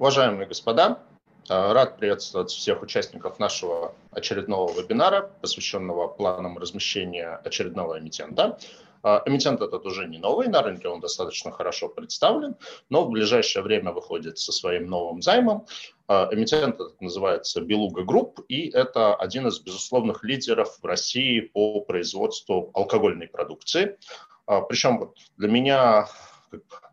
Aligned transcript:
Уважаемые 0.00 0.48
господа, 0.48 1.02
э, 1.50 1.72
рад 1.72 1.98
приветствовать 1.98 2.50
всех 2.50 2.80
участников 2.80 3.38
нашего 3.38 3.94
очередного 4.12 4.72
вебинара, 4.72 5.30
посвященного 5.42 6.08
планам 6.08 6.56
размещения 6.56 7.38
очередного 7.44 7.98
эмитента. 7.98 8.58
Э, 9.04 9.20
эмитент 9.26 9.60
этот 9.60 9.84
уже 9.84 10.08
не 10.08 10.16
новый, 10.16 10.48
на 10.48 10.62
рынке 10.62 10.88
он 10.88 11.00
достаточно 11.00 11.52
хорошо 11.52 11.90
представлен, 11.90 12.56
но 12.88 13.04
в 13.04 13.10
ближайшее 13.10 13.62
время 13.62 13.92
выходит 13.92 14.38
со 14.38 14.52
своим 14.52 14.86
новым 14.86 15.20
займом. 15.20 15.66
Э, 16.08 16.28
эмитент 16.32 16.76
этот 16.76 16.98
называется 17.02 17.60
Белуга 17.60 18.02
Групп, 18.02 18.40
и 18.48 18.70
это 18.70 19.14
один 19.14 19.48
из 19.48 19.60
безусловных 19.60 20.24
лидеров 20.24 20.78
в 20.80 20.86
России 20.86 21.40
по 21.40 21.82
производству 21.82 22.70
алкогольной 22.72 23.28
продукции. 23.28 23.98
Причем 24.46 24.98
вот 24.98 25.18
для 25.36 25.48
меня 25.48 26.08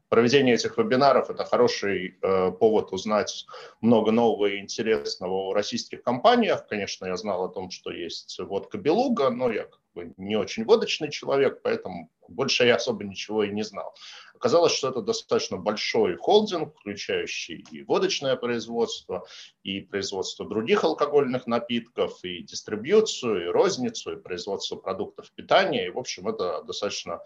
Проведение 0.09 0.55
этих 0.55 0.77
вебинаров– 0.77 1.29
это 1.29 1.43
хороший 1.43 2.17
э, 2.21 2.51
повод 2.51 2.93
узнать 2.93 3.45
много 3.81 4.11
нового 4.11 4.45
и 4.45 4.59
интересного 4.59 5.49
о 5.49 5.53
российских 5.53 6.01
компаниях. 6.01 6.65
Конечно, 6.67 7.07
я 7.07 7.17
знал 7.17 7.43
о 7.43 7.49
том, 7.49 7.71
что 7.71 7.91
есть 7.91 8.39
водка 8.39 8.77
Белуга, 8.77 9.29
но 9.29 9.51
я 9.51 9.65
как 9.65 9.81
бы 9.93 10.13
не 10.15 10.37
очень 10.37 10.63
водочный 10.63 11.11
человек, 11.11 11.61
поэтому 11.61 12.09
больше 12.29 12.65
я 12.65 12.75
особо 12.75 13.03
ничего 13.03 13.43
и 13.43 13.51
не 13.51 13.63
знал. 13.63 13.93
Оказалось, 14.33 14.71
что 14.71 14.89
это 14.89 15.01
достаточно 15.01 15.57
большой 15.57 16.15
холдинг, 16.15 16.73
включающий 16.77 17.65
и 17.71 17.83
водочное 17.83 18.37
производство, 18.37 19.25
и 19.63 19.81
производство 19.81 20.47
других 20.47 20.85
алкогольных 20.85 21.47
напитков, 21.47 22.23
и 22.23 22.43
дистрибьюцию, 22.43 23.45
и 23.45 23.49
розницу, 23.49 24.13
и 24.13 24.21
производство 24.21 24.77
продуктов 24.77 25.31
питания. 25.33 25.87
И, 25.87 25.91
в 25.91 25.97
общем, 25.97 26.29
это 26.29 26.63
достаточно 26.63 27.21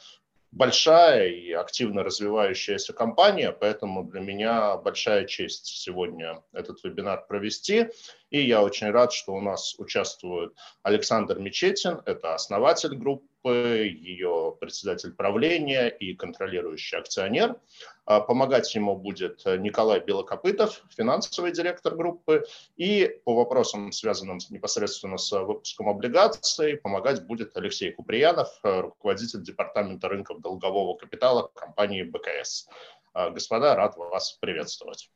большая 0.51 1.29
и 1.29 1.51
активно 1.51 2.03
развивающаяся 2.03 2.93
компания, 2.93 3.51
поэтому 3.51 4.03
для 4.03 4.19
меня 4.19 4.77
большая 4.77 5.25
честь 5.25 5.65
сегодня 5.65 6.43
этот 6.51 6.83
вебинар 6.83 7.25
провести. 7.25 7.87
И 8.31 8.41
я 8.41 8.63
очень 8.63 8.89
рад, 8.91 9.11
что 9.11 9.33
у 9.33 9.41
нас 9.41 9.75
участвует 9.77 10.53
Александр 10.83 11.37
Мечетин, 11.37 12.01
это 12.05 12.33
основатель 12.33 12.95
группы, 12.95 13.27
ее 13.49 14.55
председатель 14.59 15.11
правления 15.11 15.89
и 15.89 16.13
контролирующий 16.13 16.97
акционер. 16.97 17.57
А, 18.05 18.21
помогать 18.21 18.73
ему 18.73 18.95
будет 18.95 19.43
Николай 19.45 19.99
Белокопытов, 19.99 20.81
финансовый 20.95 21.51
директор 21.51 21.95
группы. 21.95 22.45
И 22.77 23.19
по 23.25 23.35
вопросам, 23.35 23.91
связанным 23.91 24.39
непосредственно 24.49 25.17
с 25.17 25.37
выпуском 25.37 25.89
облигаций, 25.89 26.77
помогать 26.77 27.25
будет 27.25 27.57
Алексей 27.57 27.91
Куприянов, 27.91 28.47
руководитель 28.63 29.43
департамента 29.43 30.07
рынков 30.07 30.39
долгового 30.39 30.95
капитала 30.95 31.51
компании 31.53 32.03
БКС. 32.03 32.69
А, 33.13 33.29
господа, 33.29 33.75
рад 33.75 33.97
вас 33.97 34.37
приветствовать. 34.39 35.09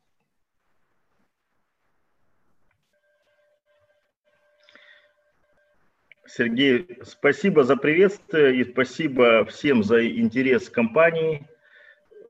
Сергей, 6.28 7.00
спасибо 7.04 7.64
за 7.64 7.76
приветствие 7.76 8.58
и 8.58 8.64
спасибо 8.64 9.46
всем 9.46 9.84
за 9.84 10.08
интерес 10.08 10.70
к 10.70 10.74
компании. 10.74 11.48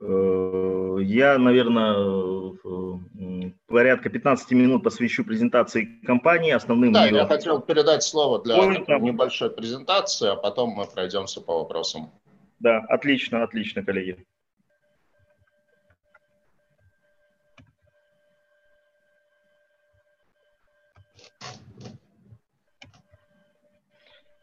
Э, 0.02 0.98
я, 1.02 1.38
наверное, 1.38 1.96
э, 2.64 3.52
порядка 3.68 4.10
15 4.10 4.52
минут 4.52 4.84
посвящу 4.84 5.24
презентации 5.24 6.00
компании, 6.06 6.52
основным... 6.52 6.92
Да, 6.94 7.06
ее... 7.06 7.16
я 7.16 7.26
хотел 7.26 7.62
передать 7.62 8.04
слово 8.04 8.44
для 8.44 8.58
Понял. 8.58 9.00
небольшой 9.00 9.50
презентации, 9.50 10.30
а 10.30 10.36
потом 10.36 10.72
мы 10.72 10.86
пройдемся 10.86 11.42
по 11.42 11.60
вопросам. 11.60 12.12
Да, 12.60 12.80
отлично, 12.90 13.44
отлично, 13.44 13.84
коллеги. 13.84 14.26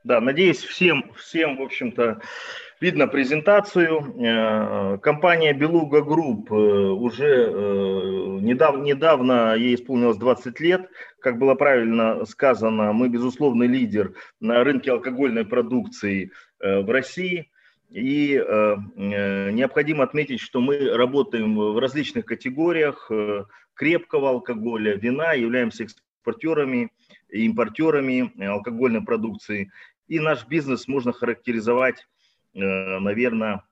Да, 0.04 0.20
надеюсь, 0.20 0.64
всем, 0.64 1.12
всем, 1.16 1.58
в 1.58 1.62
общем-то, 1.62 2.20
видно 2.80 3.06
презентацию. 3.06 4.14
Э, 4.18 4.98
компания 4.98 5.52
Белуга 5.52 6.02
Групп 6.02 6.50
э, 6.50 6.54
уже 6.54 7.26
э, 7.26 8.38
недавно, 8.40 8.82
недавно 8.82 9.54
ей 9.54 9.76
исполнилось 9.76 10.16
20 10.16 10.58
лет. 10.58 10.90
Как 11.20 11.38
было 11.38 11.54
правильно 11.54 12.24
сказано, 12.24 12.92
мы 12.92 13.08
безусловный 13.10 13.68
лидер 13.68 14.14
на 14.40 14.64
рынке 14.64 14.90
алкогольной 14.90 15.44
продукции 15.44 16.32
в 16.58 16.90
России. 16.90 17.48
И 17.90 18.42
необходимо 18.96 20.02
отметить, 20.02 20.40
что 20.40 20.60
мы 20.62 20.96
работаем 20.96 21.56
в 21.56 21.78
различных 21.78 22.24
категориях 22.24 23.10
крепкого 23.74 24.30
алкоголя, 24.30 24.96
вина, 24.96 25.34
являемся 25.34 25.84
экспортерами 25.84 26.90
и 27.28 27.44
импортерами 27.44 28.32
алкогольной 28.42 29.02
продукции. 29.02 29.70
И 30.12 30.20
наш 30.20 30.46
бизнес 30.46 30.88
можно 30.88 31.10
характеризовать, 31.14 32.06
э, 32.52 32.58
наверное, 32.98 33.64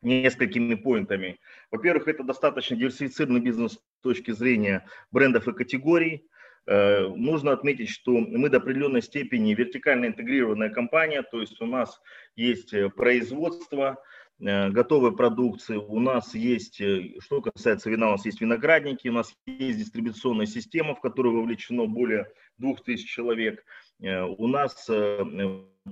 несколькими 0.00 0.76
поинтами. 0.76 1.38
Во-первых, 1.70 2.08
это 2.08 2.22
достаточно 2.22 2.74
диверсифицированный 2.74 3.42
бизнес 3.42 3.72
с 3.72 4.02
точки 4.02 4.30
зрения 4.30 4.86
брендов 5.12 5.46
и 5.46 5.52
категорий. 5.52 6.26
Э, 6.64 7.08
нужно 7.08 7.52
отметить, 7.52 7.90
что 7.90 8.12
мы 8.12 8.48
до 8.48 8.56
определенной 8.56 9.02
степени 9.02 9.52
вертикально 9.52 10.06
интегрированная 10.06 10.70
компания, 10.70 11.22
то 11.22 11.42
есть 11.42 11.60
у 11.60 11.66
нас 11.66 12.00
есть 12.34 12.72
э, 12.72 12.88
производство, 12.88 14.02
готовой 14.38 15.14
продукции, 15.14 15.76
у 15.76 16.00
нас 16.00 16.34
есть, 16.34 16.82
что 17.20 17.40
касается 17.40 17.88
вина, 17.88 18.08
у 18.08 18.12
нас 18.12 18.24
есть 18.24 18.40
виноградники, 18.40 19.06
у 19.06 19.12
нас 19.12 19.32
есть 19.46 19.78
дистрибуционная 19.78 20.46
система, 20.46 20.96
в 20.96 21.00
которую 21.00 21.36
вовлечено 21.36 21.86
более 21.86 22.32
2000 22.58 23.06
человек. 23.06 23.64
У 24.00 24.48
нас 24.48 24.90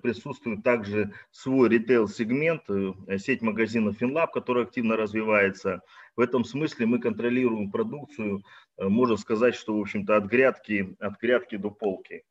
присутствует 0.00 0.62
также 0.62 1.12
свой 1.30 1.68
ритейл-сегмент, 1.68 2.62
э, 2.70 3.18
сеть 3.18 3.42
магазинов 3.42 4.00
FinLab, 4.00 4.28
которая 4.32 4.64
активно 4.64 4.96
развивается. 4.96 5.82
В 6.16 6.20
этом 6.20 6.44
смысле 6.44 6.86
мы 6.86 6.98
контролируем 6.98 7.70
продукцию, 7.70 8.42
э, 8.78 8.88
можно 8.88 9.16
сказать, 9.16 9.54
что, 9.54 9.76
в 9.76 9.80
общем-то, 9.80 10.16
от 10.16 10.24
грядки, 10.24 10.96
от 10.98 11.20
грядки 11.20 11.56
до 11.56 11.70
полки. 11.70 12.24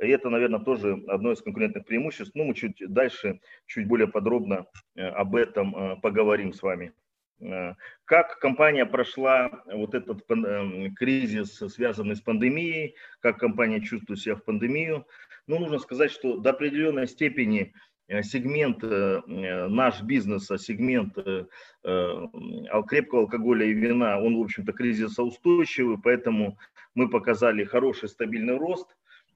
И 0.00 0.08
это, 0.08 0.30
наверное, 0.30 0.60
тоже 0.60 1.02
одно 1.06 1.32
из 1.32 1.42
конкурентных 1.42 1.84
преимуществ. 1.84 2.34
Но 2.34 2.44
мы 2.44 2.54
чуть 2.54 2.82
дальше, 2.88 3.40
чуть 3.66 3.86
более 3.86 4.08
подробно 4.08 4.66
э, 4.94 5.06
об 5.06 5.36
этом 5.36 6.00
поговорим 6.00 6.52
с 6.52 6.62
вами. 6.62 6.92
Как 8.04 8.38
компания 8.38 8.86
прошла 8.86 9.64
вот 9.66 9.94
этот 9.94 10.24
кризис, 10.94 11.56
связанный 11.56 12.14
с 12.14 12.20
пандемией, 12.20 12.94
как 13.18 13.38
компания 13.38 13.80
чувствует 13.80 14.20
себя 14.20 14.36
в 14.36 14.44
пандемию. 14.44 15.04
Ну, 15.48 15.58
нужно 15.58 15.78
сказать, 15.78 16.12
что 16.12 16.36
до 16.36 16.50
определенной 16.50 17.08
степени 17.08 17.74
э, 18.06 18.22
сегмент 18.22 18.84
э, 18.84 19.20
э, 19.26 19.66
наш 19.68 20.02
бизнеса, 20.02 20.56
сегмент 20.56 21.14
крепкого 22.88 23.22
алкоголя 23.22 23.66
и 23.66 23.72
вина, 23.72 24.20
он, 24.20 24.36
в 24.36 24.42
общем-то, 24.42 24.72
кризисоустойчивый, 24.72 25.98
поэтому 26.02 26.58
мы 26.94 27.08
показали 27.08 27.64
хороший 27.64 28.08
стабильный 28.08 28.56
рост. 28.56 28.86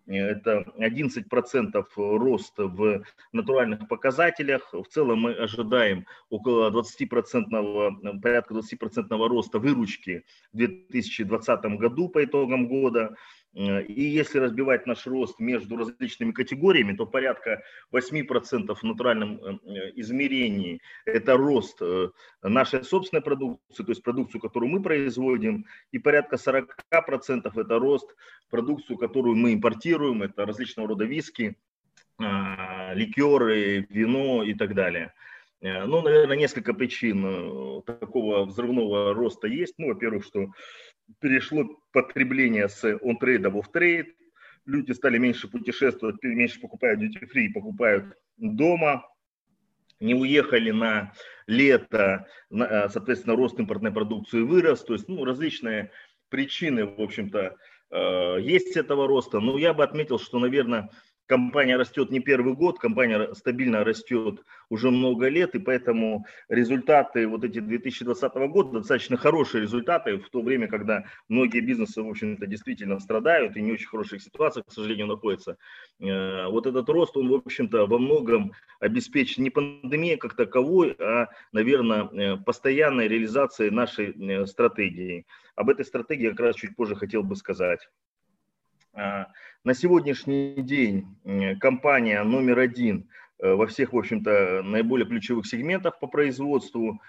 Это 0.07 0.65
11% 0.79 1.85
рост 1.97 2.55
в 2.57 3.03
натуральных 3.33 3.89
показателях. 3.89 4.73
В 4.73 4.85
целом 4.85 5.23
мы 5.23 5.33
ожидаем 5.33 6.07
около 6.31 6.71
20%, 6.71 8.21
порядка 8.21 8.55
20% 8.55 9.29
роста 9.29 9.59
выручки 9.59 10.25
в 10.53 10.59
2020 10.59 11.65
году 11.81 12.09
по 12.09 12.25
итогам 12.25 12.69
года. 12.69 13.17
Э, 13.57 13.83
и 13.83 14.03
если 14.03 14.39
разбивать 14.39 14.87
наш 14.87 15.07
рост 15.07 15.41
между 15.41 15.77
различными 15.77 16.33
категориями, 16.33 16.95
то 16.95 17.07
порядка 17.07 17.63
8% 17.93 18.75
в 18.75 18.83
натуральном 18.83 19.41
э, 19.41 19.93
измерении– 19.97 20.81
это 21.07 21.37
рост 21.37 21.79
э, 21.81 22.11
нашей 22.43 22.85
собственной 22.85 23.23
продукции, 23.23 23.83
то 23.83 23.91
есть 23.91 24.03
продукцию, 24.03 24.41
которую 24.41 24.71
мы 24.71 24.83
производим, 24.83 25.65
и 25.91 25.99
порядка 25.99 26.37
40% 26.37 27.51
это 27.55 27.79
рост 27.79 28.15
продукцию, 28.51 28.99
которую 28.99 29.37
мы 29.37 29.55
импортируем, 29.55 30.23
это 30.23 30.45
различного 30.45 30.91
рода 30.91 31.05
виски, 31.05 31.57
ликеры, 32.19 33.87
вино 33.91 34.43
и 34.43 34.55
так 34.55 34.75
далее. 34.75 35.13
Ну, 35.61 36.01
наверное, 36.01 36.37
несколько 36.37 36.73
причин 36.73 37.83
такого 37.85 38.47
взрывного 38.47 39.13
роста 39.13 39.49
есть. 39.49 39.75
Ну, 39.77 39.89
во-первых, 39.89 40.25
что 40.25 40.47
перешло 41.21 41.65
потребление 41.93 42.69
с 42.69 42.85
on-trade 42.85 43.49
в 43.49 43.57
off-trade, 43.57 44.07
люди 44.65 44.93
стали 44.93 45.19
меньше 45.19 45.49
путешествовать, 45.49 46.23
меньше 46.23 46.61
покупают 46.61 47.01
duty 47.01 47.29
free, 47.33 47.53
покупают 47.53 48.17
дома, 48.37 49.05
не 50.01 50.15
уехали 50.15 50.71
на 50.71 51.13
лето, 51.47 52.27
э, 52.51 52.89
соответственно, 52.91 53.37
рост 53.37 53.59
импортной 53.59 53.93
продукции 53.93 54.41
вырос, 54.41 54.85
то 54.85 54.93
есть 54.93 55.09
ну, 55.09 55.25
различные 55.25 55.91
причины, 56.29 56.85
в 56.85 57.01
общем-то, 57.01 57.57
э, 57.91 58.37
есть 58.41 58.77
этого 58.77 59.07
роста. 59.07 59.41
Но 59.41 59.57
я 59.59 59.73
бы 59.73 59.85
отметил, 59.85 60.19
что, 60.19 60.39
наверное, 60.39 60.91
компания 61.27 61.77
растет 61.77 62.11
не 62.11 62.21
первый 62.21 62.55
год, 62.55 62.79
компания 62.79 63.35
стабильно 63.35 63.85
растет 63.85 64.45
уже 64.69 64.91
много 64.91 65.29
лет, 65.29 65.55
и 65.55 65.59
поэтому 65.59 66.25
результаты 66.49 67.27
вот 67.27 67.45
эти 67.45 67.59
2020 67.59 68.35
года 68.49 68.79
достаточно 68.79 69.17
хорошие 69.17 69.63
результаты 69.63 70.19
в 70.19 70.29
то 70.31 70.41
время, 70.43 70.69
когда 70.69 71.05
многие 71.29 71.61
бизнесы, 71.61 72.03
в 72.03 72.09
общем-то, 72.09 72.47
действительно 72.47 72.99
страдают 73.01 73.57
и 73.57 73.63
не 73.63 73.73
очень 73.73 73.89
хороших 73.89 74.23
ситуациях, 74.23 74.67
к 74.67 74.73
сожалению, 74.73 75.07
находятся. 75.07 75.59
Э, 76.01 76.47
вот 76.47 76.67
этот 76.67 76.89
рост, 76.89 77.17
он, 77.17 77.29
в 77.29 77.35
общем-то, 77.35 77.87
во 77.87 77.99
многом 77.99 78.53
обеспечен 78.81 79.43
не 79.43 79.51
пандемией 79.51 80.17
как 80.17 80.35
таковой, 80.35 80.97
а, 80.99 81.29
наверное, 81.53 82.05
э, 82.05 82.37
постоянной 82.37 83.09
реализацией 83.09 83.71
нашей 83.71 84.13
э, 84.13 84.47
стратегии. 84.47 85.27
Об 85.55 85.71
этой 85.71 85.85
стратегии 85.85 86.31
как 86.31 86.41
раз 86.41 86.57
чуть 86.57 86.77
позже 86.77 86.95
хотел 86.95 87.23
бы 87.23 87.37
сказать. 87.37 87.89
На 89.67 89.75
сегодняшний 89.75 90.55
день 90.63 91.09
компания 91.59 92.23
номер 92.23 92.61
один 92.61 93.11
э, 93.41 93.53
во 93.53 93.67
всех, 93.67 93.93
в 93.93 93.99
общем-то, 93.99 94.63
наиболее 94.63 95.09
ключевых 95.09 95.45
сегментах 95.45 95.99
по 95.99 96.07
производству. 96.07 97.03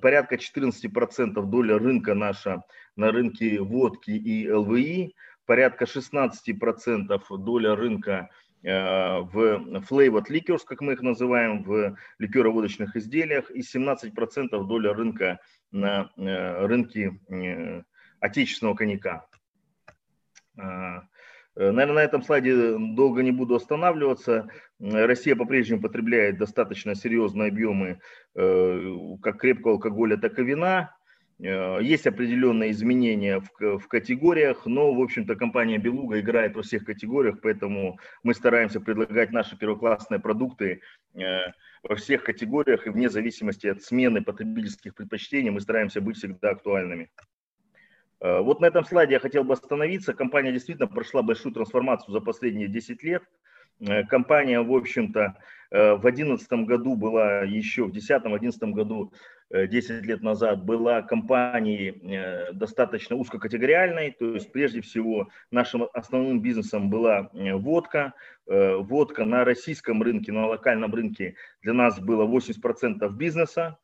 Порядка 0.00 0.36
14% 0.36 1.32
доля 1.46 1.78
рынка 1.80 2.14
наша 2.14 2.62
на 2.94 3.10
рынке 3.10 3.58
водки 3.58 4.12
и 4.12 4.48
ЛВИ. 4.48 5.16
Порядка 5.46 5.84
16% 5.84 7.38
доля 7.38 7.74
рынка 7.74 8.30
э, 8.62 8.70
в 9.22 9.82
flavored 9.90 10.26
liquors, 10.30 10.60
как 10.64 10.82
мы 10.82 10.92
их 10.92 11.02
называем, 11.02 11.64
в 11.64 11.96
ликероводочных 12.20 12.94
изделиях, 12.94 13.50
и 13.50 13.62
17% 13.62 14.64
доля 14.64 14.94
рынка 14.94 15.40
на 15.72 16.08
э, 16.16 16.66
рынке 16.66 17.18
отечественного 18.20 18.76
коньяка. 18.76 19.26
Э, 21.56 21.70
Наверное, 21.70 22.02
на 22.02 22.04
этом 22.04 22.22
слайде 22.22 22.76
долго 22.78 23.22
не 23.22 23.32
буду 23.32 23.54
останавливаться. 23.54 24.48
Россия 24.78 25.34
по-прежнему 25.34 25.82
потребляет 25.82 26.38
достаточно 26.38 26.94
серьезные 26.94 27.48
объемы 27.48 28.00
э, 28.34 28.94
как 29.22 29.38
крепкого 29.38 29.74
алкоголя, 29.74 30.16
так 30.18 30.38
и 30.38 30.44
вина. 30.44 30.94
Э, 31.42 31.78
есть 31.80 32.06
определенные 32.06 32.72
изменения 32.72 33.40
в, 33.40 33.78
в 33.78 33.88
категориях, 33.88 34.66
но, 34.66 34.92
в 34.92 35.00
общем-то, 35.00 35.34
компания 35.34 35.78
«Белуга» 35.78 36.20
играет 36.20 36.54
во 36.56 36.62
всех 36.62 36.84
категориях, 36.84 37.40
поэтому 37.40 37.98
мы 38.22 38.34
стараемся 38.34 38.80
предлагать 38.80 39.32
наши 39.32 39.56
первоклассные 39.56 40.20
продукты 40.20 40.80
во 41.82 41.94
всех 41.94 42.24
категориях 42.24 42.86
и 42.86 42.90
вне 42.90 43.08
зависимости 43.08 43.68
от 43.68 43.82
смены 43.82 44.22
потребительских 44.22 44.94
предпочтений 44.94 45.50
мы 45.50 45.60
стараемся 45.60 46.00
быть 46.00 46.16
всегда 46.16 46.50
актуальными. 46.50 47.10
Э, 48.20 48.40
вот 48.40 48.60
на 48.60 48.66
этом 48.66 48.84
слайде 48.84 49.14
я 49.14 49.20
хотел 49.20 49.44
бы 49.44 49.54
остановиться. 49.54 50.14
Компания 50.14 50.52
действительно 50.52 50.88
прошла 50.88 51.22
большую 51.22 51.52
трансформацию 51.52 52.12
за 52.12 52.20
последние 52.20 52.68
10 52.68 53.02
лет. 53.02 53.22
Э, 53.80 54.04
компания, 54.04 54.60
в 54.60 54.74
общем-то, 54.74 55.36
э, 55.70 55.94
в 55.94 56.00
2011 56.00 56.64
году 56.64 56.96
была 56.96 57.42
еще, 57.42 57.84
в 57.84 57.92
2010-2011 57.92 58.72
году, 58.72 59.12
10 59.48 60.04
лет 60.04 60.22
назад, 60.22 60.64
была 60.64 61.02
компанией 61.02 62.52
достаточно 62.52 63.14
узкокатегориальной. 63.14 64.10
То 64.10 64.34
есть, 64.34 64.50
прежде 64.50 64.80
всего, 64.80 65.28
нашим 65.52 65.86
основным 65.92 66.40
бизнесом 66.40 66.90
была 66.90 67.30
водка. 67.32 68.14
Водка 68.44 69.24
на 69.24 69.44
российском 69.44 70.02
рынке, 70.02 70.32
на 70.32 70.48
локальном 70.48 70.92
рынке 70.92 71.36
для 71.62 71.74
нас 71.74 72.00
было 72.00 72.26
80% 72.26 73.08
бизнеса. 73.12 73.78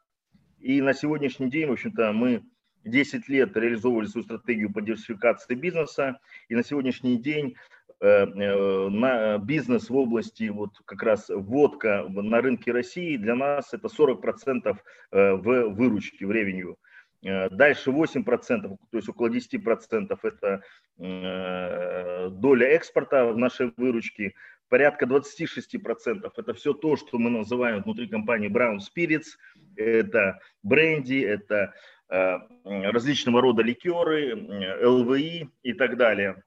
И 0.59 0.81
на 0.81 0.95
сегодняшний 0.95 1.49
день, 1.49 1.69
в 1.69 1.73
общем-то, 1.73 2.13
мы 2.13 2.43
10 2.85 3.29
лет 3.29 3.57
реализовывали 3.57 4.07
свою 4.07 4.25
стратегию 4.25 4.73
по 4.73 4.81
диверсификации 4.83 5.55
бизнеса, 5.55 6.19
и 6.49 6.55
на 6.55 6.65
сегодняшний 6.65 7.17
день 7.17 7.57
э, 8.01 8.07
э, 8.07 8.89
на 8.89 9.39
бизнес 9.39 9.91
в 9.91 9.97
области 9.97 10.49
вот 10.49 10.71
как 10.85 11.03
раз 11.03 11.29
водка 11.29 12.05
на 12.09 12.41
рынке 12.41 12.73
России 12.73 13.17
для 13.17 13.35
нас 13.35 13.73
это 13.73 13.89
40% 13.89 14.77
э, 15.13 15.33
в 15.35 15.69
выручке, 15.71 16.27
в 16.27 16.33
ревенью. 16.33 16.77
Дальше 17.23 17.91
8%, 17.91 18.25
то 18.47 18.79
есть 18.97 19.09
около 19.09 19.29
10% 19.29 20.19
это 20.25 20.63
доля 20.99 22.67
экспорта 22.67 23.27
в 23.27 23.39
нашей 23.39 23.73
выручке, 23.77 24.35
порядка 24.69 25.05
26% 25.05 26.33
это 26.37 26.55
все 26.55 26.73
то, 26.73 26.97
что 26.97 27.19
мы 27.19 27.31
называем 27.31 27.83
внутри 27.83 28.09
компании 28.09 28.49
Brown 28.49 28.79
Spirits, 28.79 29.37
это 29.77 30.41
бренди, 30.65 31.21
это 31.21 31.75
различного 32.13 33.41
рода 33.41 33.63
ликеры, 33.63 34.35
ЛВИ 34.83 35.49
и 35.63 35.73
так 35.73 35.97
далее. 35.97 36.43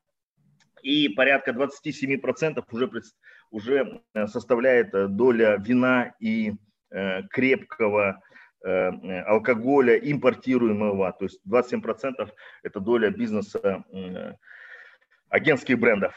И 0.84 1.10
порядка 1.10 1.52
27% 1.52 2.64
уже, 2.72 2.92
уже 3.50 4.02
э, 4.14 4.28
составляет 4.28 4.94
э, 4.94 5.08
доля 5.08 5.58
вина 5.58 6.14
и 6.20 6.54
крепкого 7.32 8.22
алкоголя 8.64 9.98
импортируемого, 9.98 11.12
то 11.12 11.26
есть 11.26 11.42
27% 11.46 12.32
это 12.64 12.80
доля 12.80 13.10
бизнеса 13.10 13.84
агентских 15.30 15.78
брендов. 15.78 16.14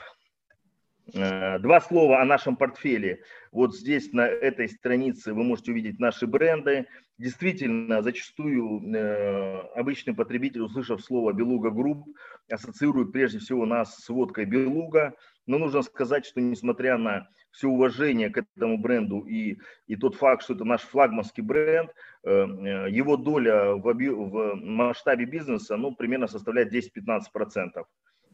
Два 1.15 1.81
слова 1.81 2.21
о 2.21 2.25
нашем 2.27 2.57
портфеле. 2.57 3.23
Вот 3.51 3.75
здесь 3.75 4.13
на 4.13 4.27
этой 4.27 4.69
странице 4.69 5.33
вы 5.33 5.43
можете 5.43 5.73
увидеть 5.73 5.99
наши 5.99 6.27
бренды. 6.27 6.87
Действительно, 7.17 8.03
зачастую 8.03 8.95
э, 8.95 9.61
обычный 9.75 10.15
потребитель, 10.15 10.61
услышав 10.61 11.03
слово 11.03 11.33
«Белуга 11.33 11.71
Групп», 11.71 12.07
ассоциирует 12.51 13.11
прежде 13.11 13.39
всего 13.39 13.65
нас 13.65 13.97
с 13.97 14.09
водкой 14.09 14.45
«Белуга», 14.45 15.15
но 15.47 15.59
нужно 15.59 15.83
сказать, 15.83 16.27
что 16.27 16.41
несмотря 16.41 16.99
на 16.99 17.29
все 17.51 17.69
уважение 17.69 18.29
к 18.29 18.45
этому 18.55 18.79
бренду 18.79 19.21
и, 19.23 19.59
и 19.87 19.97
тот 19.97 20.15
факт, 20.15 20.43
что 20.43 20.55
это 20.55 20.65
наш 20.65 20.83
флагманский 20.83 21.43
бренд, 21.43 21.91
э, 22.23 22.31
э 22.31 22.91
его 22.91 23.17
доля 23.17 23.75
в, 23.75 23.83
в 23.83 24.55
масштабе 24.63 25.25
бизнеса 25.25 25.77
ну, 25.77 25.95
примерно 25.95 26.27
составляет 26.29 26.73
10-15% 26.73 27.83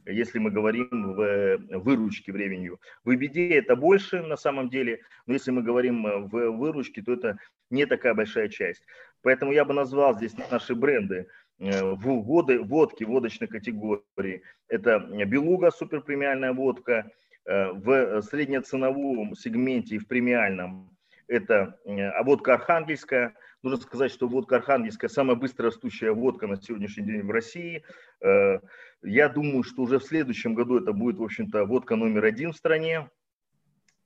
если 0.06 0.39
мы 0.39 0.51
говорим 0.51 0.89
в 0.91 1.59
выручке 1.79 2.33
в 2.33 2.37
ревенью. 2.37 2.81
В 3.05 3.11
EBD 3.11 3.53
это 3.53 3.77
больше 3.77 4.23
на 4.23 4.37
самом 4.37 4.69
деле, 4.69 5.01
но 5.27 5.35
если 5.35 5.51
мы 5.51 5.62
говорим 5.62 6.06
э, 6.06 6.19
в 6.19 6.51
выручке, 6.56 7.03
то 7.03 7.12
это 7.12 7.39
не 7.71 7.87
такая 7.87 8.15
большая 8.15 8.49
часть. 8.49 8.83
Поэтому 9.23 9.53
я 9.53 9.65
бы 9.65 9.75
назвал 9.75 10.15
здесь 10.17 10.35
наши 10.51 10.75
бренды 10.75 11.29
э, 11.59 11.83
в 11.83 12.23
воды, 12.23 12.61
водки, 12.61 13.05
водочной 13.05 13.49
категории. 13.49 14.43
Это 14.69 14.99
Белуга, 14.99 15.71
суперпремиальная 15.71 16.53
водка. 16.53 17.11
Э, 17.47 17.73
в 17.73 18.23
среднеценовом 18.23 19.35
сегменте 19.35 19.97
и 19.97 19.99
в 19.99 20.09
премиальном 20.09 20.97
это 21.27 21.79
водка 22.25 22.55
архангельская. 22.55 23.35
Нужно 23.65 23.81
сказать, 23.81 24.13
что 24.13 24.29
водка 24.29 24.57
архангельская 24.57 25.09
самая 25.09 25.37
быстро 25.37 25.71
растущая 25.71 26.13
водка 26.13 26.47
на 26.47 26.61
сегодняшний 26.61 27.07
день 27.07 27.23
в 27.23 27.31
России. 27.31 27.83
Я 28.21 29.29
думаю, 29.31 29.63
что 29.63 29.81
уже 29.81 29.99
в 29.99 30.05
следующем 30.05 30.53
году 30.53 30.79
это 30.79 30.93
будет, 30.93 31.17
в 31.17 31.23
общем-то, 31.23 31.65
водка 31.65 31.97
номер 31.97 32.27
один 32.27 32.53
в 32.53 32.56
стране, 32.59 33.09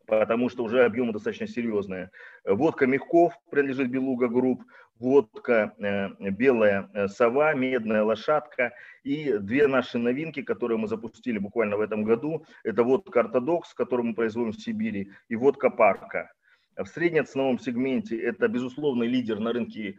потому 0.06 0.48
что 0.48 0.62
уже 0.62 0.84
объемы 0.84 1.12
достаточно 1.12 1.48
серьезные. 1.48 2.12
Водка 2.44 2.86
Мягков 2.86 3.34
принадлежит 3.50 3.90
Белуга 3.90 4.28
Групп, 4.28 4.62
водка 5.00 5.74
э, 5.78 6.30
Белая 6.30 6.88
э, 6.94 7.08
Сова, 7.08 7.52
Медная 7.54 8.04
Лошадка 8.04 8.74
и 9.02 9.38
две 9.38 9.66
наши 9.66 9.98
новинки, 9.98 10.42
которые 10.42 10.78
мы 10.78 10.86
запустили 10.86 11.38
буквально 11.38 11.76
в 11.76 11.80
этом 11.80 12.04
году. 12.04 12.46
Это 12.62 12.84
водка 12.84 13.20
Ортодокс, 13.22 13.74
которую 13.74 14.06
мы 14.06 14.14
производим 14.14 14.52
в 14.52 14.60
Сибири, 14.60 15.10
и 15.28 15.34
водка 15.34 15.68
Парка. 15.68 16.30
В 16.78 16.86
среднеценовом 16.86 17.58
сегменте 17.58 18.16
это, 18.18 18.48
безусловно, 18.48 19.02
лидер 19.02 19.38
на 19.40 19.52
рынке 19.52 19.96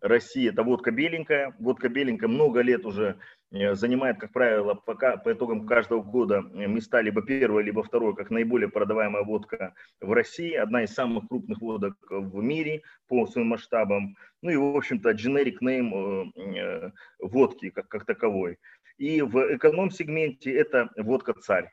России, 0.00 0.48
это 0.48 0.62
водка 0.64 0.90
беленькая. 0.90 1.54
Водка 1.58 1.88
беленькая 1.88 2.28
много 2.28 2.60
лет 2.62 2.84
уже 2.84 3.18
Э, 3.52 3.74
занимает, 3.74 4.18
как 4.18 4.32
правило, 4.32 4.74
пока, 4.74 5.18
по 5.18 5.32
итогам 5.32 5.66
каждого 5.66 6.02
года 6.02 6.40
места 6.40 7.02
либо 7.02 7.22
первое, 7.22 7.62
либо 7.62 7.82
второе, 7.82 8.14
как 8.14 8.30
наиболее 8.30 8.70
продаваемая 8.70 9.24
водка 9.24 9.74
в 10.00 10.10
России, 10.12 10.54
одна 10.54 10.84
из 10.84 10.94
самых 10.94 11.28
крупных 11.28 11.60
водок 11.60 11.94
в 12.08 12.42
мире 12.42 12.82
по 13.08 13.26
своим 13.26 13.48
масштабам, 13.48 14.16
ну 14.40 14.50
и, 14.50 14.56
в 14.56 14.74
общем-то, 14.76 15.10
generic 15.10 15.58
name 15.62 16.32
э, 16.34 16.58
э, 16.58 16.90
водки 17.18 17.68
как, 17.68 17.88
как 17.88 18.06
таковой. 18.06 18.58
И 18.96 19.20
в 19.20 19.56
эконом-сегменте 19.56 20.50
это 20.54 20.88
водка 20.96 21.34
«Царь». 21.34 21.70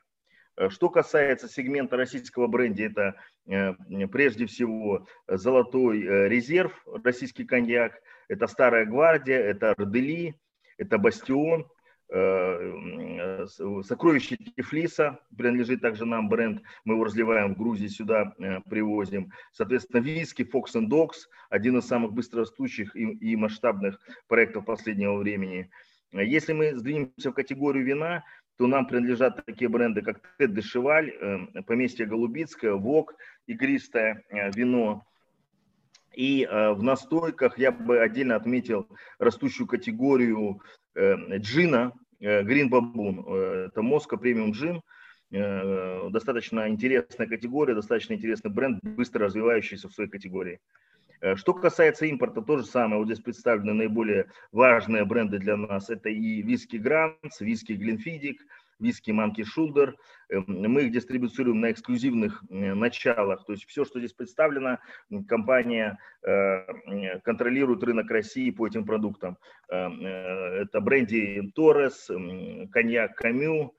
Что 0.68 0.90
касается 0.90 1.48
сегмента 1.48 1.96
российского 1.96 2.46
бренда, 2.46 3.14
это 3.46 3.76
прежде 4.12 4.46
всего 4.46 5.06
золотой 5.26 6.28
резерв, 6.28 6.72
российский 7.02 7.44
коньяк, 7.44 8.00
это 8.28 8.46
Старая 8.46 8.84
Гвардия, 8.84 9.38
это 9.38 9.74
Родели, 9.76 10.34
это 10.78 10.98
Бастион, 10.98 11.66
э, 12.12 13.46
Сокровище 13.84 14.36
Тифлиса 14.36 15.18
принадлежит 15.36 15.80
также 15.80 16.04
нам 16.04 16.28
бренд, 16.28 16.62
мы 16.84 16.94
его 16.94 17.04
разливаем 17.04 17.54
в 17.54 17.58
Грузии, 17.58 17.88
сюда 17.88 18.34
э, 18.38 18.60
привозим. 18.68 19.32
Соответственно, 19.52 20.00
виски 20.00 20.42
Fox 20.42 20.74
and 20.74 20.88
Dogs, 20.88 21.26
один 21.48 21.78
из 21.78 21.86
самых 21.86 22.12
быстрорастущих 22.12 22.94
и 22.94 23.36
масштабных 23.36 23.98
проектов 24.28 24.64
последнего 24.64 25.16
времени. 25.16 25.70
Если 26.12 26.52
мы 26.52 26.76
сдвинемся 26.76 27.30
в 27.30 27.34
категорию 27.34 27.84
вина, 27.84 28.24
то 28.60 28.66
нам 28.66 28.86
принадлежат 28.86 29.42
такие 29.46 29.70
бренды, 29.70 30.02
как 30.02 30.20
Тед 30.36 30.52
де 30.52 30.60
Шеваль, 30.60 31.14
поместье 31.66 32.04
Голубицкое, 32.04 32.74
Вок, 32.74 33.14
игристое 33.46 34.22
вино. 34.54 35.02
И 36.14 36.46
в 36.46 36.82
настойках 36.82 37.58
я 37.58 37.72
бы 37.72 38.00
отдельно 38.00 38.36
отметил 38.36 38.86
растущую 39.18 39.66
категорию 39.66 40.60
джина, 40.94 41.94
Green 42.20 42.68
Baboon. 42.68 43.68
Это 43.68 43.80
Моска 43.80 44.18
премиум 44.18 44.50
джин, 44.52 44.82
достаточно 46.12 46.68
интересная 46.68 47.28
категория, 47.28 47.74
достаточно 47.74 48.12
интересный 48.12 48.50
бренд, 48.50 48.80
быстро 48.82 49.24
развивающийся 49.24 49.88
в 49.88 49.94
своей 49.94 50.10
категории. 50.10 50.60
Э, 51.20 51.36
что 51.36 51.54
касается 51.54 52.06
импорта, 52.06 52.42
то 52.42 52.58
же 52.58 52.64
самое. 52.64 52.98
Вот 52.98 53.06
здесь 53.06 53.20
представлены 53.20 53.74
наиболее 53.74 54.26
важные 54.52 55.04
бренды 55.04 55.38
для 55.38 55.56
нас. 55.56 55.90
Это 55.90 56.08
и 56.08 56.42
виски 56.42 56.76
Гранц, 56.76 57.40
виски 57.40 57.72
Глинфидик, 57.72 58.40
виски 58.78 59.10
Манки 59.10 59.44
Шулдер. 59.44 59.96
Эм, 60.30 60.44
мы 60.46 60.82
их 60.82 60.92
дистрибуцируем 60.92 61.60
на 61.60 61.70
эксклюзивных 61.70 62.42
э, 62.48 62.74
началах. 62.74 63.44
То 63.44 63.52
есть 63.52 63.66
все, 63.66 63.84
что 63.84 63.98
здесь 63.98 64.14
представлено, 64.14 64.78
компания 65.28 65.98
э, 66.22 67.18
контролирует 67.20 67.82
рынок 67.84 68.10
России 68.10 68.50
по 68.50 68.66
этим 68.66 68.84
продуктам. 68.84 69.36
Это 69.68 70.80
бренди 70.80 71.52
Торрес, 71.54 72.10
коньяк 72.72 73.14
Камю. 73.16 73.74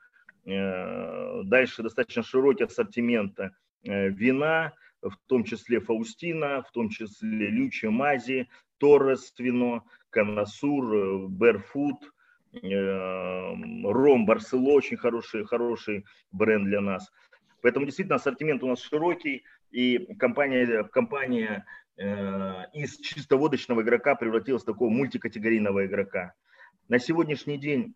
Дальше 0.45 1.83
достаточно 1.83 2.23
широкий 2.23 2.63
ассортимент 2.63 3.37
вина, 3.83 4.73
в 5.01 5.17
том 5.27 5.43
числе 5.43 5.79
Фаустина, 5.79 6.61
в 6.61 6.71
том 6.71 6.89
числе 6.89 7.47
Лючи 7.49 7.87
Мази, 7.87 8.49
Торрес 8.77 9.33
вино, 9.37 9.83
Канасур, 10.09 11.29
Берфуд, 11.29 12.11
э, 12.53 13.53
Ром 13.83 14.25
Барсело, 14.25 14.73
очень 14.73 14.97
хороший, 14.97 15.45
хороший 15.45 16.05
бренд 16.31 16.65
для 16.65 16.81
нас. 16.81 17.11
Поэтому 17.61 17.85
действительно 17.85 18.15
ассортимент 18.15 18.63
у 18.63 18.67
нас 18.67 18.81
широкий, 18.81 19.43
и 19.71 20.13
компания, 20.15 20.83
компания 20.85 21.65
э, 21.97 22.03
из 22.73 22.97
чисто 22.97 23.37
водочного 23.37 23.81
игрока 23.81 24.15
превратилась 24.15 24.63
в 24.63 24.65
такого 24.65 24.89
мультикатегорийного 24.89 25.85
игрока. 25.85 26.33
На 26.89 26.99
сегодняшний 26.99 27.57
день 27.57 27.95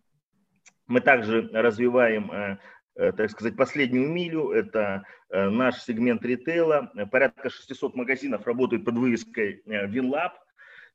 мы 0.88 1.02
также 1.02 1.50
развиваем 1.52 2.32
э, 2.32 2.60
Э, 2.85 2.85
так 2.96 3.30
сказать, 3.30 3.56
последнюю 3.56 4.10
милю. 4.10 4.52
Это 4.52 5.04
э, 5.30 5.50
наш 5.50 5.82
сегмент 5.84 6.24
ритейла. 6.24 6.92
Порядка 7.12 7.50
600 7.50 7.96
магазинов 7.96 8.46
работают 8.46 8.86
под 8.86 8.96
вывеской 8.96 9.62
WinLab. 9.66 10.32
Э, 10.32 10.38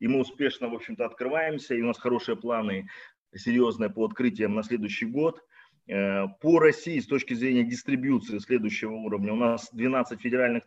и 0.00 0.08
мы 0.08 0.20
успешно, 0.20 0.68
в 0.68 0.74
общем-то, 0.74 1.04
открываемся. 1.04 1.74
И 1.74 1.82
у 1.82 1.86
нас 1.86 1.98
хорошие 1.98 2.36
планы 2.36 2.88
серьезные 3.34 3.90
по 3.90 4.06
открытиям 4.06 4.54
на 4.54 4.62
следующий 4.62 5.06
год. 5.06 5.42
По 5.86 6.60
России 6.60 7.00
с 7.00 7.06
точки 7.06 7.34
зрения 7.34 7.64
дистрибьюции 7.64 8.38
следующего 8.38 8.92
уровня 8.92 9.32
у 9.32 9.36
нас 9.36 9.68
12 9.72 10.20
федеральных 10.20 10.64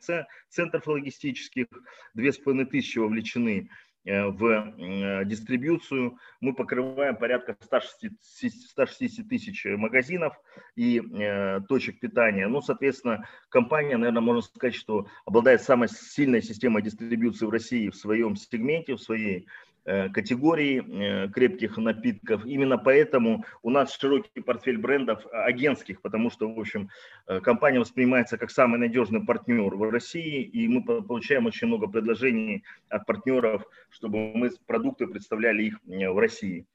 центров 0.49 0.85
логистических, 0.85 1.67
2500 2.13 3.03
вовлечены 3.03 3.69
Э, 3.69 3.92
в 4.05 4.73
э, 4.77 5.25
дистрибьюцию. 5.25 6.17
Мы 6.41 6.53
покрываем 6.53 7.15
порядка 7.15 7.55
160, 7.59 9.27
тысяч 9.27 9.65
магазинов 9.65 10.35
и 10.75 10.99
э, 10.99 11.61
точек 11.67 11.99
питания. 11.99 12.47
Ну, 12.47 12.61
соответственно, 12.61 13.27
компания, 13.49 13.97
наверное, 13.97 14.21
можно 14.21 14.41
сказать, 14.41 14.75
что 14.75 15.07
обладает 15.25 15.61
самой 15.61 15.89
сильной 15.89 16.41
системой 16.41 16.81
дистрибьюции 16.81 17.45
в 17.45 17.49
России 17.49 17.89
в 17.89 17.95
своем 17.95 18.35
сегменте, 18.35 18.95
в 18.95 19.01
своей 19.01 19.47
Э, 19.47 19.72
категории 19.85 20.81
э, 20.81 21.29
крепких 21.29 21.77
напитков. 21.77 22.45
Именно 22.45 22.77
поэтому 22.77 23.43
у 23.61 23.69
нас 23.69 23.93
широкий 23.97 24.39
портфель 24.41 24.77
брендов 24.77 25.25
агентских, 25.31 26.01
потому 26.01 26.29
что, 26.29 26.51
в 26.51 26.57
общем, 26.57 26.89
э, 27.27 27.41
компания 27.41 27.79
воспринимается 27.79 28.37
как 28.37 28.49
самый 28.49 28.79
надежный 28.79 29.25
партнер 29.25 29.75
в 29.75 29.89
России, 29.89 30.41
и 30.41 30.67
мы 30.69 30.83
получаем 30.83 31.47
очень 31.47 31.67
много 31.67 31.87
предложений 31.87 32.63
от 32.87 33.05
партнеров, 33.05 33.65
чтобы 33.89 34.33
мы 34.33 34.51
продукты 34.65 35.07
представляли 35.07 35.63
их 35.63 35.79
в 35.85 36.17
России. 36.17 36.65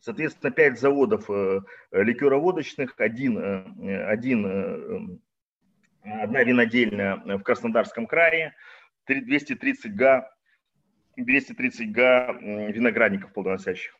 Соответственно, 0.00 0.50
пять 0.50 0.78
заводов 0.78 1.28
ликероводочных, 1.90 2.94
один, 2.98 3.38
один, 4.06 5.20
одна 6.02 6.44
винодельня 6.44 7.22
в 7.24 7.42
Краснодарском 7.42 8.06
крае, 8.06 8.54
230 9.06 9.94
га 9.94 10.35
230 11.16 11.92
га 11.92 12.32
виноградников 12.32 13.32
плодоносящих. 13.32 13.94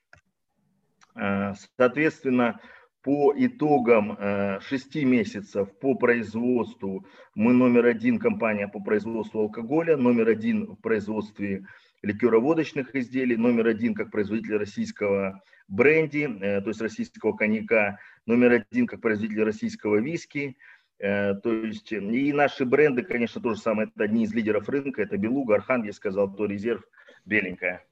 Э, 1.16 1.54
соответственно, 1.76 2.61
по 3.02 3.32
итогам 3.37 4.18
6 4.61 4.96
э, 4.96 5.04
месяцев 5.04 5.68
по 5.78 5.94
производству 5.94 7.06
мы 7.35 7.52
номер 7.52 7.87
один 7.87 8.18
компания 8.18 8.68
по 8.68 8.80
производству 8.80 9.40
алкоголя, 9.42 9.96
номер 9.96 10.28
один 10.28 10.66
в 10.66 10.76
производстве 10.76 11.66
ликероводочных 12.02 12.94
изделий, 12.94 13.37
номер 13.37 13.68
один 13.68 13.94
как 13.94 14.11
производитель 14.11 14.56
российского 14.56 15.40
бренди, 15.68 16.28
э, 16.40 16.61
то 16.61 16.68
есть 16.68 16.80
российского 16.80 17.32
коньяка, 17.32 17.99
номер 18.26 18.64
один 18.68 18.87
как 18.87 19.00
производитель 19.00 19.44
российского 19.44 19.96
виски, 19.96 20.56
то 20.99 21.40
есть 21.44 21.92
и 21.92 22.32
наши 22.32 22.64
бренды, 22.64 23.02
конечно, 23.02 23.38
тоже 23.38 23.61
самое, 23.61 23.90
это 23.94 24.04
одни 24.04 24.25
из 24.25 24.32
лидеров 24.32 24.66
рынка, 24.66 25.02
это 25.02 25.18
Белуга, 25.18 25.56
Архангельская, 25.56 26.11
Золотой 26.11 26.49
резерв– 26.49 26.82
беленькая. 27.26 27.85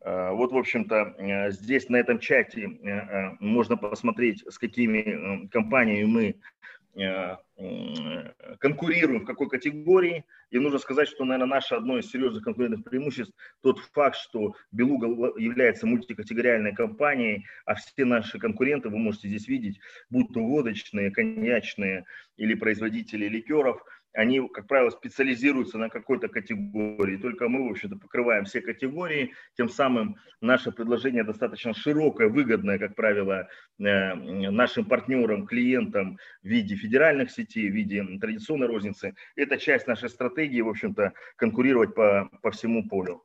Э, 0.00 0.30
вот, 0.30 0.52
в 0.52 0.56
общем-то, 0.56 1.14
э, 1.18 1.50
здесь 1.50 1.88
на 1.88 1.96
этом 1.96 2.18
чате 2.18 2.66
э, 2.66 3.36
можно 3.40 3.76
посмотреть, 3.76 4.44
с 4.48 4.58
какими 4.58 5.46
компаниями 5.48 6.04
мы 6.04 6.36
конкурируем, 8.58 9.20
в 9.20 9.24
какой 9.24 9.48
категории. 9.48 10.24
И 10.50 10.58
нужно 10.58 10.80
сказать, 10.80 11.06
что, 11.06 11.24
наверное, 11.24 11.54
наше 11.54 11.76
одно 11.76 11.96
из 11.96 12.10
серьезных 12.10 12.42
конкурентных 12.42 12.82
преимуществ 12.82 13.32
тот 13.62 13.78
факт, 13.78 14.16
что 14.16 14.56
Белуга 14.72 15.06
является 15.38 15.86
мультикатегориальной 15.86 16.74
компанией, 16.74 17.46
а 17.66 17.76
все 17.76 18.04
наши 18.04 18.40
конкуренты, 18.40 18.88
вы 18.88 18.98
можете 18.98 19.28
здесь 19.28 19.46
видеть, 19.46 19.78
будь 20.10 20.32
то 20.32 20.40
водочные, 20.40 21.12
коньячные 21.12 22.04
или 22.36 22.54
производители 22.54 23.28
ликеров– 23.28 23.80
они, 24.18 24.48
как 24.48 24.66
правило, 24.66 24.90
специализируются 24.90 25.78
на 25.78 25.88
какой-то 25.88 26.26
категории. 26.26 27.18
Только 27.18 27.48
мы, 27.48 27.68
в 27.68 27.70
общем-то, 27.70 27.96
покрываем 27.96 28.46
все 28.46 28.60
категории. 28.60 29.32
Тем 29.56 29.68
самым 29.68 30.16
наше 30.40 30.72
предложение 30.72 31.22
достаточно 31.22 31.72
широкое, 31.72 32.28
выгодное, 32.28 32.80
как 32.80 32.96
правило, 32.96 33.48
э, 33.78 34.14
нашим 34.14 34.86
партнерам, 34.86 35.46
клиентам 35.46 36.18
в 36.42 36.48
виде 36.48 36.74
федеральных 36.74 37.30
сетей, 37.30 37.70
в 37.70 37.74
виде 37.74 38.04
традиционной 38.20 38.66
розницы. 38.66 39.14
Это 39.36 39.56
часть 39.56 39.86
нашей 39.86 40.08
стратегии, 40.08 40.62
в 40.62 40.68
общем-то, 40.68 41.12
конкурировать 41.36 41.94
по, 41.94 42.28
по 42.42 42.50
всему 42.50 42.88
полю. 42.88 43.22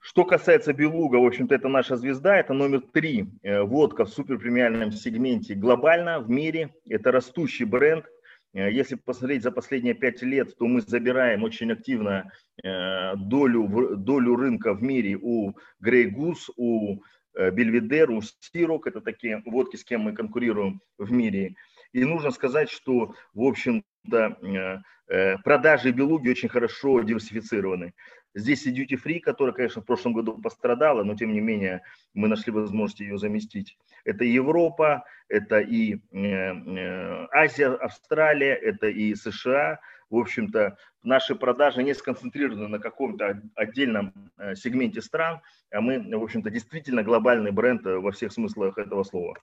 Что 0.00 0.24
касается 0.24 0.72
Белуга, 0.72 1.18
в 1.18 1.24
общем-то, 1.24 1.54
это 1.54 1.68
наша 1.68 1.94
звезда, 1.94 2.36
это 2.36 2.52
номер 2.52 2.80
три 2.80 3.26
э, 3.44 3.60
водка 3.62 4.06
в 4.06 4.08
суперпремиальном 4.08 4.90
сегменте 4.90 5.54
глобально 5.54 6.18
в 6.18 6.28
мире. 6.28 6.74
Это 6.88 7.12
растущий 7.12 7.64
бренд– 7.64 8.06
если 8.54 8.94
посмотреть 8.96 9.42
за 9.42 9.50
последние 9.50 9.94
пять 9.94 10.22
лет, 10.22 10.56
то 10.56 10.66
мы 10.66 10.80
забираем 10.80 11.44
очень 11.44 11.72
активно 11.72 12.30
э, 12.62 13.16
долю, 13.16 13.96
долю 13.96 14.36
рынка 14.36 14.74
в 14.74 14.82
мире 14.82 15.18
у 15.20 15.52
Grey 15.84 16.10
Goose, 16.10 16.50
у 16.56 17.02
Бельведер, 17.34 18.10
у 18.10 18.20
Сирок. 18.40 18.86
Это 18.86 19.00
такие 19.00 19.42
водки, 19.46 19.76
с 19.76 19.84
кем 19.84 20.00
мы 20.02 20.12
конкурируем 20.12 20.80
в 20.96 21.12
мире. 21.12 21.54
И 21.92 22.04
нужно 22.04 22.30
сказать, 22.30 22.70
что, 22.70 23.14
в 23.32 23.42
общем-то, 23.42 24.82
э, 25.08 25.38
продажи 25.38 25.90
Белуги 25.90 26.28
очень 26.28 26.48
хорошо 26.48 27.00
диверсифицированы. 27.00 27.94
Здесь 28.38 28.66
и 28.66 28.72
Duty 28.72 28.96
Free, 29.02 29.18
которая, 29.18 29.52
конечно, 29.52 29.82
в 29.82 29.84
прошлом 29.84 30.12
году 30.12 30.38
пострадала, 30.38 31.02
но 31.02 31.16
тем 31.16 31.32
не 31.32 31.40
менее 31.40 31.82
мы 32.14 32.28
нашли 32.28 32.52
возможность 32.52 33.00
ее 33.00 33.18
заместить. 33.18 33.76
Это 34.04 34.24
Европа, 34.24 35.04
это 35.28 35.58
и 35.58 35.94
э, 35.94 35.98
э, 36.12 37.26
Азия, 37.32 37.74
Австралия, 37.74 38.54
это 38.54 38.86
и 38.86 39.16
США. 39.16 39.80
В 40.08 40.16
общем-то, 40.16 40.78
наши 41.02 41.34
продажи 41.34 41.82
не 41.82 41.94
сконцентрированы 41.94 42.68
на 42.68 42.78
каком-то 42.78 43.42
отдельном 43.56 44.14
э, 44.36 44.54
сегменте 44.54 45.02
стран, 45.02 45.40
а 45.72 45.80
мы, 45.80 45.98
в 45.98 46.22
общем-то, 46.22 46.48
действительно 46.48 47.02
глобальный 47.02 47.50
бренд 47.50 47.84
во 47.84 48.12
всех 48.12 48.32
смыслах 48.32 48.78
этого 48.78 49.02
слова. 49.02 49.36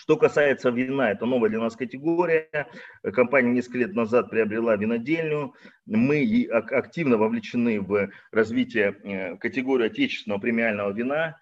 Что 0.00 0.16
касается 0.16 0.70
вина, 0.70 1.10
это 1.10 1.26
новая 1.26 1.50
для 1.50 1.58
нас 1.60 1.76
категория. 1.76 2.48
Компания 3.02 3.50
несколько 3.50 3.80
лет 3.80 3.94
назад 3.94 4.30
приобрела 4.30 4.74
винодельню. 4.74 5.52
Мы 5.84 6.48
активно 6.50 7.18
вовлечены 7.18 7.82
в 7.82 8.08
развитие 8.32 8.96
э, 9.04 9.36
категории 9.36 9.88
отечественного 9.88 10.40
премиального 10.40 10.90
вина. 10.92 11.36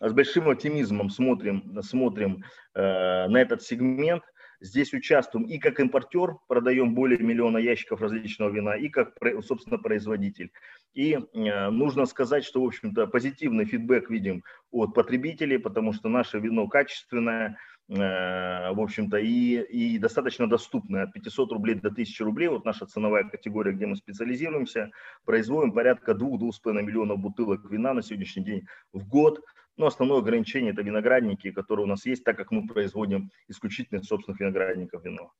С 0.00 0.12
большим 0.12 0.48
оптимизмом 0.48 1.10
смотрим, 1.10 1.76
смотрим 1.82 2.44
э, 2.74 3.26
на 3.26 3.36
этот 3.36 3.62
сегмент. 3.62 4.22
Здесь 4.60 4.94
участвуем 4.94 5.46
и 5.46 5.58
как 5.58 5.80
импортер, 5.80 6.36
продаем 6.46 6.94
более 6.94 7.18
миллиона 7.18 7.58
ящиков 7.58 8.00
различного 8.00 8.50
вина, 8.50 8.76
и 8.76 8.88
как, 8.90 9.14
собственно, 9.44 9.76
производитель. 9.76 10.52
И 10.94 11.18
нужно 11.34 12.06
сказать, 12.06 12.44
что, 12.44 12.62
в 12.62 12.66
общем-то, 12.68 13.08
позитивный 13.08 13.66
фидбэк 13.66 14.08
видим 14.08 14.44
от 14.70 14.94
потребителей, 14.94 15.58
потому 15.58 15.92
что 15.92 16.08
наше 16.08 16.38
вино 16.38 16.68
качественное, 16.68 17.58
Э, 17.58 17.73
в 17.86 18.80
общем-то, 18.80 19.18
и, 19.18 19.60
и 19.60 19.98
достаточно 19.98 20.48
доступны 20.48 20.98
от 20.98 21.12
500 21.12 21.52
рублей 21.52 21.74
до 21.74 21.88
1000 21.88 22.24
рублей. 22.24 22.48
Вот 22.48 22.64
наша 22.64 22.86
ценовая 22.86 23.24
категория, 23.24 23.72
где 23.72 23.86
мы 23.86 23.96
специализируемся, 23.96 24.90
производим 25.24 25.72
порядка 25.72 26.12
2-2,5 26.12 26.82
миллионов 26.82 27.18
бутылок 27.18 27.70
вина 27.70 27.92
на 27.92 28.02
сегодняшний 28.02 28.44
день 28.44 28.66
в 28.92 29.06
год. 29.06 29.40
Но 29.76 29.86
основное 29.86 30.18
ограничение– 30.18 30.72
это 30.72 30.82
виноградники, 30.82 31.50
которые 31.50 31.84
у 31.84 31.88
нас 31.88 32.06
есть, 32.06 32.24
так 32.24 32.36
как 32.36 32.50
мы 32.52 32.66
производим 32.66 33.30
исключительно 33.48 34.02
собственных 34.02 34.40
виноградников 34.40 35.04
вино. 35.04 35.32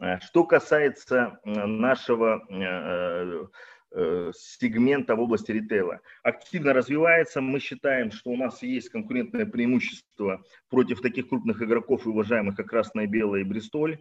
Э, 0.00 0.18
что 0.20 0.44
касается 0.44 1.40
э, 1.44 1.66
нашего 1.66 2.46
Э, 2.50 3.46
сегмента 3.90 5.16
в 5.16 5.20
области 5.20 5.50
ритейла. 5.50 6.00
Активно 6.22 6.72
развивается. 6.72 7.40
Мы 7.40 7.58
считаем, 7.60 8.10
что 8.10 8.30
у 8.30 8.36
нас 8.36 8.62
есть 8.62 8.90
конкурентное 8.90 9.46
преимущество 9.46 10.42
против 10.68 11.00
таких 11.00 11.28
крупных 11.28 11.62
игроков 11.62 12.04
и 12.06 12.10
уважаемых, 12.10 12.56
как 12.56 12.66
Красное, 12.66 13.06
Белое 13.06 13.40
и 13.40 13.44
Бристоль. 13.44 13.98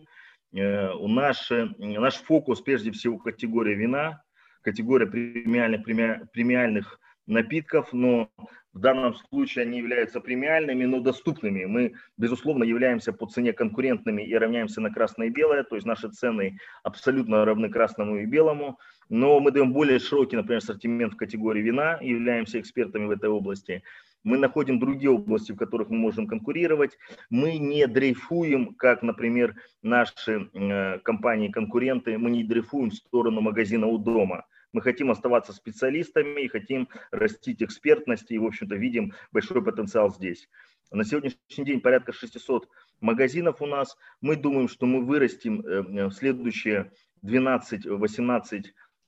Э, 0.54 0.92
у 0.92 1.08
наш, 1.08 1.50
наш 1.78 2.16
фокус 2.16 2.62
прежде 2.62 2.92
всего 2.92 3.18
категория 3.18 3.76
вина, 3.76 4.22
категория 4.62 5.08
премиальных, 5.08 5.84
премиальных 5.84 7.00
напитков, 7.28 7.94
но 7.94 8.30
в 8.74 8.80
данном 8.80 9.16
случае 9.16 9.66
они 9.66 9.80
являются 9.80 10.22
премиальными, 10.22 10.86
но 10.86 11.00
доступными. 11.00 11.66
Мы, 11.66 11.94
безусловно, 12.18 12.64
являемся 12.64 13.12
по 13.12 13.26
цене 13.26 13.52
конкурентными 13.52 14.22
и 14.22 14.36
равняемся 14.36 14.82
на 14.82 14.92
красное 14.94 15.28
и 15.28 15.32
белое, 15.32 15.64
то 15.64 15.76
есть 15.76 15.88
наши 15.88 16.10
цены 16.10 16.60
абсолютно 16.84 17.44
равны 17.44 17.70
красному 17.70 18.18
и 18.18 18.26
белому, 18.26 18.80
но 19.10 19.40
мы 19.40 19.52
даем 19.52 19.74
более 19.74 20.00
широкий, 20.00 20.36
например, 20.36 20.60
ассортимент 20.60 21.14
в 21.14 21.18
категории 21.18 21.62
вина, 21.62 21.98
являемся 22.02 22.60
экспертами 22.60 23.06
в 23.06 23.12
этой 23.12 23.30
области. 23.30 23.84
Мы 24.24 24.38
находим 24.38 24.80
другие 24.80 25.12
области, 25.12 25.54
в 25.54 25.58
которых 25.58 25.90
мы 25.90 25.98
можем 25.98 26.28
конкурировать. 26.28 26.98
Мы 27.30 27.58
не 27.58 27.88
дрейфуем, 27.88 28.76
как, 28.76 29.02
например, 29.02 29.56
наши 29.82 30.50
э, 30.54 31.00
компании-конкуренты, 31.00 32.18
мы 32.18 32.30
не 32.30 32.44
дрейфуем 32.44 32.90
в 32.90 32.96
сторону 32.96 33.42
магазина 33.42 33.88
у 33.88 33.98
дома– 33.98 34.46
мы 34.74 34.82
хотим 34.82 35.12
оставаться 35.12 35.54
специалистами 35.54 36.42
и 36.42 36.48
хотим 36.48 36.90
растить 37.12 37.64
экспертность, 37.64 38.32
и, 38.32 38.38
в 38.38 38.46
общем-то, 38.46 38.76
видим 38.76 39.14
большой 39.32 39.64
потенциал 39.64 40.12
здесь. 40.12 40.50
На 40.92 41.04
сегодняшний 41.04 41.66
день 41.66 41.82
порядка 41.82 42.14
600 42.14 42.70
магазинов 43.02 43.62
у 43.62 43.66
нас. 43.66 43.98
Мы 44.22 44.36
думаем, 44.36 44.68
что 44.68 44.86
мы 44.86 45.04
вырастим 45.04 45.62
э, 45.62 46.08
в 46.08 46.12
следующие 46.12 46.92
12-18 47.26 48.64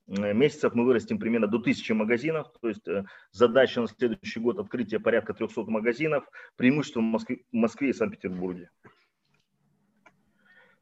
э, 0.07 0.33
месяцев 0.33 0.73
мы 0.73 0.83
вырастим 0.83 1.19
примерно 1.19 1.47
до 1.47 1.57
1000 1.57 1.93
магазинов, 1.93 2.47
то 2.61 2.67
есть 2.67 2.87
э, 2.87 3.05
задача 3.31 3.81
на 3.81 3.87
следующий 3.87 4.39
год 4.39 4.59
открытие 4.59 4.99
порядка 4.99 5.33
300 5.33 5.63
магазинов, 5.65 6.25
преимущество 6.57 6.99
в 6.99 7.03
Москве, 7.03 7.43
в 7.51 7.55
Москве 7.55 7.89
и 7.89 7.93
Санкт-Петербурге. 7.93 8.71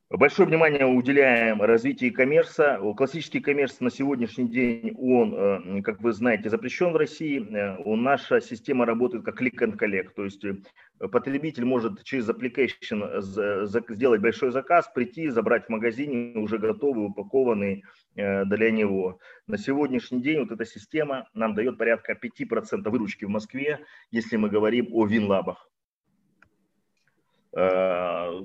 Большое 0.09 0.47
внимание 0.47 0.85
уделяем 0.85 1.61
развитию 1.61 2.13
коммерса. 2.13 2.79
Классический 2.95 3.41
коммерс 3.41 3.81
на 3.81 3.91
сегодняшний 3.91 4.47
день, 4.47 4.95
он, 4.97 5.35
э, 5.35 5.81
как 5.81 6.01
вы 6.01 6.13
знаете, 6.13 6.49
запрещен 6.49 6.93
в 6.93 6.95
России. 6.95 7.45
Э, 7.53 7.75
наша 7.83 8.39
система 8.39 8.85
работает 8.85 9.25
как 9.25 9.41
click 9.41 9.57
and 9.59 9.77
collect, 9.77 10.11
то 10.15 10.23
есть 10.23 10.45
э, 10.45 10.55
потребитель 11.11 11.65
может 11.65 12.05
через 12.05 12.29
application 12.29 13.21
сделать 13.89 14.21
большой 14.21 14.51
заказ, 14.51 14.89
прийти, 14.95 15.27
забрать 15.27 15.65
в 15.65 15.69
магазине 15.69 16.39
уже 16.39 16.57
готовый, 16.57 17.07
упакованный 17.07 17.83
для 18.15 18.71
него. 18.71 19.19
На 19.45 19.57
сегодняшний 19.57 20.21
день 20.21 20.39
вот 20.39 20.51
эта 20.51 20.65
система 20.65 21.27
нам 21.33 21.53
дает 21.53 21.77
порядка 21.77 22.13
5% 22.13 22.89
выручки 22.89 23.25
в 23.25 23.29
Москве, 23.29 23.81
если 24.09 24.37
мы 24.37 24.49
говорим 24.49 24.87
о 24.93 25.05
винлабах. 25.05 25.69
Э, 27.57 28.43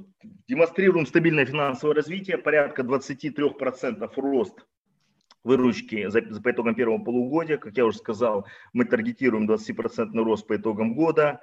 демонстрируем 0.49 1.05
стабильное 1.05 1.45
финансовое 1.45 1.95
развитие, 1.95 2.39
порядка 2.39 2.81
23% 2.81 4.11
рост 4.17 4.65
выручки 5.45 6.09
за, 6.09 6.23
по 6.23 6.51
итогам 6.51 6.75
первого 6.75 6.97
полугодия. 6.97 7.59
Как 7.59 7.77
я 7.77 7.85
уже 7.85 7.99
сказал, 7.99 8.47
мы 8.73 8.87
таргетируем 8.87 9.51
20% 9.51 10.15
рост 10.15 10.47
по 10.47 10.57
итогам 10.57 10.95
года. 10.95 11.43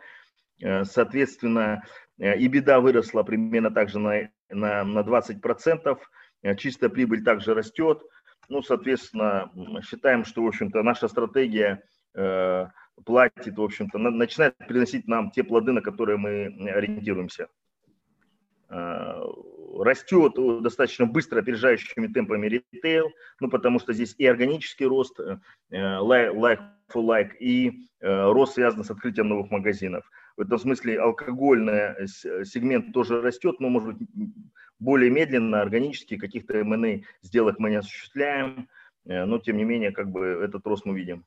Э, 0.63 0.83
соответственно, 0.83 1.83
э, 2.17 2.39
и 2.39 2.47
беда 2.47 2.79
выросла 2.79 3.21
примерно 3.21 3.69
также 3.69 3.99
на, 3.99 4.31
на, 4.49 4.83
на 4.83 4.99
20%. 5.01 5.99
Чистая 6.57 6.89
прибыль 6.89 7.23
также 7.23 7.53
растет. 7.53 8.01
Ну, 8.47 8.63
соответственно, 8.63 9.51
считаем, 9.87 10.25
что, 10.25 10.41
в 10.41 10.47
общем-то, 10.47 10.81
наша 10.81 11.07
стратегия 11.07 11.83
платит, 13.05 13.57
в 13.57 13.61
общем-то, 13.61 13.97
начинает 13.97 14.57
приносить 14.57 15.07
нам 15.07 15.31
те 15.31 15.43
плоды, 15.43 15.71
на 15.71 15.81
которые 15.81 16.17
мы 16.17 16.45
ориентируемся. 16.69 17.47
Э, 18.69 19.23
растет 19.79 20.33
достаточно 20.61 21.05
быстро, 21.05 21.39
опережающими 21.39 22.07
темпами 22.07 22.47
ритейл, 22.47 23.09
ну, 23.39 23.49
потому 23.49 23.79
что 23.79 23.93
здесь 23.93 24.13
и 24.17 24.25
органический 24.25 24.85
рост, 24.85 25.19
э, 25.19 25.39
like 25.71 26.59
for 26.93 27.03
like, 27.03 27.35
и 27.39 27.87
э, 27.99 28.31
рост 28.31 28.55
связан 28.55 28.83
с 28.83 28.91
открытием 28.91 29.29
новых 29.29 29.49
магазинов. 29.49 30.09
В 30.37 30.41
этом 30.41 30.59
смысле 30.59 30.99
алкогольный 30.99 32.07
сегмент 32.07 32.93
тоже 32.93 33.21
растет, 33.21 33.59
но, 33.59 33.69
может 33.69 33.97
быть, 33.97 34.07
более 34.79 35.09
медленно, 35.09 35.61
органически, 35.61 36.17
каких-то 36.17 36.57
M&A 36.59 37.01
сделок 37.21 37.59
мы 37.59 37.71
не 37.71 37.77
осуществляем, 37.77 38.69
но, 39.03 39.39
тем 39.39 39.57
не 39.57 39.65
менее, 39.65 39.91
как 39.91 40.09
бы 40.11 40.25
этот 40.25 40.65
рост 40.65 40.85
мы 40.85 40.95
видим. 40.95 41.25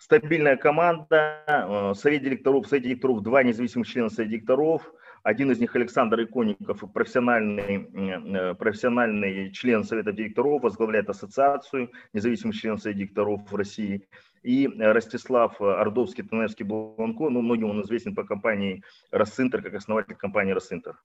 Стабильная 0.00 0.56
команда, 0.56 1.94
совет 1.94 2.22
директоров, 2.22 2.66
совет 2.66 2.84
директоров, 2.84 3.22
два 3.22 3.42
независимых 3.44 3.86
члена 3.86 4.08
совета 4.08 4.30
директоров– 4.30 4.92
один 5.22 5.50
из 5.50 5.60
них 5.60 5.76
Александр 5.76 6.22
Иконников, 6.22 6.82
профессиональный, 6.92 7.90
э, 7.92 8.54
профессиональный 8.54 9.52
член 9.52 9.84
Совета 9.84 10.12
директоров, 10.12 10.62
возглавляет 10.62 11.10
ассоциацию 11.10 11.90
независимых 12.14 12.56
членов 12.56 12.80
Совета 12.80 13.00
директоров 13.00 13.50
в 13.50 13.54
России. 13.54 14.08
И 14.42 14.66
Ростислав 14.78 15.60
Ордовский, 15.60 16.24
Таневский 16.24 16.64
Бланко, 16.64 17.28
ну, 17.28 17.42
многим 17.42 17.70
он 17.70 17.82
известен 17.82 18.14
по 18.14 18.24
компании 18.24 18.82
Рассинтер, 19.10 19.62
как 19.62 19.74
основатель 19.74 20.14
компании 20.14 20.52
Рассинтер. 20.52 20.96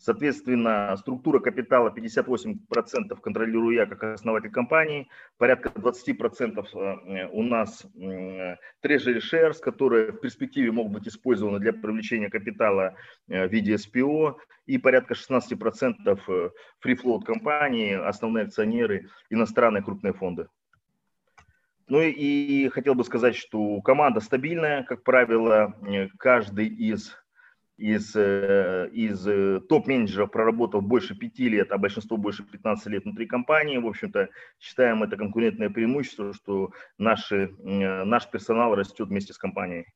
Соответственно, 0.00 0.96
структура 0.96 1.40
капитала 1.40 1.92
58% 1.94 3.20
контролирую 3.20 3.76
я 3.76 3.84
как 3.84 4.02
основатель 4.02 4.50
компании, 4.50 5.08
порядка 5.36 5.68
20% 5.68 6.66
э, 6.74 7.28
у 7.30 7.42
нас 7.42 7.84
treasury 8.82 9.20
shares, 9.20 9.60
которые 9.60 10.12
в 10.12 10.20
перспективе 10.20 10.72
могут 10.72 10.92
быть 10.92 11.08
использованы 11.08 11.58
для 11.58 11.74
привлечения 11.74 12.30
капитала 12.30 12.94
э, 13.28 13.46
в 13.46 13.52
виде 13.52 13.74
SPO, 13.74 14.36
и 14.64 14.78
порядка 14.78 15.12
16% 15.12 15.94
э, 16.06 16.50
free 16.82 16.96
float 16.96 17.24
компании, 17.26 17.92
основные 17.92 18.46
акционеры, 18.46 19.10
иностранные 19.28 19.82
крупные 19.82 20.14
фонды. 20.14 20.48
Ну 21.88 22.00
и 22.00 22.68
хотел 22.68 22.94
бы 22.94 23.04
сказать, 23.04 23.36
что 23.36 23.82
команда 23.82 24.20
стабильная, 24.20 24.82
как 24.84 25.02
правило, 25.02 25.74
каждый 26.18 26.68
из 26.68 27.19
из, 27.80 28.14
э, 28.14 28.90
из 28.92 29.26
э, 29.26 29.60
топ-менеджеров 29.66 30.30
проработал 30.30 30.82
больше 30.82 31.14
пяти 31.14 31.48
лет, 31.48 31.72
а 31.72 31.78
большинство 31.78 32.18
больше 32.18 32.44
15 32.44 32.86
лет 32.88 33.04
внутри 33.04 33.26
компании. 33.26 33.78
В 33.78 33.86
общем-то, 33.86 34.28
считаем 34.58 35.02
это 35.02 35.16
конкурентное 35.16 35.70
преимущество, 35.70 36.34
что 36.34 36.72
наши, 36.98 37.54
э, 37.58 38.04
наш 38.04 38.28
персонал 38.30 38.74
растет 38.74 39.08
вместе 39.08 39.32
с 39.32 39.38
компанией. 39.38 39.86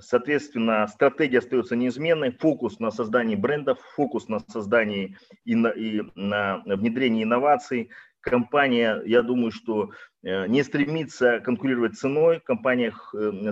Соответственно, 0.00 0.86
стратегия 0.86 1.38
остается 1.38 1.74
неизменной. 1.74 2.30
Фокус 2.30 2.78
на 2.78 2.92
создании 2.92 3.34
брендов, 3.34 3.80
фокус 3.96 4.28
на 4.28 4.38
создании 4.38 5.16
и 5.44 5.56
на, 5.56 5.68
и 5.70 6.02
на 6.14 6.62
внедрении 6.66 7.24
инноваций. 7.24 7.90
Компания, 8.22 9.02
я 9.04 9.22
думаю, 9.22 9.50
что 9.50 9.90
не 10.22 10.62
стремится 10.62 11.40
конкурировать 11.40 11.98
ценой. 11.98 12.40
Компания 12.40 12.94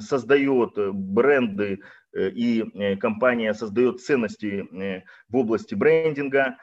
создает 0.00 0.74
бренды 0.76 1.80
Э, 2.12 2.28
и 2.28 2.64
э, 2.74 2.96
компания 2.96 3.54
создает 3.54 4.00
ценности 4.00 4.66
э, 4.72 5.02
в 5.28 5.36
области 5.36 5.74
брендинга, 5.74 6.56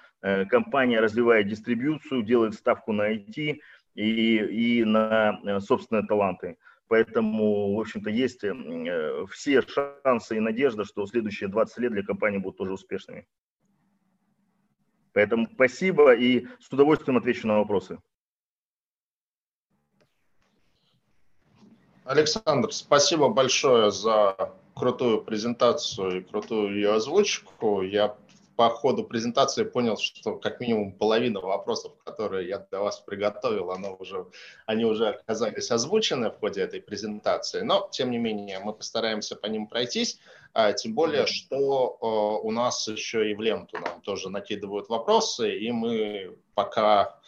компания 0.50 1.00
развивает 1.00 1.48
дистрибьюцию, 1.48 2.24
делает 2.24 2.56
ставку 2.56 2.91
на 2.91 3.13
IT 3.13 3.60
и, 3.93 4.38
и 4.80 4.84
на 4.84 5.60
собственные 5.62 6.08
таланты. 6.08 6.58
Поэтому, 6.88 7.76
в 7.76 7.80
общем-то, 7.80 8.10
есть 8.10 8.43
все 9.32 9.62
шансы 9.62 10.38
и 10.38 10.39
надежда, 10.39 10.86
что 10.86 11.06
следующие 11.06 11.50
20 11.50 11.78
лет 11.78 11.91
для 11.91 12.04
компании 12.04 12.39
будут 12.39 12.58
тоже 12.58 12.74
успешными. 12.74 13.28
Поэтому 15.17 15.47
спасибо 15.51 16.13
и 16.13 16.45
с 16.62 16.71
удовольствием 16.71 17.17
отвечу 17.17 17.47
на 17.47 17.58
вопросы. 17.58 17.97
Александр, 22.06 22.71
спасибо 22.71 23.27
большое 23.27 23.89
за 23.89 24.53
крутую 24.75 25.23
презентацию 25.23 26.19
и 26.19 26.23
крутую 26.23 26.75
ее 26.75 26.93
озвучку. 26.93 27.82
Я 27.82 28.15
по 28.58 28.70
ходу 28.70 29.04
презентации 29.04 29.63
понял, 29.63 29.98
что 29.98 30.36
как 30.36 30.60
минимум 30.60 30.91
половина 30.91 31.39
вопросов, 31.39 31.93
которые 32.04 32.50
я 32.50 32.58
для 32.58 32.80
вас 32.80 33.00
приготовил, 33.00 33.70
оно 33.72 33.96
уже, 33.96 34.26
они 34.65 34.84
уже 34.84 35.10
оказались 35.10 35.70
озвучены 35.70 36.32
в 36.32 36.39
ходе 36.39 36.62
этой 36.62 36.82
презентации. 36.82 37.62
Но, 37.62 37.88
тем 37.91 38.10
не 38.10 38.17
менее, 38.17 38.60
мы 38.60 38.74
постараемся 38.74 39.36
по 39.36 39.46
ним 39.46 39.67
пройтись. 39.67 40.20
А, 40.54 40.74
тем 40.74 40.96
более, 40.96 41.28
что 41.28 42.41
у 42.43 42.52
нас 42.52 42.88
еще 42.88 43.30
и 43.30 43.36
в 43.36 43.41
ленту 43.41 43.78
нам 43.78 44.02
тоже 44.02 44.30
накидывают 44.30 44.89
вопросы, 44.89 45.56
и 45.56 45.72
мы 45.72 46.36
пока 46.56 47.20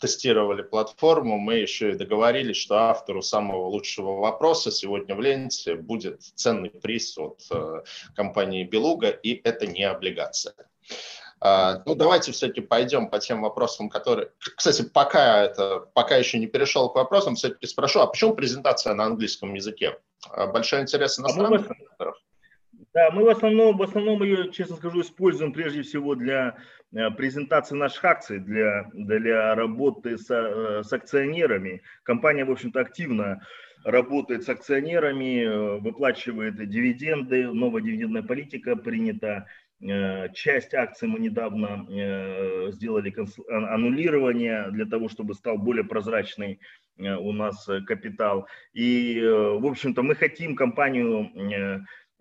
тестировали 0.00 0.62
платформу, 0.62 1.38
мы 1.38 1.54
еще 1.54 1.90
и 1.90 1.94
договорились, 1.94 2.56
что 2.56 2.76
автору 2.76 3.22
самого 3.22 3.66
лучшего 3.66 4.18
вопроса 4.18 4.70
сегодня 4.70 5.14
в 5.14 5.20
ленте 5.20 5.74
будет 5.74 6.22
ценный 6.22 6.70
приз 6.70 7.16
от 7.18 7.40
э, 7.50 7.82
компании 8.16 8.64
Белуга, 8.64 9.10
и 9.10 9.40
это 9.44 9.66
не 9.66 9.84
облигация. 9.84 10.54
Uh, 11.42 11.80
ну, 11.86 11.94
давайте 11.94 12.32
все-таки 12.32 12.60
пойдем 12.60 13.08
по 13.08 13.18
тем 13.18 13.40
вопросам, 13.40 13.88
которые... 13.88 14.30
Кстати, 14.56 14.82
пока, 14.82 15.44
это, 15.44 15.88
пока 15.94 16.16
еще 16.16 16.38
не 16.38 16.46
перешел 16.46 16.90
к 16.90 16.96
вопросам, 16.96 17.34
все-таки 17.34 17.66
спрошу, 17.66 18.00
а 18.00 18.06
почему 18.06 18.34
презентация 18.34 18.92
на 18.92 19.04
английском 19.04 19.54
языке? 19.54 19.98
Uh, 20.28 20.52
большой 20.52 20.82
интерес 20.82 21.18
иностранных 21.18 21.70
а 21.70 21.74
авторов? 21.88 22.16
Да, 22.92 23.10
мы 23.12 23.24
в 23.24 23.28
основном, 23.28 23.76
в 23.76 23.82
основном 23.82 24.22
ее, 24.24 24.50
честно 24.50 24.74
скажу, 24.74 25.02
используем 25.02 25.52
прежде 25.52 25.82
всего 25.82 26.16
для 26.16 26.56
э, 26.92 27.10
презентации 27.12 27.76
наших 27.76 28.04
акций, 28.04 28.40
для, 28.40 28.90
для 28.92 29.54
работы 29.54 30.18
с, 30.18 30.28
э, 30.28 30.82
с 30.82 30.92
акционерами. 30.92 31.82
Компания, 32.02 32.44
в 32.44 32.50
общем-то, 32.50 32.80
активно 32.80 33.46
работает 33.84 34.42
с 34.42 34.48
акционерами, 34.48 35.44
э, 35.44 35.78
выплачивает 35.78 36.56
дивиденды, 36.68 37.46
новая 37.52 37.80
дивидендная 37.82 38.22
политика 38.22 38.74
принята. 38.74 39.46
Часть 40.34 40.74
акций 40.74 41.08
мы 41.08 41.20
недавно 41.20 41.86
сделали 42.70 43.14
аннулирование 43.48 44.70
для 44.72 44.84
того, 44.84 45.08
чтобы 45.08 45.32
стал 45.32 45.56
более 45.56 45.84
прозрачный 45.84 46.60
у 46.98 47.32
нас 47.32 47.66
капитал. 47.86 48.46
И, 48.74 49.18
в 49.22 49.64
общем-то, 49.64 50.02
мы 50.02 50.16
хотим 50.16 50.54
компанию 50.54 51.30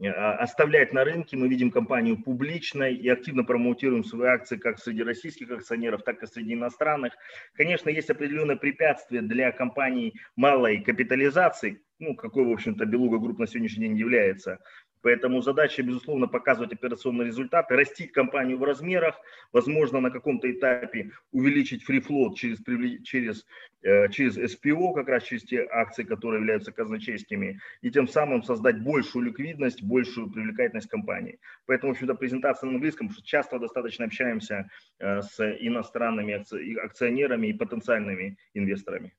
оставлять 0.07 0.93
на 0.93 1.03
рынке. 1.03 1.35
Мы 1.35 1.47
видим 1.49 1.71
компанию 1.71 2.21
публичной 2.21 2.95
и 2.95 3.09
активно 3.09 3.43
промоутируем 3.43 4.03
свои 4.03 4.29
акции 4.29 4.57
как 4.57 4.79
среди 4.79 5.03
российских 5.03 5.51
акционеров, 5.51 6.03
так 6.03 6.23
и 6.23 6.27
среди 6.27 6.53
иностранных. 6.53 7.13
Конечно, 7.53 7.89
есть 7.89 8.09
определенное 8.09 8.55
препятствие 8.55 9.21
для 9.21 9.51
компаний 9.51 10.13
малой 10.35 10.81
капитализации, 10.81 11.81
ну, 11.99 12.15
какой, 12.15 12.45
в 12.45 12.51
общем-то, 12.51 12.85
Белуга 12.85 13.17
Групп 13.17 13.39
на 13.39 13.47
сегодняшний 13.47 13.87
день 13.87 13.97
является. 13.97 14.59
Поэтому 15.01 15.41
задача, 15.41 15.81
безусловно, 15.81 16.27
показывать 16.27 16.73
операционные 16.73 17.27
результаты, 17.27 17.75
растить 17.75 18.11
компанию 18.11 18.57
в 18.57 18.63
размерах, 18.63 19.15
возможно, 19.53 19.99
на 19.99 20.11
каком-то 20.11 20.51
этапе 20.51 21.11
увеличить 21.31 21.83
free 21.83 22.07
float 22.07 22.37
через, 22.37 22.59
через, 23.03 23.45
э, 23.81 24.09
через 24.09 24.37
SPO, 24.37 24.93
как 24.93 25.07
раз 25.07 25.23
через 25.23 25.43
те 25.43 25.65
акции, 25.69 26.03
которые 26.03 26.39
являются 26.39 26.71
казначейскими, 26.71 27.59
и 27.81 27.91
тем 27.91 28.07
самым 28.07 28.43
создать 28.43 28.81
большую 28.81 29.25
ликвидность, 29.25 29.81
большую 29.83 30.29
привлекательность 30.29 30.89
компании. 30.89 31.39
Поэтому, 31.65 31.93
в 31.93 31.95
общем-то, 31.95 32.15
презентация 32.15 32.67
на 32.67 32.75
английском, 32.75 33.09
что 33.09 33.23
часто 33.23 33.59
достаточно 33.59 34.05
общаемся 34.05 34.69
э, 34.99 35.21
с 35.21 35.39
иностранными 35.59 36.45
акционерами 36.83 37.47
и 37.47 37.53
потенциальными 37.53 38.37
инвесторами. 38.53 39.13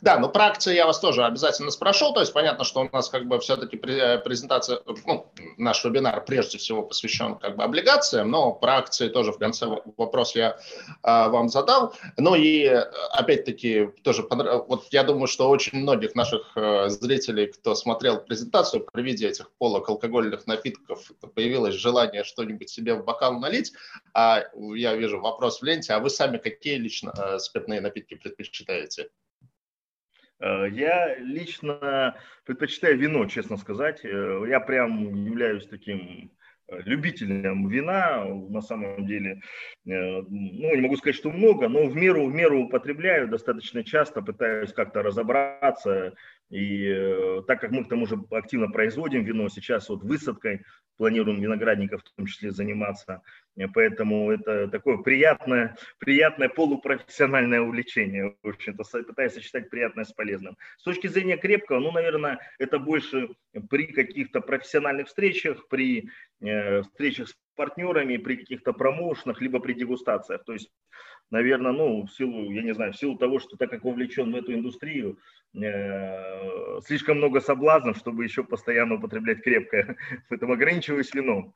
Да, 0.00 0.18
но 0.18 0.28
про 0.28 0.46
акции 0.46 0.74
я 0.74 0.86
вас 0.86 0.98
тоже 0.98 1.24
обязательно 1.24 1.70
спрошу. 1.70 2.12
То 2.12 2.20
есть 2.20 2.32
понятно, 2.32 2.64
что 2.64 2.80
у 2.80 2.88
нас 2.90 3.08
как 3.08 3.26
бы 3.26 3.38
все-таки 3.38 3.76
презентация, 3.76 4.80
ну, 5.06 5.30
наш 5.56 5.84
вебинар 5.84 6.24
прежде 6.24 6.58
всего 6.58 6.82
посвящен 6.82 7.36
как 7.36 7.56
бы 7.56 7.64
облигациям, 7.64 8.30
но 8.30 8.52
про 8.52 8.78
акции 8.78 9.08
тоже 9.08 9.32
в 9.32 9.38
конце 9.38 9.66
вопрос 9.96 10.34
я 10.34 10.58
а, 11.02 11.28
вам 11.28 11.48
задал. 11.48 11.94
Ну 12.16 12.34
и 12.34 12.66
опять-таки 12.66 13.88
тоже, 14.02 14.26
вот 14.28 14.86
я 14.90 15.04
думаю, 15.04 15.26
что 15.26 15.48
очень 15.48 15.78
многих 15.78 16.14
наших 16.14 16.52
э, 16.56 16.88
зрителей, 16.88 17.46
кто 17.46 17.74
смотрел 17.74 18.20
презентацию, 18.20 18.86
при 18.92 19.02
виде 19.02 19.28
этих 19.28 19.50
полок 19.58 19.88
алкогольных 19.88 20.46
напитков 20.46 21.10
появилось 21.34 21.74
желание 21.74 22.24
что-нибудь 22.24 22.68
себе 22.68 22.94
в 22.94 23.04
бокал 23.04 23.38
налить. 23.38 23.72
А 24.12 24.44
я 24.74 24.94
вижу 24.94 25.20
вопрос 25.20 25.60
в 25.60 25.64
ленте, 25.64 25.92
а 25.92 26.00
вы 26.00 26.10
сами 26.10 26.38
какие 26.38 26.76
лично 26.76 27.12
э, 27.16 27.38
спиртные 27.38 27.80
напитки 27.80 28.14
предпочитаете? 28.14 29.10
Э, 30.40 30.68
я 30.70 31.16
лично 31.18 32.16
предпочитаю 32.44 32.98
вино, 32.98 33.26
честно 33.26 33.56
сказать. 33.56 34.04
Э, 34.04 34.44
я 34.48 34.60
прям 34.60 35.14
являюсь 35.24 35.66
таким 35.66 36.30
э, 36.68 36.80
любителем 36.82 37.68
вина, 37.68 38.24
на 38.24 38.60
самом 38.60 39.06
деле, 39.06 39.40
ну, 39.84 40.74
не 40.74 40.80
могу 40.80 40.96
сказать, 40.96 41.16
что 41.16 41.30
много, 41.30 41.68
но 41.68 41.86
в 41.86 41.96
меру, 41.96 42.26
в 42.26 42.34
меру 42.34 42.64
употребляю 42.64 43.28
достаточно 43.28 43.82
часто, 43.82 44.22
пытаюсь 44.22 44.72
как-то 44.72 45.02
разобраться, 45.02 46.14
и 46.50 47.42
так 47.46 47.60
как 47.60 47.70
мы 47.70 47.84
к 47.84 47.88
тому 47.88 48.06
же 48.06 48.18
активно 48.30 48.68
производим 48.68 49.24
вино, 49.24 49.48
сейчас 49.48 49.88
вот 49.88 50.02
высадкой 50.02 50.64
планируем 50.96 51.40
виноградников 51.40 52.02
в 52.02 52.16
том 52.16 52.26
числе 52.26 52.50
заниматься. 52.50 53.22
Поэтому 53.74 54.30
это 54.30 54.68
такое 54.68 54.98
приятное, 54.98 55.76
приятное 55.98 56.48
полупрофессиональное 56.48 57.60
увлечение. 57.60 58.36
В 58.42 58.48
общем-то, 58.48 58.84
пытаюсь 59.04 59.32
сочетать 59.32 59.70
приятное 59.70 60.04
с 60.04 60.12
полезным. 60.12 60.56
С 60.76 60.82
точки 60.82 61.06
зрения 61.06 61.36
крепкого, 61.36 61.80
ну, 61.80 61.92
наверное, 61.92 62.40
это 62.58 62.78
больше 62.78 63.30
при 63.70 63.86
каких-то 63.86 64.40
профессиональных 64.40 65.08
встречах, 65.08 65.68
при 65.68 66.10
э, 66.40 66.82
встречах 66.82 67.28
с 67.28 67.36
партнерами, 67.56 68.16
при 68.16 68.36
каких-то 68.36 68.72
промоушенах, 68.72 69.40
либо 69.40 69.58
при 69.60 69.74
дегустациях. 69.74 70.44
То 70.44 70.52
есть, 70.52 70.70
наверное, 71.30 71.72
ну, 71.72 72.06
в 72.06 72.10
силу, 72.12 72.50
я 72.52 72.62
не 72.62 72.74
знаю, 72.74 72.92
в 72.92 72.96
силу 72.96 73.16
того, 73.16 73.38
что 73.40 73.56
так 73.56 73.70
как 73.70 73.84
вовлечен 73.84 74.32
в 74.32 74.36
эту 74.36 74.54
индустрию, 74.54 75.12
э, 75.12 75.37
слишком 76.84 77.18
много 77.18 77.40
соблазнов, 77.40 77.96
чтобы 77.96 78.24
еще 78.24 78.44
постоянно 78.44 78.94
употреблять 78.94 79.42
крепкое. 79.42 79.96
Поэтому 80.28 80.54
ограничиваюсь 80.54 81.12
вином. 81.14 81.54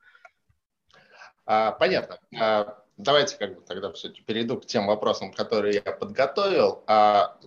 А, 1.45 1.71
понятно. 1.71 2.19
А, 2.39 2.83
давайте 2.97 3.37
как 3.37 3.55
бы 3.55 3.61
тогда 3.61 3.91
все-таки 3.91 4.21
перейду 4.21 4.59
к 4.59 4.65
тем 4.65 4.87
вопросам, 4.87 5.33
которые 5.33 5.81
я 5.85 5.91
подготовил. 5.91 6.83
А, 6.87 7.37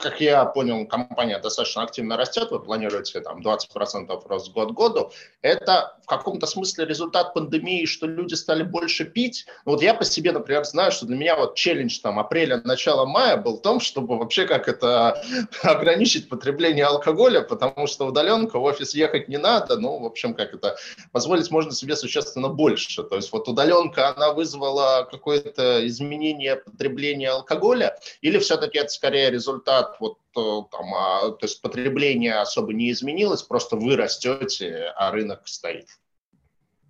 как 0.00 0.20
я 0.20 0.44
понял, 0.44 0.86
компания 0.86 1.38
достаточно 1.38 1.82
активно 1.82 2.16
растет, 2.16 2.50
вы 2.50 2.60
планируете 2.60 3.20
там 3.20 3.40
20% 3.40 4.22
рост 4.26 4.52
год 4.52 4.72
году. 4.72 5.12
Это 5.42 5.96
в 6.02 6.06
каком-то 6.06 6.46
смысле 6.46 6.86
результат 6.86 7.34
пандемии, 7.34 7.84
что 7.84 8.06
люди 8.06 8.34
стали 8.34 8.62
больше 8.62 9.04
пить. 9.04 9.46
Вот 9.64 9.82
я 9.82 9.94
по 9.94 10.04
себе, 10.04 10.32
например, 10.32 10.64
знаю, 10.64 10.90
что 10.92 11.06
для 11.06 11.16
меня 11.16 11.36
вот 11.36 11.54
челлендж 11.54 12.00
там 12.00 12.18
апреля, 12.18 12.60
начала 12.64 13.04
мая 13.06 13.36
был 13.36 13.58
в 13.58 13.62
том, 13.62 13.80
чтобы 13.80 14.18
вообще 14.18 14.46
как 14.46 14.68
это 14.68 15.22
ограничить 15.62 16.28
потребление 16.28 16.86
алкоголя, 16.86 17.42
потому 17.42 17.86
что 17.86 18.06
удаленка, 18.06 18.58
в 18.58 18.62
офис 18.62 18.94
ехать 18.94 19.28
не 19.28 19.38
надо, 19.38 19.78
ну, 19.78 19.98
в 19.98 20.06
общем, 20.06 20.34
как 20.34 20.54
это, 20.54 20.76
позволить 21.12 21.50
можно 21.50 21.72
себе 21.72 21.96
существенно 21.96 22.48
больше. 22.48 23.02
То 23.02 23.16
есть 23.16 23.32
вот 23.32 23.48
удаленка, 23.48 24.14
она 24.14 24.32
вызвала 24.32 25.06
какое-то 25.10 25.86
изменение 25.86 26.56
потребления 26.56 27.30
алкоголя, 27.30 27.98
или 28.22 28.38
все-таки 28.38 28.78
это 28.78 28.88
скорее 28.88 29.30
результат 29.30 29.89
вот 29.98 30.18
э, 30.36 30.40
там, 30.70 30.94
а, 30.94 31.30
то 31.30 31.46
есть 31.46 31.60
потребление 31.60 32.36
особо 32.36 32.72
не 32.72 32.90
изменилось, 32.90 33.42
просто 33.42 33.76
вы 33.76 33.96
растете, 33.96 34.92
а 34.96 35.10
рынок 35.10 35.48
стоит? 35.48 35.86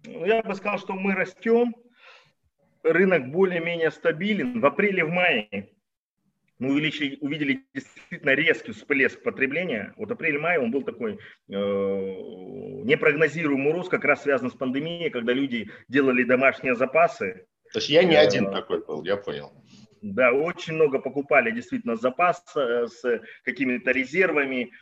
Ну, 0.04 0.24
я 0.24 0.42
бы 0.42 0.54
сказал, 0.54 0.78
что 0.78 0.94
мы 0.94 1.14
растем, 1.14 1.74
рынок 2.82 3.30
более-менее 3.30 3.90
стабилен. 3.90 4.60
В 4.60 4.66
апреле, 4.66 5.04
в 5.04 5.10
мае 5.10 5.70
мы 6.60 6.72
увеличили, 6.72 7.18
увидели 7.20 7.64
действительно 7.74 8.34
резкий 8.34 8.72
всплеск 8.72 9.22
потребления. 9.22 9.94
Вот 9.96 10.10
апрель-май 10.10 10.58
он 10.58 10.70
был 10.70 10.82
такой 10.82 11.14
э, 11.14 11.16
непрогнозируемый 11.54 13.72
рост, 13.72 13.90
как 13.90 14.04
раз 14.04 14.22
связан 14.22 14.50
с 14.50 14.54
пандемией, 14.54 15.10
когда 15.10 15.32
люди 15.32 15.70
делали 15.88 16.22
домашние 16.22 16.76
запасы. 16.76 17.46
То 17.72 17.78
есть 17.78 17.88
я 17.88 18.04
не 18.04 18.14
э, 18.14 18.18
один 18.18 18.50
такой 18.50 18.84
был, 18.84 19.02
я 19.04 19.16
понял. 19.16 19.52
Да, 20.02 20.32
очень 20.32 20.74
много 20.74 20.98
покупали 20.98 21.50
действительно 21.50 21.96
запас 21.96 22.42
э, 22.56 22.86
с 22.86 23.20
какими-то 23.44 23.90
резервами, 23.90 24.72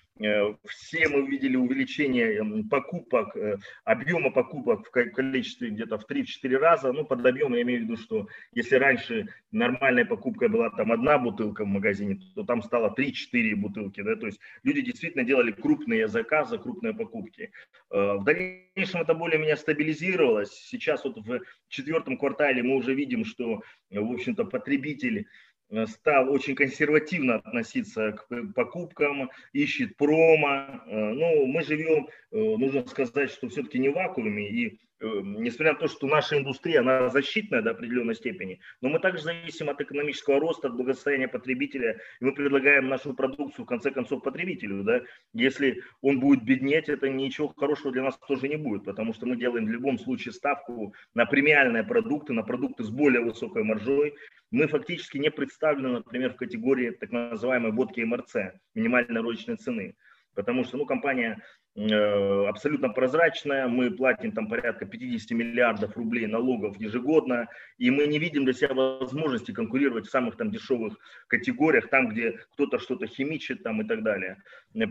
все 0.67 1.09
мы 1.09 1.27
видели 1.27 1.57
увеличение 1.57 2.65
покупок, 2.69 3.37
э, 3.37 3.57
объема 3.85 4.31
покупок 4.31 4.87
в 4.87 4.91
количестве 4.91 5.71
где-то 5.71 5.99
в 5.99 6.07
3-4 6.07 6.57
раза. 6.57 6.93
Ну, 6.93 7.05
под 7.05 7.25
объем 7.25 7.55
я 7.55 7.63
имею 7.63 7.81
в 7.81 7.83
виду, 7.85 7.97
что 7.97 8.29
если 8.53 8.77
раньше 8.77 9.29
нормальная 9.53 10.05
покупка 10.05 10.49
была 10.49 10.71
там 10.71 10.93
одна 10.93 11.19
бутылка 11.19 11.65
в 11.65 11.69
магазине, 11.69 12.19
то 12.35 12.43
там 12.43 12.63
стало 12.63 12.93
3-4 12.97 13.55
бутылки. 13.55 14.03
Да? 14.03 14.17
То 14.17 14.27
есть 14.27 14.41
люди 14.65 14.83
действительно 14.83 15.25
делали 15.25 15.53
крупные 15.53 16.09
заказы, 16.09 16.59
крупные 16.59 16.95
покупки. 16.95 17.53
Э, 17.91 18.15
в 18.15 18.25
дальнейшем 18.25 19.03
это 19.03 19.15
более-менее 19.15 19.57
стабилизировалось. 19.57 20.51
Сейчас 20.51 21.05
вот 21.05 21.19
в 21.19 21.41
четвертом 21.69 22.19
квартале 22.19 22.63
мы 22.63 22.77
уже 22.77 22.95
видим, 22.95 23.25
что, 23.25 23.63
в 23.91 24.13
общем-то, 24.13 24.45
потребитель 24.45 25.19
Э, 25.19 25.48
стал 25.87 26.31
очень 26.33 26.55
консервативно 26.55 27.37
относиться 27.37 28.13
к 28.13 28.29
покупкам, 28.55 29.31
ищет 29.53 29.97
промо. 29.97 30.83
Э, 30.87 31.13
ну, 31.13 31.47
мы 31.47 31.63
живем, 31.63 32.09
э, 32.31 32.37
нужно 32.37 32.87
сказать, 32.87 33.31
что 33.31 33.49
все-таки 33.49 33.79
не 33.79 33.91
в 33.91 33.95
вакууме, 33.95 34.49
и 34.49 34.81
несмотря 35.01 35.73
на 35.73 35.79
то, 35.79 35.89
что 35.89 36.07
наша 36.07 36.39
индустрия, 36.39 36.81
она 36.81 37.09
защитная 37.09 37.63
до 37.63 37.71
определенной 37.71 38.15
степени, 38.15 38.61
но 38.81 38.89
мы 38.89 38.99
также 38.99 39.23
зависим 39.23 39.71
от 39.71 39.81
экономического 39.81 40.41
роста, 40.41 40.69
от 40.69 40.75
благосостояния 40.75 41.29
потребителя, 41.29 42.01
и 42.21 42.25
мы 42.25 42.33
предлагаем 42.33 42.89
нашу 42.89 43.15
продукцию, 43.15 43.65
в 43.65 43.69
конце 43.69 43.91
концов, 43.91 44.23
потребителю. 44.23 44.83
Да? 44.83 45.03
Если 45.33 45.83
он 46.01 46.21
будет 46.21 46.43
беднеть, 46.43 46.89
это 46.89 47.09
ничего 47.09 47.49
хорошего 47.49 47.93
для 47.93 48.03
нас 48.03 48.19
тоже 48.19 48.49
не 48.49 48.57
будет, 48.57 48.85
потому 48.85 49.13
что 49.15 49.27
мы 49.27 49.37
делаем 49.37 49.67
в 49.67 49.71
любом 49.71 49.99
случае 49.99 50.33
ставку 50.33 50.95
на 51.15 51.27
премиальные 51.27 51.85
продукты, 51.85 52.33
на 52.33 52.43
продукты 52.43 52.83
с 52.83 52.91
более 52.91 53.23
высокой 53.23 53.63
маржой. 53.63 54.15
Мы 54.51 54.67
фактически 54.67 55.19
не 55.19 55.31
представлены, 55.31 55.91
например, 55.91 56.33
в 56.33 56.37
категории 56.37 56.91
так 56.91 57.11
называемой 57.13 57.73
водки 57.73 58.01
МРЦ, 58.01 58.55
минимальной 58.75 59.21
розничной 59.21 59.57
цены. 59.57 59.95
Потому 60.35 60.65
что 60.65 60.77
ну, 60.77 60.87
компания 60.87 61.43
Э, 61.68 61.68
абсолютно 61.79 62.89
прозрачная, 62.89 63.69
мы 63.69 63.91
платим 63.91 64.33
там 64.33 64.49
порядка 64.49 64.85
50 64.85 65.31
миллиардов 65.31 65.97
рублей 65.97 66.27
налогов 66.27 66.77
ежегодно, 66.81 67.49
и 67.79 67.91
мы 67.91 68.07
не 68.07 68.19
видим 68.19 68.45
для 68.45 68.53
себя 68.53 68.75
возможности 68.75 69.53
конкурировать 69.53 70.07
в 70.07 70.11
самых 70.11 70.37
там 70.37 70.51
дешевых 70.51 70.99
категориях, 71.29 71.89
там, 71.89 72.09
где 72.09 72.33
кто-то 72.53 72.79
что-то 72.79 73.07
химичит 73.07 73.63
там 73.63 73.81
и 73.81 73.87
так 73.87 74.03
далее. 74.03 74.43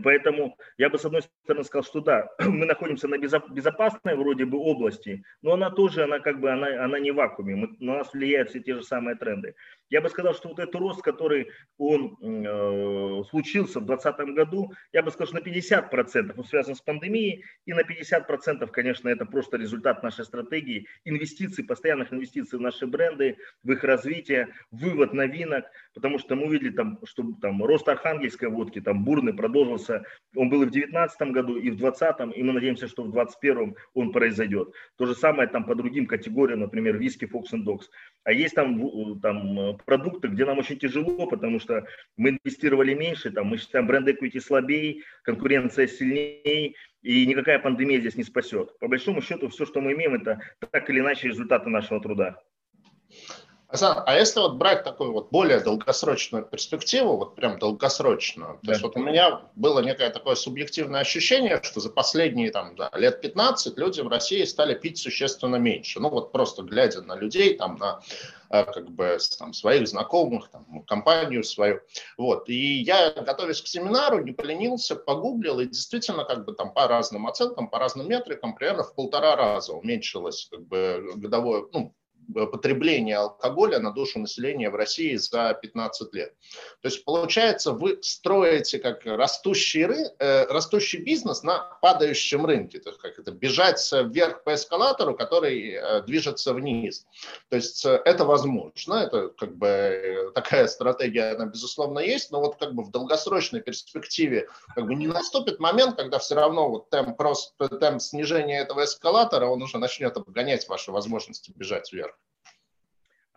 Поэтому 0.02 0.56
я 0.78 0.88
бы 0.88 0.98
с 0.98 1.04
одной 1.04 1.22
стороны 1.44 1.64
сказал, 1.64 1.84
что 1.84 2.00
да, 2.00 2.28
мы 2.38 2.64
находимся 2.64 3.06
на 3.06 3.18
безопасной 3.18 4.16
вроде 4.16 4.46
бы 4.46 4.58
области, 4.58 5.24
но 5.42 5.52
она 5.52 5.70
тоже, 5.70 6.04
она 6.04 6.20
как 6.20 6.40
бы, 6.40 6.50
она, 6.50 6.84
она 6.84 6.98
не 6.98 7.10
в 7.10 7.16
вакууме, 7.16 7.54
мы, 7.54 7.76
на 7.80 7.98
нас 7.98 8.12
влияют 8.14 8.50
все 8.50 8.60
те 8.60 8.74
же 8.74 8.82
самые 8.82 9.16
тренды. 9.16 9.54
Я 9.90 10.00
бы 10.00 10.08
сказал, 10.08 10.34
что 10.34 10.48
вот 10.48 10.58
этот 10.58 10.74
рост, 10.74 11.02
который 11.02 11.50
он 11.78 12.16
э, 12.20 13.24
случился 13.30 13.80
в 13.80 13.86
2020 13.86 14.34
году, 14.34 14.72
я 14.92 15.02
бы 15.02 15.10
сказал, 15.10 15.28
что 15.28 15.36
на 15.36 15.40
50% 15.40 16.34
он 16.36 16.44
связан 16.44 16.74
с 16.74 16.80
пандемией, 16.80 17.44
и 17.64 17.72
на 17.72 17.80
50%, 17.80 18.66
конечно, 18.70 19.08
это 19.08 19.24
просто 19.24 19.56
результат 19.56 20.02
нашей 20.02 20.24
стратегии, 20.24 20.86
инвестиций, 21.04 21.64
постоянных 21.64 22.12
инвестиций 22.12 22.58
в 22.58 22.62
наши 22.62 22.86
бренды, 22.86 23.38
в 23.62 23.72
их 23.72 23.84
развитие, 23.84 24.48
вывод 24.70 25.12
новинок, 25.12 25.64
потому 25.94 26.18
что 26.18 26.36
мы 26.36 26.46
увидели, 26.46 26.70
там, 26.70 26.98
что 27.04 27.24
там, 27.40 27.64
рост 27.64 27.88
архангельской 27.88 28.48
водки, 28.48 28.80
там 28.80 29.04
бурный 29.04 29.32
продолжился, 29.32 30.04
он 30.36 30.50
был 30.50 30.62
и 30.62 30.66
в 30.66 30.70
2019 30.70 31.32
году, 31.32 31.56
и 31.56 31.70
в 31.70 31.76
2020, 31.76 32.36
и 32.36 32.42
мы 32.42 32.52
надеемся, 32.52 32.88
что 32.88 33.02
в 33.02 33.12
2021 33.12 33.74
он 33.94 34.12
произойдет. 34.12 34.72
То 34.96 35.06
же 35.06 35.14
самое 35.14 35.48
там 35.48 35.64
по 35.64 35.74
другим 35.74 36.06
категориям, 36.06 36.60
например, 36.60 36.98
виски 36.98 37.24
Fox 37.24 37.52
Dogs. 37.52 37.86
А 38.28 38.32
есть 38.32 38.54
там, 38.54 39.18
там 39.20 39.78
продукты, 39.86 40.28
где 40.28 40.44
нам 40.44 40.58
очень 40.58 40.78
тяжело, 40.78 41.26
потому 41.26 41.58
что 41.58 41.86
мы 42.18 42.28
инвестировали 42.28 42.92
меньше, 42.92 43.30
там, 43.30 43.46
мы 43.46 43.56
считаем 43.56 43.86
бренд 43.86 44.06
equity 44.06 44.38
слабее, 44.38 45.00
конкуренция 45.22 45.86
сильнее, 45.86 46.74
и 47.00 47.26
никакая 47.26 47.58
пандемия 47.58 48.00
здесь 48.00 48.16
не 48.16 48.24
спасет. 48.24 48.78
По 48.80 48.88
большому 48.88 49.22
счету, 49.22 49.48
все, 49.48 49.64
что 49.64 49.80
мы 49.80 49.94
имеем, 49.94 50.12
это 50.12 50.42
так 50.58 50.90
или 50.90 51.00
иначе 51.00 51.28
результаты 51.28 51.70
нашего 51.70 52.02
труда. 52.02 52.38
Асан, 53.70 54.02
а 54.06 54.16
если 54.16 54.40
вот 54.40 54.54
брать 54.54 54.82
такую 54.82 55.12
вот 55.12 55.30
более 55.30 55.60
долгосрочную 55.60 56.42
перспективу, 56.42 57.18
вот 57.18 57.34
прям 57.34 57.58
долгосрочную, 57.58 58.58
да. 58.62 58.66
то 58.66 58.70
есть 58.70 58.82
вот 58.82 58.96
у 58.96 59.00
меня 59.00 59.42
было 59.56 59.80
некое 59.80 60.08
такое 60.08 60.36
субъективное 60.36 61.02
ощущение, 61.02 61.60
что 61.62 61.80
за 61.80 61.90
последние 61.90 62.50
там 62.50 62.76
да, 62.76 62.90
лет 62.94 63.20
15 63.20 63.76
люди 63.76 64.00
в 64.00 64.08
России 64.08 64.42
стали 64.44 64.72
пить 64.72 64.96
существенно 64.96 65.56
меньше. 65.56 66.00
Ну 66.00 66.08
вот 66.08 66.32
просто 66.32 66.62
глядя 66.62 67.02
на 67.02 67.14
людей, 67.14 67.58
там 67.58 67.76
на 67.76 68.00
э, 68.48 68.64
как 68.64 68.88
бы 68.88 69.18
там, 69.38 69.52
своих 69.52 69.86
знакомых, 69.86 70.48
там, 70.48 70.82
компанию 70.86 71.44
свою. 71.44 71.82
Вот. 72.16 72.48
И 72.48 72.80
я, 72.80 73.10
готовясь 73.10 73.60
к 73.60 73.66
семинару, 73.66 74.24
не 74.24 74.32
поленился, 74.32 74.96
погуглил, 74.96 75.60
и 75.60 75.66
действительно 75.66 76.24
как 76.24 76.46
бы 76.46 76.54
там 76.54 76.72
по 76.72 76.88
разным 76.88 77.26
оценкам, 77.26 77.68
по 77.68 77.78
разным 77.78 78.08
метрикам, 78.08 78.54
примерно 78.54 78.84
в 78.84 78.94
полтора 78.94 79.36
раза 79.36 79.74
уменьшилось 79.74 80.48
как 80.50 80.66
бы 80.66 81.12
годовое, 81.16 81.66
ну, 81.70 81.94
потребления 82.32 83.16
алкоголя 83.16 83.78
на 83.78 83.92
душу 83.92 84.18
населения 84.18 84.70
в 84.70 84.74
России 84.74 85.16
за 85.16 85.58
15 85.60 86.14
лет. 86.14 86.34
То 86.82 86.88
есть, 86.88 87.04
получается, 87.04 87.72
вы 87.72 87.98
строите 88.02 88.78
как 88.78 89.04
растущий, 89.04 89.78
э, 90.18 90.46
растущий 90.46 91.00
бизнес 91.00 91.42
на 91.42 91.58
падающем 91.80 92.44
рынке. 92.44 92.80
То 92.80 92.90
есть, 92.90 93.00
как 93.00 93.18
это, 93.18 93.32
бежать 93.32 93.78
вверх 93.92 94.44
по 94.44 94.54
эскалатору, 94.54 95.14
который 95.14 95.72
э, 95.72 96.02
движется 96.02 96.52
вниз. 96.52 97.06
То 97.48 97.56
есть, 97.56 97.84
э, 97.86 98.00
это 98.04 98.24
возможно, 98.24 98.94
это 98.94 99.28
как 99.28 99.56
бы 99.56 99.66
э, 99.66 100.30
такая 100.34 100.66
стратегия, 100.68 101.34
она 101.34 101.46
безусловно 101.46 102.00
есть, 102.00 102.30
но 102.30 102.40
вот 102.40 102.56
как 102.56 102.74
бы 102.74 102.84
в 102.84 102.90
долгосрочной 102.90 103.60
перспективе 103.60 104.48
как 104.74 104.86
бы 104.86 104.94
не 104.94 105.06
наступит 105.06 105.60
момент, 105.60 105.96
когда 105.96 106.18
все 106.18 106.34
равно 106.34 106.68
вот 106.68 106.90
темп, 106.90 107.16
просто, 107.16 107.68
темп 107.68 108.02
снижения 108.02 108.60
этого 108.60 108.84
эскалатора, 108.84 109.46
он 109.46 109.62
уже 109.62 109.78
начнет 109.78 110.16
обгонять 110.16 110.68
ваши 110.68 110.92
возможности 110.92 111.52
бежать 111.54 111.92
вверх. 111.92 112.17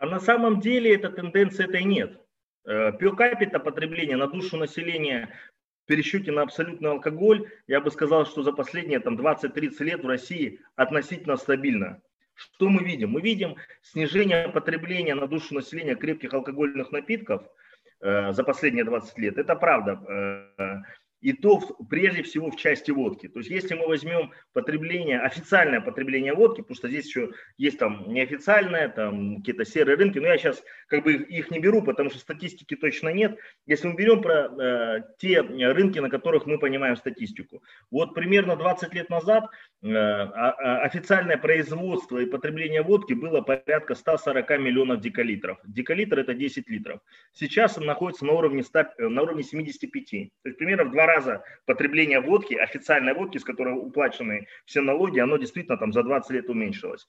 А 0.02 0.06
на 0.06 0.18
самом 0.18 0.58
деле 0.58 0.96
эта 0.96 1.10
тенденция 1.10 1.66
этой 1.66 1.84
нет. 1.84 2.18
Per 2.66 3.16
capita 3.16 3.60
потребление 3.60 4.16
на 4.16 4.26
душу 4.26 4.56
населения 4.56 5.28
в 5.84 5.86
пересчете 5.86 6.32
на 6.32 6.42
абсолютный 6.42 6.90
алкоголь, 6.90 7.48
я 7.68 7.80
бы 7.80 7.88
сказал, 7.92 8.26
что 8.26 8.42
за 8.42 8.50
последние 8.50 8.98
там, 8.98 9.14
20-30 9.16 9.84
лет 9.84 10.02
в 10.02 10.08
России 10.08 10.58
относительно 10.74 11.36
стабильно. 11.36 12.02
Что 12.34 12.68
мы 12.68 12.82
видим? 12.82 13.10
Мы 13.10 13.20
видим 13.20 13.54
снижение 13.80 14.48
потребления 14.48 15.14
на 15.14 15.28
душу 15.28 15.54
населения 15.54 15.94
крепких 15.94 16.34
алкогольных 16.34 16.90
напитков 16.90 17.44
э, 18.00 18.32
за 18.32 18.42
последние 18.42 18.84
20 18.84 19.18
лет. 19.18 19.38
Это 19.38 19.54
правда. 19.54 20.82
Э, 21.22 21.26
и 21.26 21.32
то 21.32 21.60
прежде 21.88 22.22
всего 22.22 22.50
в 22.50 22.56
части 22.56 22.90
водки. 22.90 23.28
То 23.28 23.38
есть 23.38 23.50
если 23.50 23.74
мы 23.74 23.86
возьмем 23.86 24.32
потребление, 24.52 25.20
официальное 25.20 25.80
потребление 25.80 26.34
водки, 26.34 26.60
потому 26.60 26.76
что 26.76 26.88
здесь 26.88 27.06
еще 27.06 27.30
есть 27.58 27.78
там 27.78 28.12
неофициальное, 28.12 28.88
там 28.88 29.36
какие-то 29.38 29.64
серые 29.64 29.96
рынки, 29.96 30.18
но 30.18 30.26
я 30.26 30.38
сейчас 30.38 30.62
как 30.88 31.04
бы 31.04 31.14
их 31.14 31.50
не 31.50 31.60
беру, 31.60 31.82
потому 31.82 32.10
что 32.10 32.18
статистики 32.18 32.76
точно 32.76 33.10
нет. 33.10 33.38
Если 33.66 33.88
мы 33.88 33.94
берем 33.94 34.20
про 34.20 34.48
э, 34.48 35.02
те 35.18 35.40
рынки, 35.40 35.98
на 35.98 36.10
которых 36.10 36.46
мы 36.46 36.58
понимаем 36.58 36.96
статистику. 36.96 37.62
Вот 37.90 38.14
примерно 38.14 38.56
20 38.56 38.94
лет 38.94 39.10
назад 39.10 39.44
э, 39.82 39.88
официальное 39.88 41.36
производство 41.36 42.18
и 42.18 42.26
потребление 42.26 42.82
водки 42.82 43.14
было 43.14 43.40
порядка 43.40 43.94
140 43.94 44.50
миллионов 44.58 45.00
декалитров. 45.00 45.58
Декалитр 45.64 46.18
это 46.18 46.34
10 46.34 46.68
литров. 46.68 47.00
Сейчас 47.32 47.78
он 47.78 47.86
находится 47.86 48.24
на 48.24 48.32
уровне, 48.32 48.62
100, 48.62 48.84
на 48.98 49.22
уровне 49.22 49.42
75. 49.42 50.10
То 50.10 50.48
есть 50.48 50.58
примерно 50.58 50.84
в 50.84 50.92
два 50.92 51.06
раза 51.14 51.44
потребление 51.66 52.20
водки, 52.20 52.54
официальной 52.54 53.14
водки, 53.14 53.38
с 53.38 53.44
которой 53.44 53.74
уплачены 53.74 54.46
все 54.64 54.80
налоги, 54.80 55.20
оно 55.20 55.36
действительно 55.36 55.76
там 55.76 55.92
за 55.92 56.02
20 56.02 56.30
лет 56.30 56.50
уменьшилось. 56.50 57.08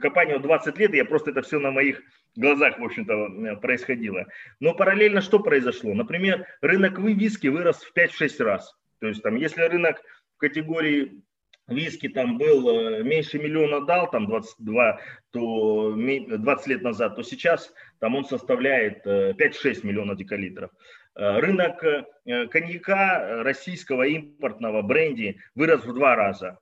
Компания 0.00 0.38
20 0.38 0.78
лет, 0.78 0.94
я 0.94 1.04
просто 1.04 1.30
это 1.30 1.42
все 1.42 1.58
на 1.58 1.70
моих 1.70 2.02
глазах, 2.36 2.78
в 2.78 2.84
общем-то, 2.84 3.12
э, 3.12 3.56
происходило. 3.56 4.26
Но 4.60 4.74
параллельно 4.74 5.20
что 5.20 5.38
произошло? 5.40 5.94
Например, 5.94 6.46
рынок 6.60 6.98
виски 6.98 7.48
вырос 7.48 7.82
в 7.82 7.92
5-6 7.96 8.44
раз. 8.44 8.74
То 9.00 9.08
есть 9.08 9.22
там, 9.22 9.36
если 9.36 9.62
рынок 9.62 10.00
в 10.36 10.38
категории 10.38 11.22
виски 11.68 12.08
там 12.08 12.38
был 12.38 12.68
э, 12.68 13.02
меньше 13.02 13.38
миллиона 13.38 13.84
дал, 13.84 14.10
там 14.10 14.26
22, 14.26 15.00
то 15.30 15.94
20 15.94 16.66
лет 16.66 16.82
назад, 16.82 17.16
то 17.16 17.22
сейчас 17.22 17.72
там 18.00 18.14
он 18.14 18.24
составляет 18.24 19.06
5-6 19.06 19.36
э, 19.36 19.86
миллионов 19.86 20.16
декалитров. 20.16 20.70
Э, 21.18 21.40
рынок 21.40 21.82
э, 21.82 22.46
коньяка 22.46 23.42
российского 23.42 24.04
импортного 24.04 24.82
бренди 24.82 25.40
вырос 25.56 25.84
в 25.84 25.92
два 25.92 26.14
раза. 26.14 26.60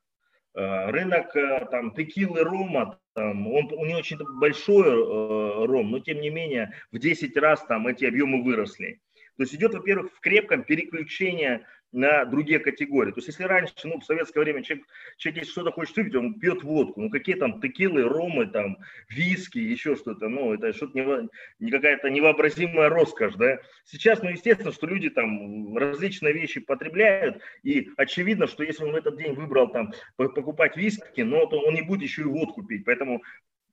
Э, 0.55 0.91
рынок 0.91 1.35
там, 1.71 1.95
текилы 1.95 2.43
рома, 2.43 2.99
там, 3.15 3.47
он 3.53 3.69
не 3.87 3.95
очень 3.95 4.19
большой 4.41 5.67
ром, 5.67 5.91
но 5.91 5.99
тем 5.99 6.21
не 6.23 6.31
менее 6.31 6.73
в 6.91 6.99
10 6.99 7.37
раз 7.37 7.65
там 7.67 7.87
эти 7.87 8.07
объемы 8.07 8.43
выросли. 8.43 9.01
То 9.37 9.43
есть 9.43 9.55
идет, 9.55 9.75
во-первых, 9.75 10.15
в 10.15 10.21
крепком 10.21 10.65
переключении 10.65 11.61
на 11.97 12.27
другие 12.27 12.59
категории. 12.59 13.11
То 13.11 13.19
есть 13.19 13.29
если 13.29 13.45
раньше, 13.45 13.73
ну, 13.85 13.99
в 13.99 14.05
советское 14.05 14.41
время 14.41 14.63
человек, 14.63 14.87
человек 15.17 15.41
если 15.41 15.53
что-то 15.53 15.73
хочет 15.73 15.97
выпить, 15.97 16.15
он 16.15 16.39
пьет 16.39 16.63
водку. 16.63 17.01
Ну, 17.01 17.11
какие 17.11 17.37
там 17.37 17.61
текилы, 17.61 18.03
ромы, 18.03 18.47
там, 18.47 18.77
виски, 19.09 19.59
еще 19.59 19.97
что-то. 19.97 20.29
Ну, 20.29 20.53
это 20.53 20.73
что-то 20.75 20.99
не, 20.99 21.29
не 21.59 21.71
какая-то 21.71 22.11
невообразимая 22.11 22.91
роскошь, 22.91 23.35
да. 23.37 23.59
Сейчас, 23.85 24.23
ну, 24.23 24.29
естественно, 24.29 24.73
что 24.73 24.87
люди 24.87 25.09
там 25.09 25.77
различные 25.77 26.35
вещи 26.35 26.61
потребляют, 26.61 27.41
и 27.63 27.89
очевидно, 27.97 28.47
что 28.47 28.63
если 28.63 28.85
он 28.85 28.93
в 28.93 28.97
этот 28.97 29.17
день 29.17 29.33
выбрал 29.33 29.69
там 29.69 29.93
покупать 30.17 30.77
виски, 30.77 31.23
но 31.23 31.47
то 31.47 31.59
он 31.59 31.75
не 31.75 31.83
будет 31.83 32.03
еще 32.03 32.23
и 32.23 32.27
водку 32.27 32.63
пить. 32.63 32.85
Поэтому 32.85 33.23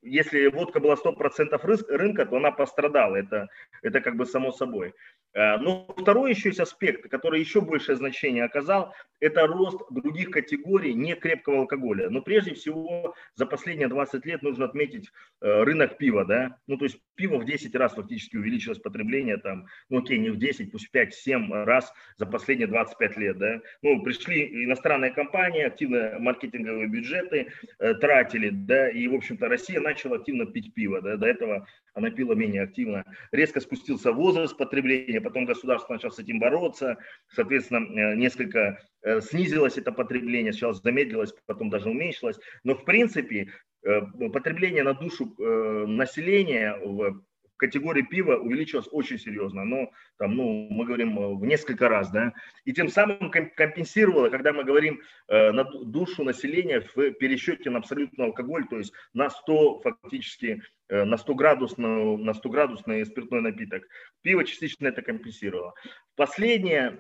если 0.04 0.48
водка 0.48 0.80
была 0.80 0.96
100% 0.96 1.60
рынка, 1.90 2.26
то 2.26 2.38
она 2.38 2.52
пострадала. 2.52 3.16
Это, 3.16 3.48
это 3.82 4.02
как 4.02 4.16
бы 4.16 4.26
само 4.26 4.52
собой. 4.52 4.94
Э, 5.34 5.58
но 5.58 5.88
второй 5.98 6.32
еще 6.32 6.50
есть 6.50 6.60
аспект, 6.60 7.10
который 7.10 7.40
еще 7.40 7.62
большее 7.62 7.96
значение 7.96 8.44
оказал, 8.44 8.94
это 9.20 9.48
рост 9.48 9.80
других 9.90 10.32
категорий 10.32 10.94
не 10.94 11.16
крепкого 11.16 11.62
алкоголя. 11.62 12.10
Но 12.10 12.22
прежде 12.22 12.54
всего 12.54 13.16
за 13.36 13.46
последние 13.46 13.88
20 13.88 14.26
лет 14.26 14.42
нужно 14.42 14.66
отметить 14.66 15.12
э, 15.42 15.64
рынок 15.64 15.98
пива. 15.98 16.26
Да? 16.26 16.58
Ну, 16.68 16.78
то 16.78 16.86
есть 16.86 17.00
пива 17.16 17.38
в 17.38 17.46
10 17.46 17.76
раз 17.76 17.94
фактически 17.94 18.38
увеличилось 18.38 18.80
потребление, 18.80 19.38
там, 19.38 19.68
ну 19.90 20.00
окей, 20.00 20.18
не 20.18 20.30
в 20.30 20.38
10, 20.38 20.72
пусть 20.72 20.90
в 20.90 20.96
5-7 20.96 21.64
раз 21.64 21.94
за 22.18 22.26
последние 22.26 22.68
25 22.68 23.18
лет, 23.18 23.38
да. 23.38 23.62
Ну, 23.82 24.02
пришли 24.04 24.66
иностранные 24.66 25.12
компании, 25.12 25.64
активно 25.64 26.18
маркетинговые 26.20 26.88
бюджеты 26.88 27.48
э, 27.80 27.94
тратили, 27.96 28.50
да, 28.50 28.90
и, 28.90 29.08
в 29.08 29.16
общем-то, 29.16 29.48
Россия 29.48 29.80
начала 29.80 30.18
активно 30.18 30.46
пить 30.46 30.74
пиво, 30.74 31.02
да, 31.02 31.18
до 31.18 31.28
этого 31.28 31.68
она 31.94 32.10
пила 32.10 32.36
менее 32.36 32.64
активно. 32.64 33.06
Резко 33.32 33.60
спустился 33.60 34.12
возраст 34.12 34.58
потребления, 34.58 35.22
потом 35.22 35.46
государство 35.46 35.94
начало 35.94 36.12
с 36.12 36.20
этим 36.20 36.40
бороться, 36.40 36.98
соответственно, 37.28 37.86
э, 37.86 38.16
несколько 38.16 38.80
э, 39.04 39.22
снизилось 39.22 39.78
это 39.78 39.92
потребление, 39.92 40.52
сначала 40.52 40.74
замедлилось, 40.74 41.34
потом 41.46 41.70
даже 41.70 41.90
уменьшилось, 41.90 42.40
но, 42.64 42.76
в 42.76 42.86
принципе, 42.86 43.52
потребление 43.84 44.84
на 44.84 44.94
душу 44.94 45.36
э, 45.38 45.86
населения 45.88 46.78
в 46.84 47.22
категории 47.58 48.02
пива 48.02 48.36
увеличилось 48.36 48.88
очень 48.92 49.20
серьезно, 49.20 49.64
но 49.64 49.92
там, 50.18 50.36
ну, 50.36 50.68
мы 50.70 50.86
говорим 50.86 51.20
э, 51.20 51.36
в 51.36 51.46
несколько 51.46 51.90
раз, 51.90 52.10
да, 52.12 52.34
и 52.66 52.74
тем 52.74 52.90
самым 52.90 53.30
компенсировало, 53.30 54.30
когда 54.30 54.54
мы 54.54 54.64
говорим 54.64 55.02
на 55.30 55.64
душу 55.64 56.24
населения 56.24 56.82
в 56.82 57.12
пересчете 57.14 57.70
на 57.70 57.80
абсолютный 57.80 58.26
алкоголь, 58.26 58.68
то 58.68 58.78
есть 58.78 58.94
на 59.14 59.30
100 59.30 59.82
фактически, 59.82 60.62
на 60.90 61.18
100 61.18 61.36
градусный, 61.36 62.18
на 62.18 62.34
100 62.34 62.50
градусный 62.50 63.06
спиртной 63.06 63.42
напиток. 63.42 63.84
Пиво 64.22 64.44
частично 64.44 64.88
это 64.88 65.02
компенсировало. 65.02 65.74
Последняя 66.16 66.92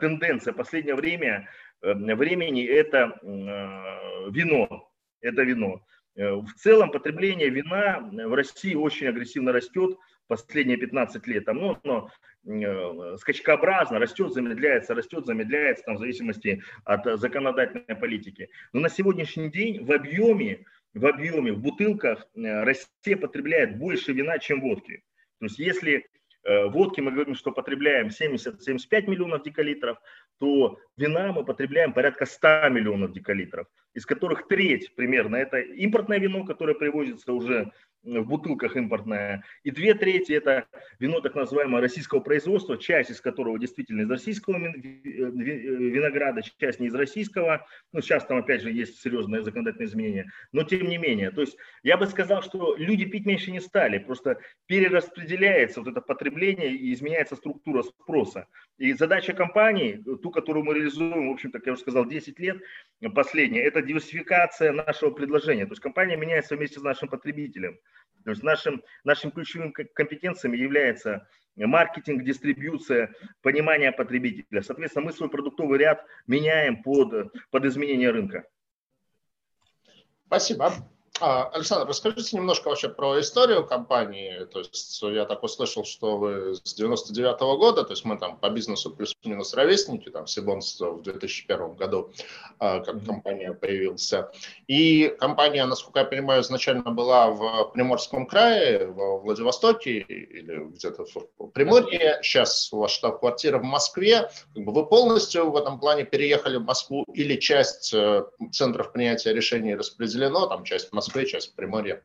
тенденция, 0.00 0.52
последнее 0.52 0.94
время, 0.94 1.48
времени 1.82 2.64
это 2.64 3.18
вино, 4.30 4.90
это 5.20 5.42
вино. 5.42 5.82
Э, 6.16 6.34
в 6.34 6.52
целом 6.54 6.90
потребление 6.90 7.50
вина 7.50 8.00
в 8.00 8.34
России 8.34 8.74
очень 8.74 9.06
агрессивно 9.06 9.52
растет 9.52 9.96
последние 10.26 10.76
15 10.78 11.26
лет. 11.26 11.44
Там, 11.44 11.58
ну, 11.58 11.78
но 11.84 12.10
э, 12.46 13.16
скачкообразно 13.18 13.98
растет, 13.98 14.32
замедляется, 14.32 14.94
растет, 14.94 15.26
замедляется 15.26 15.84
там, 15.84 15.96
в 15.96 15.98
зависимости 15.98 16.62
от 16.84 17.20
законодательной 17.20 17.96
политики. 17.96 18.48
Но 18.72 18.80
на 18.80 18.88
сегодняшний 18.88 19.50
день 19.50 19.84
в 19.84 19.92
объеме, 19.92 20.64
в 20.94 21.06
объеме, 21.06 21.52
в 21.52 21.60
бутылках 21.60 22.26
э, 22.34 22.64
Россия 22.64 23.16
потребляет 23.16 23.78
больше 23.78 24.12
вина, 24.12 24.38
чем 24.38 24.60
водки. 24.62 25.04
То 25.38 25.46
есть 25.46 25.58
если 25.58 26.06
водки 26.46 27.00
мы 27.00 27.10
говорим, 27.10 27.34
что 27.34 27.52
потребляем 27.52 28.08
70-75 28.08 29.08
миллионов 29.08 29.42
декалитров, 29.42 29.98
то 30.38 30.78
вина 30.96 31.32
мы 31.32 31.44
потребляем 31.44 31.92
порядка 31.92 32.26
100 32.26 32.68
миллионов 32.70 33.12
декалитров, 33.12 33.66
из 33.94 34.06
которых 34.06 34.46
треть 34.46 34.94
примерно 34.94 35.36
это 35.36 35.58
импортное 35.58 36.18
вино, 36.18 36.44
которое 36.44 36.74
привозится 36.74 37.32
уже 37.32 37.72
в 38.06 38.24
бутылках 38.24 38.76
импортное, 38.76 39.42
и 39.64 39.70
две 39.70 39.94
трети 39.94 40.32
это 40.32 40.66
вино 41.00 41.20
так 41.20 41.34
называемого 41.34 41.80
российского 41.80 42.20
производства, 42.20 42.78
часть 42.78 43.10
из 43.10 43.20
которого 43.20 43.58
действительно 43.58 44.02
из 44.02 44.10
российского 44.10 44.58
винограда, 44.58 46.40
часть 46.58 46.78
не 46.80 46.86
из 46.86 46.94
российского, 46.94 47.66
ну 47.92 48.00
сейчас 48.00 48.24
там 48.24 48.38
опять 48.38 48.62
же 48.62 48.70
есть 48.70 49.00
серьезные 49.02 49.42
законодательные 49.42 49.88
изменения, 49.88 50.30
но 50.52 50.62
тем 50.62 50.86
не 50.88 50.98
менее, 50.98 51.32
то 51.32 51.40
есть 51.40 51.56
я 51.82 51.96
бы 51.96 52.06
сказал, 52.06 52.42
что 52.42 52.76
люди 52.76 53.04
пить 53.04 53.26
меньше 53.26 53.50
не 53.50 53.60
стали, 53.60 53.98
просто 53.98 54.38
перераспределяется 54.66 55.80
вот 55.80 55.90
это 55.90 56.00
потребление 56.00 56.72
и 56.72 56.94
изменяется 56.94 57.34
структура 57.36 57.82
спроса. 57.82 58.46
И 58.78 58.92
задача 58.92 59.32
компании, 59.32 60.02
ту, 60.22 60.30
которую 60.30 60.64
мы 60.64 60.74
реализуем, 60.74 61.28
в 61.28 61.32
общем-то, 61.32 61.58
как 61.58 61.66
я 61.66 61.72
уже 61.72 61.80
сказал, 61.80 62.04
10 62.04 62.38
лет, 62.38 62.58
последняя, 63.14 63.62
это 63.62 63.82
диверсификация 63.82 64.72
нашего 64.72 65.10
предложения. 65.10 65.64
То 65.64 65.72
есть 65.72 65.82
компания 65.82 66.16
меняется 66.16 66.56
вместе 66.56 66.78
с 66.78 66.82
нашим 66.82 67.08
потребителем. 67.08 67.78
То 68.26 68.30
есть 68.30 68.42
нашим, 68.42 68.82
нашим 69.04 69.30
ключевым 69.30 69.72
компетенциями 69.72 70.56
является 70.56 71.28
маркетинг, 71.54 72.24
дистрибьюция, 72.24 73.14
понимание 73.40 73.92
потребителя. 73.92 74.62
Соответственно, 74.62 75.06
мы 75.06 75.12
свой 75.12 75.30
продуктовый 75.30 75.78
ряд 75.78 76.04
меняем 76.26 76.82
под, 76.82 77.32
под 77.52 77.64
изменение 77.64 78.10
рынка. 78.10 78.44
Спасибо. 80.26 80.72
А, 81.18 81.48
Александр, 81.54 81.88
расскажите 81.88 82.36
немножко 82.36 82.68
вообще 82.68 82.90
про 82.90 83.18
историю 83.20 83.66
компании. 83.66 84.44
То 84.52 84.58
есть 84.58 85.02
я 85.02 85.24
так 85.24 85.42
услышал, 85.42 85.84
что 85.84 86.18
вы 86.18 86.54
с 86.54 86.74
99 86.74 87.40
-го 87.40 87.56
года, 87.56 87.84
то 87.84 87.92
есть 87.92 88.04
мы 88.04 88.18
там 88.18 88.36
по 88.36 88.50
бизнесу 88.50 88.90
плюс-минус 88.90 89.54
ровесники, 89.54 90.10
там 90.10 90.26
Сибонс 90.26 90.78
в 90.78 91.00
2001 91.02 91.74
году, 91.74 92.12
а, 92.58 92.80
как 92.80 93.04
компания 93.04 93.54
появился. 93.54 94.30
И 94.66 95.08
компания, 95.18 95.64
насколько 95.64 96.00
я 96.00 96.04
понимаю, 96.04 96.42
изначально 96.42 96.90
была 96.90 97.30
в 97.30 97.70
Приморском 97.72 98.26
крае, 98.26 98.86
в 98.86 99.22
Владивостоке 99.22 100.00
или 100.00 100.64
где-то 100.64 101.06
в 101.38 101.48
Приморье. 101.48 102.18
Сейчас 102.22 102.70
у 102.72 102.78
вас 102.80 102.90
штаб-квартира 102.90 103.58
в 103.58 103.64
Москве. 103.64 104.30
Как 104.54 104.64
бы 104.64 104.72
вы 104.72 104.84
полностью 104.84 105.50
в 105.50 105.56
этом 105.56 105.80
плане 105.80 106.04
переехали 106.04 106.58
в 106.58 106.64
Москву 106.64 107.04
или 107.14 107.36
часть 107.36 107.94
э, 107.94 108.24
центров 108.52 108.92
принятия 108.92 109.32
решений 109.32 109.74
распределено, 109.74 110.46
там 110.46 110.64
часть 110.64 110.90
в 110.90 110.92
Москве 111.06 111.26
часть 111.26 111.52
в 111.52 111.56
Приморье? 111.56 112.02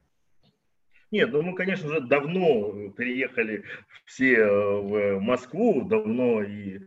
Нет, 1.12 1.30
ну 1.32 1.42
мы, 1.42 1.56
конечно, 1.56 1.90
уже 1.90 2.02
давно 2.02 2.90
переехали 2.92 3.64
все 4.06 4.34
э, 4.36 4.48
в 4.48 5.20
Москву, 5.20 5.84
давно 5.84 6.42
и 6.42 6.80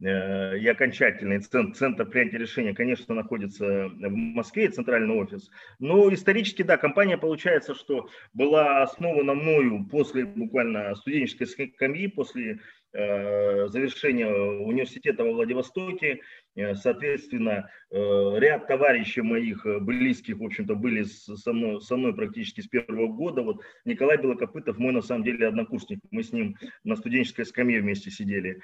э, 0.00 0.58
и 0.58 0.68
окончательный 0.68 1.40
центр, 1.40 1.76
центр 1.76 2.06
принятия 2.06 2.38
решения, 2.38 2.72
конечно, 2.72 3.16
находится 3.16 3.88
в 3.88 4.10
Москве, 4.10 4.68
центральный 4.68 5.16
офис. 5.16 5.50
Но 5.80 6.12
исторически, 6.14 6.62
да, 6.62 6.76
компания, 6.76 7.18
получается, 7.18 7.74
что 7.74 8.08
была 8.32 8.82
основана 8.82 9.34
мною 9.34 9.84
после 9.90 10.24
буквально 10.24 10.94
студенческой 10.94 11.46
скамьи, 11.46 12.06
после 12.06 12.60
э, 12.92 13.66
завершения 13.68 14.28
университета 14.28 15.24
во 15.24 15.32
Владивостоке. 15.32 16.20
Э, 16.56 16.74
соответственно, 16.74 17.68
э, 17.90 17.96
ряд 18.38 18.66
товарищей 18.66 19.22
моих 19.22 19.66
э, 19.66 19.80
близких, 19.80 20.38
в 20.38 20.44
общем-то, 20.44 20.74
были 20.74 21.02
со 21.02 21.52
мной, 21.52 21.80
со 21.80 21.96
мной 21.96 22.14
практически 22.14 22.60
с 22.60 22.68
первого 22.68 23.08
года. 23.08 23.42
Вот 23.42 23.62
Николай 23.84 24.16
Белокопытов 24.16 24.78
мой, 24.78 24.92
на 24.92 25.02
самом 25.02 25.24
деле, 25.24 25.48
однокурсник. 25.48 25.98
Мы 26.10 26.22
с 26.22 26.32
ним 26.32 26.56
на 26.84 26.96
студенческой 26.96 27.46
скамье 27.46 27.80
вместе 27.80 28.10
сидели. 28.10 28.60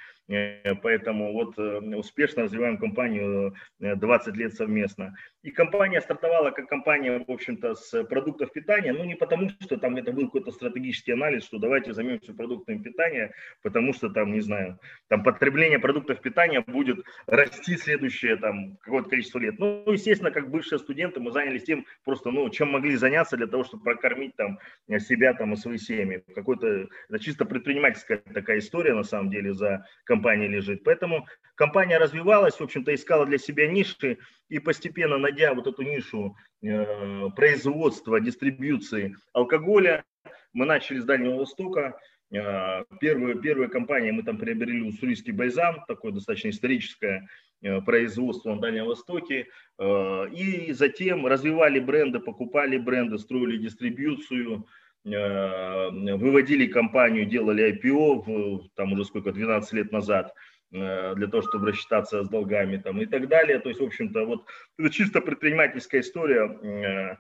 Поэтому 0.83 1.33
вот 1.33 1.59
успешно 1.59 2.45
развиваем 2.45 2.79
компанию 2.79 3.55
20 3.81 4.37
лет 4.37 4.55
совместно. 4.55 5.15
И 5.43 5.51
компания 5.51 6.03
стартовала 6.03 6.51
как 6.51 6.69
компания, 6.69 7.25
в 7.27 7.31
общем-то, 7.31 7.75
с 7.75 8.05
продуктов 8.05 8.53
питания. 8.53 8.93
Ну, 8.93 9.05
не 9.05 9.15
потому, 9.15 9.49
что 9.49 9.79
там 9.79 9.97
это 9.97 10.13
был 10.13 10.27
какой-то 10.27 10.51
стратегический 10.51 11.13
анализ, 11.13 11.45
что 11.45 11.59
давайте 11.59 11.95
займемся 11.95 12.35
продуктами 12.35 12.83
питания, 12.83 13.33
потому 13.63 13.95
что 13.95 14.11
там, 14.11 14.33
не 14.33 14.41
знаю, 14.41 14.79
там 15.09 15.23
потребление 15.23 15.79
продуктов 15.79 16.21
питания 16.21 16.61
будет 16.61 17.05
расти 17.27 17.77
следующее 17.77 18.37
там 18.37 18.77
какое-то 18.83 19.09
количество 19.09 19.39
лет. 19.39 19.59
Ну, 19.59 19.91
естественно, 19.91 20.31
как 20.31 20.51
бывшие 20.51 20.79
студенты, 20.79 21.21
мы 21.21 21.33
занялись 21.33 21.65
тем 21.65 21.87
просто, 22.05 22.31
ну, 22.31 22.51
чем 22.51 22.71
могли 22.71 22.97
заняться 22.97 23.39
для 23.39 23.47
того, 23.47 23.65
чтобы 23.65 23.85
прокормить 23.85 24.37
там 24.37 24.59
себя 24.99 25.33
там 25.33 25.55
и 25.55 25.57
свои 25.57 25.79
семьи. 25.79 26.23
Какой-то, 26.35 26.89
это 27.09 27.19
чисто 27.19 27.47
предпринимательская 27.47 28.19
такая 28.19 28.59
история, 28.59 28.93
на 28.93 29.05
самом 29.05 29.31
деле, 29.31 29.55
за 29.55 29.87
компанией 30.05 30.49
лежит. 30.49 30.85
Поэтому 30.85 31.27
компания 31.61 31.99
развивалась, 31.99 32.59
в 32.59 32.63
общем-то, 32.63 32.95
искала 32.95 33.27
для 33.27 33.39
себя 33.39 33.71
ниши, 33.71 34.19
и 34.49 34.59
постепенно, 34.59 35.19
найдя 35.19 35.55
вот 35.55 35.67
эту 35.67 35.83
нишу 35.83 36.37
э, 36.63 37.29
производства, 37.37 38.21
дистрибьюции 38.21 39.15
алкоголя, 39.33 40.05
мы 40.53 40.67
начали 40.67 40.99
с 40.99 41.05
Дальнего 41.05 41.37
Востока, 41.37 42.01
э, 42.33 42.85
Первую, 43.01 43.41
первую 43.41 43.71
компанию 43.71 44.15
мы 44.15 44.23
там 44.23 44.39
приобрели 44.39 44.83
уссурийский 44.83 45.33
бальзам, 45.33 45.85
такое 45.87 46.13
достаточно 46.13 46.49
историческое 46.49 47.29
Э, 47.63 47.83
производства 47.83 48.55
на 48.55 48.61
Дальнем 48.61 48.87
Востоке. 48.87 49.49
Э, 49.79 50.29
и 50.31 50.73
затем 50.73 51.27
развивали 51.27 51.79
бренды, 51.79 52.19
покупали 52.19 52.79
бренды, 52.79 53.19
строили 53.19 53.59
дистрибьюцию, 53.59 54.67
э, 55.05 55.91
выводили 56.17 56.67
компанию, 56.67 57.27
делали 57.27 57.71
IPO, 57.75 58.71
там 58.75 58.95
уже 58.95 59.05
сколько, 59.05 59.33
12 59.33 59.75
лет 59.75 59.93
назад, 59.93 60.33
для 60.71 61.27
того, 61.27 61.43
чтобы 61.43 61.69
рассчитаться 61.69 62.23
с 62.23 62.29
долгами 62.29 62.77
там, 62.77 63.01
и 63.01 63.07
так 63.07 63.29
далее. 63.29 63.59
То 63.59 63.69
есть, 63.71 63.81
в 63.81 63.85
общем-то, 63.85 64.25
вот 64.25 64.47
это 64.79 64.91
чисто 64.91 65.21
предпринимательская 65.21 66.01
история, 66.01 67.19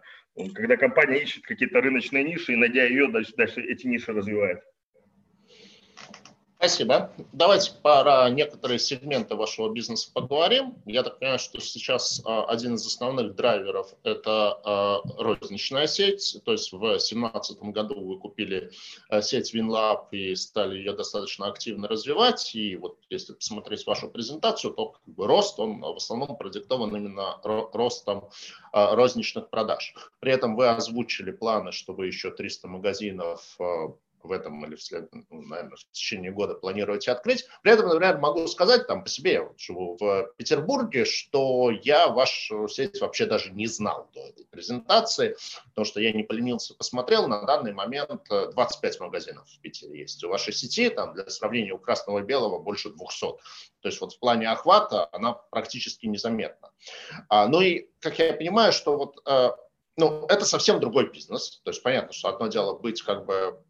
когда 0.54 0.76
компания 0.76 1.22
ищет 1.22 1.44
какие-то 1.44 1.80
рыночные 1.80 2.24
ниши 2.24 2.52
и, 2.52 2.56
найдя 2.56 2.84
ее, 2.84 3.08
дальше, 3.08 3.34
дальше 3.36 3.60
эти 3.60 3.86
ниши 3.88 4.12
развивает. 4.12 4.60
Спасибо. 6.60 7.10
Давайте 7.32 7.72
про 7.82 8.28
некоторые 8.28 8.78
сегменты 8.78 9.34
вашего 9.34 9.72
бизнеса 9.72 10.10
поговорим. 10.12 10.74
Я 10.84 11.02
так 11.02 11.18
понимаю, 11.18 11.38
что 11.38 11.58
сейчас 11.58 12.20
а, 12.26 12.44
один 12.44 12.74
из 12.74 12.86
основных 12.86 13.34
драйверов– 13.34 13.94
это 14.02 14.60
а, 14.62 15.00
розничная 15.16 15.86
сеть. 15.86 16.38
То 16.44 16.52
есть 16.52 16.70
в 16.70 16.78
2017 16.78 17.60
году 17.60 18.04
вы 18.04 18.18
купили 18.18 18.72
а, 19.08 19.22
сеть 19.22 19.54
WinLab 19.54 20.08
и 20.10 20.34
стали 20.34 20.76
ее 20.76 20.92
достаточно 20.92 21.46
активно 21.46 21.88
развивать. 21.88 22.54
И 22.54 22.76
вот 22.76 22.98
если 23.08 23.32
посмотреть 23.32 23.86
вашу 23.86 24.11
презентацию, 24.11 24.74
то 24.74 24.88
как 24.90 25.14
бы 25.14 25.26
рост, 25.26 25.58
он 25.58 25.80
в 25.80 25.96
основном 25.96 26.36
продиктован 26.36 26.94
именно 26.94 27.40
ростом 27.42 28.28
розничных 28.74 29.48
продаж. 29.48 29.94
При 30.18 30.30
этом 30.30 30.56
вы 30.56 30.68
озвучили 30.68 31.30
планы, 31.30 31.72
чтобы 31.72 32.06
еще 32.06 32.30
300 32.30 32.68
магазинов 32.68 33.56
в 34.24 34.32
этом 34.32 34.64
или 34.64 34.74
в 34.74 34.82
след... 34.82 35.08
ну, 35.12 35.42
наверное, 35.42 35.76
в 35.76 35.92
течение 35.92 36.30
года 36.30 36.54
планируете 36.54 37.12
открыть. 37.12 37.46
При 37.62 37.72
этом, 37.72 37.88
например, 37.88 38.18
могу 38.18 38.46
сказать 38.46 38.86
там 38.86 39.02
по 39.02 39.08
себе, 39.08 39.32
я 39.32 39.48
живу 39.56 39.96
в 39.98 40.32
Петербурге, 40.36 41.04
что 41.04 41.70
я 41.70 42.08
вашу 42.08 42.68
сеть 42.68 43.00
вообще 43.00 43.26
даже 43.26 43.50
не 43.50 43.66
знал 43.66 44.08
до 44.14 44.20
этой 44.20 44.46
презентации, 44.46 45.36
потому 45.70 45.84
что 45.84 46.00
я 46.00 46.12
не 46.12 46.22
поленился, 46.22 46.74
посмотрел, 46.74 47.28
на 47.28 47.44
данный 47.44 47.72
момент 47.72 48.28
25 48.28 48.96
э, 48.96 49.02
магазинов 49.02 49.48
в 49.48 49.60
Питере 49.60 50.00
есть. 50.00 50.22
У 50.24 50.28
вашей 50.28 50.52
сети, 50.52 50.88
там, 50.90 51.14
для 51.14 51.28
сравнения, 51.28 51.72
у 51.72 51.78
красного 51.78 52.20
и 52.20 52.22
белого 52.22 52.58
больше 52.58 52.90
200. 52.90 53.20
То 53.20 53.38
есть 53.88 54.00
вот 54.00 54.12
в 54.12 54.18
плане 54.18 54.48
охвата 54.48 55.08
она 55.12 55.32
практически 55.32 56.06
незаметна. 56.06 56.70
А, 57.28 57.48
ну 57.48 57.60
и, 57.60 57.88
как 58.00 58.18
я 58.18 58.32
понимаю, 58.32 58.72
что 58.72 58.96
вот 58.96 59.20
э, 59.26 59.50
ну, 59.96 60.26
это 60.26 60.44
совсем 60.44 60.80
другой 60.80 61.10
бизнес. 61.10 61.60
То 61.62 61.70
есть 61.70 61.82
понятно, 61.82 62.12
что 62.12 62.28
одно 62.28 62.48
дело 62.48 62.78
быть 62.78 63.02
как 63.02 63.26
бы 63.26 63.62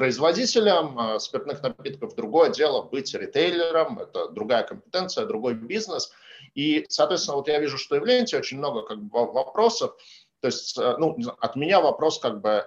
производителем 0.00 0.98
э, 0.98 1.18
спиртных 1.18 1.62
напитков, 1.62 2.14
другое 2.14 2.48
дело 2.48 2.80
быть 2.80 3.12
ритейлером, 3.12 3.98
это 3.98 4.30
другая 4.30 4.62
компетенция, 4.62 5.26
другой 5.26 5.52
бизнес. 5.52 6.10
И, 6.54 6.86
соответственно, 6.88 7.36
вот 7.36 7.48
я 7.48 7.58
вижу, 7.60 7.76
что 7.76 7.96
и 7.96 7.98
в 7.98 8.06
ленте 8.06 8.38
очень 8.38 8.56
много 8.56 8.80
как 8.80 8.98
бы, 8.98 9.30
вопросов. 9.30 9.94
То 10.40 10.46
есть, 10.46 10.78
э, 10.78 10.96
ну, 10.96 11.18
от 11.38 11.54
меня 11.54 11.82
вопрос 11.82 12.18
как 12.18 12.40
бы 12.40 12.64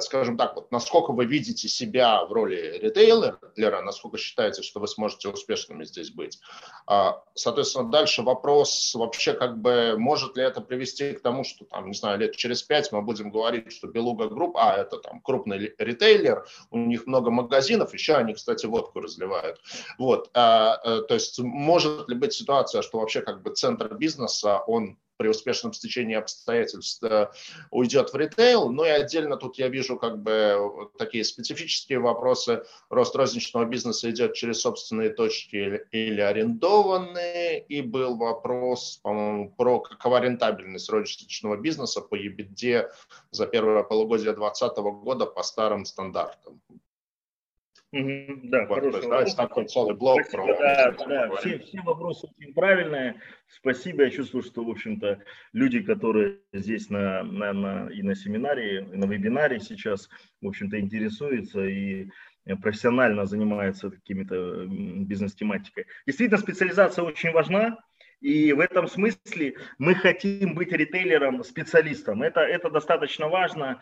скажем 0.00 0.36
так, 0.36 0.56
вот, 0.56 0.70
насколько 0.70 1.12
вы 1.12 1.24
видите 1.24 1.68
себя 1.68 2.24
в 2.24 2.32
роли 2.32 2.78
ритейлера, 2.78 3.82
насколько 3.82 4.18
считаете, 4.18 4.62
что 4.62 4.80
вы 4.80 4.88
сможете 4.88 5.28
успешными 5.28 5.84
здесь 5.84 6.10
быть. 6.10 6.40
А, 6.86 7.22
соответственно, 7.34 7.90
дальше 7.90 8.22
вопрос 8.22 8.94
вообще 8.94 9.32
как 9.32 9.58
бы, 9.58 9.94
может 9.98 10.36
ли 10.36 10.42
это 10.42 10.60
привести 10.60 11.12
к 11.12 11.22
тому, 11.22 11.44
что 11.44 11.64
там, 11.64 11.88
не 11.88 11.94
знаю, 11.94 12.18
лет 12.18 12.36
через 12.36 12.62
пять 12.62 12.90
мы 12.92 13.02
будем 13.02 13.30
говорить, 13.30 13.72
что 13.72 13.86
Белуга 13.86 14.28
Групп, 14.28 14.56
а 14.56 14.76
это 14.76 14.98
там 14.98 15.20
крупный 15.20 15.74
ритейлер, 15.78 16.46
у 16.70 16.78
них 16.78 17.06
много 17.06 17.30
магазинов, 17.30 17.94
еще 17.94 18.14
они, 18.14 18.34
кстати, 18.34 18.66
водку 18.66 19.00
разливают. 19.00 19.60
Вот, 19.98 20.30
а, 20.34 20.74
а, 20.74 21.02
то 21.02 21.14
есть 21.14 21.38
может 21.38 22.08
ли 22.08 22.14
быть 22.14 22.32
ситуация, 22.32 22.82
что 22.82 22.98
вообще 22.98 23.20
как 23.20 23.42
бы 23.42 23.54
центр 23.54 23.94
бизнеса, 23.94 24.58
он 24.66 24.98
при 25.18 25.28
успешном 25.28 25.72
стечении 25.72 26.14
обстоятельств 26.14 27.02
э, 27.02 27.28
уйдет 27.70 28.12
в 28.12 28.16
ритейл. 28.16 28.70
Ну 28.70 28.84
и 28.84 28.88
отдельно 28.88 29.36
тут 29.36 29.58
я 29.58 29.68
вижу 29.68 29.98
как 29.98 30.22
бы 30.22 30.88
такие 30.96 31.24
специфические 31.24 31.98
вопросы. 31.98 32.62
Рост 32.88 33.14
розничного 33.16 33.66
бизнеса 33.66 34.10
идет 34.10 34.34
через 34.34 34.60
собственные 34.60 35.10
точки 35.10 35.82
или 35.90 36.20
арендованные. 36.20 37.60
И 37.60 37.82
был 37.82 38.16
вопрос, 38.16 39.00
по-моему, 39.02 39.50
про 39.50 39.80
какова 39.80 40.20
рентабельность 40.20 40.88
розничного 40.88 41.56
бизнеса 41.56 42.00
по 42.00 42.16
EBITDA 42.16 42.88
за 43.32 43.46
первое 43.46 43.82
полугодие 43.82 44.32
2020 44.32 44.78
года 45.02 45.26
по 45.26 45.42
старым 45.42 45.84
стандартам. 45.84 46.60
Угу, 47.90 48.40
да, 48.44 48.66
вот, 48.66 48.74
хороший 48.80 49.08
вопрос. 49.08 49.34
Такой 49.34 49.64
целый 49.66 49.96
блок 49.96 50.20
Спасибо, 50.26 50.44
про 50.44 50.58
да, 50.58 50.90
да, 51.06 51.36
все, 51.36 51.58
все 51.58 51.80
вопросы 51.80 52.28
очень 52.36 52.52
правильные. 52.52 53.20
Спасибо. 53.46 54.04
Я 54.04 54.10
чувствую, 54.10 54.42
что, 54.42 54.62
в 54.62 54.70
общем-то, 54.70 55.22
люди, 55.54 55.80
которые 55.80 56.40
здесь 56.52 56.90
на, 56.90 57.22
на, 57.22 57.52
на, 57.54 57.88
и 57.88 58.02
на 58.02 58.14
семинаре, 58.14 58.80
и 58.92 58.96
на 58.96 59.06
вебинаре 59.06 59.58
сейчас, 59.58 60.10
в 60.42 60.48
общем-то, 60.48 60.78
интересуются 60.78 61.64
и 61.64 62.08
профессионально 62.62 63.24
занимаются 63.24 63.90
какими-то 63.90 64.66
бизнес-тематикой. 64.66 65.86
Действительно, 66.06 66.38
специализация 66.38 67.04
очень 67.04 67.32
важна. 67.32 67.78
И 68.20 68.52
в 68.52 68.58
этом 68.58 68.88
смысле 68.88 69.54
мы 69.78 69.94
хотим 69.94 70.54
быть 70.54 70.72
ритейлером-специалистом. 70.72 72.22
Это, 72.22 72.40
это 72.40 72.68
достаточно 72.68 73.28
важно, 73.28 73.80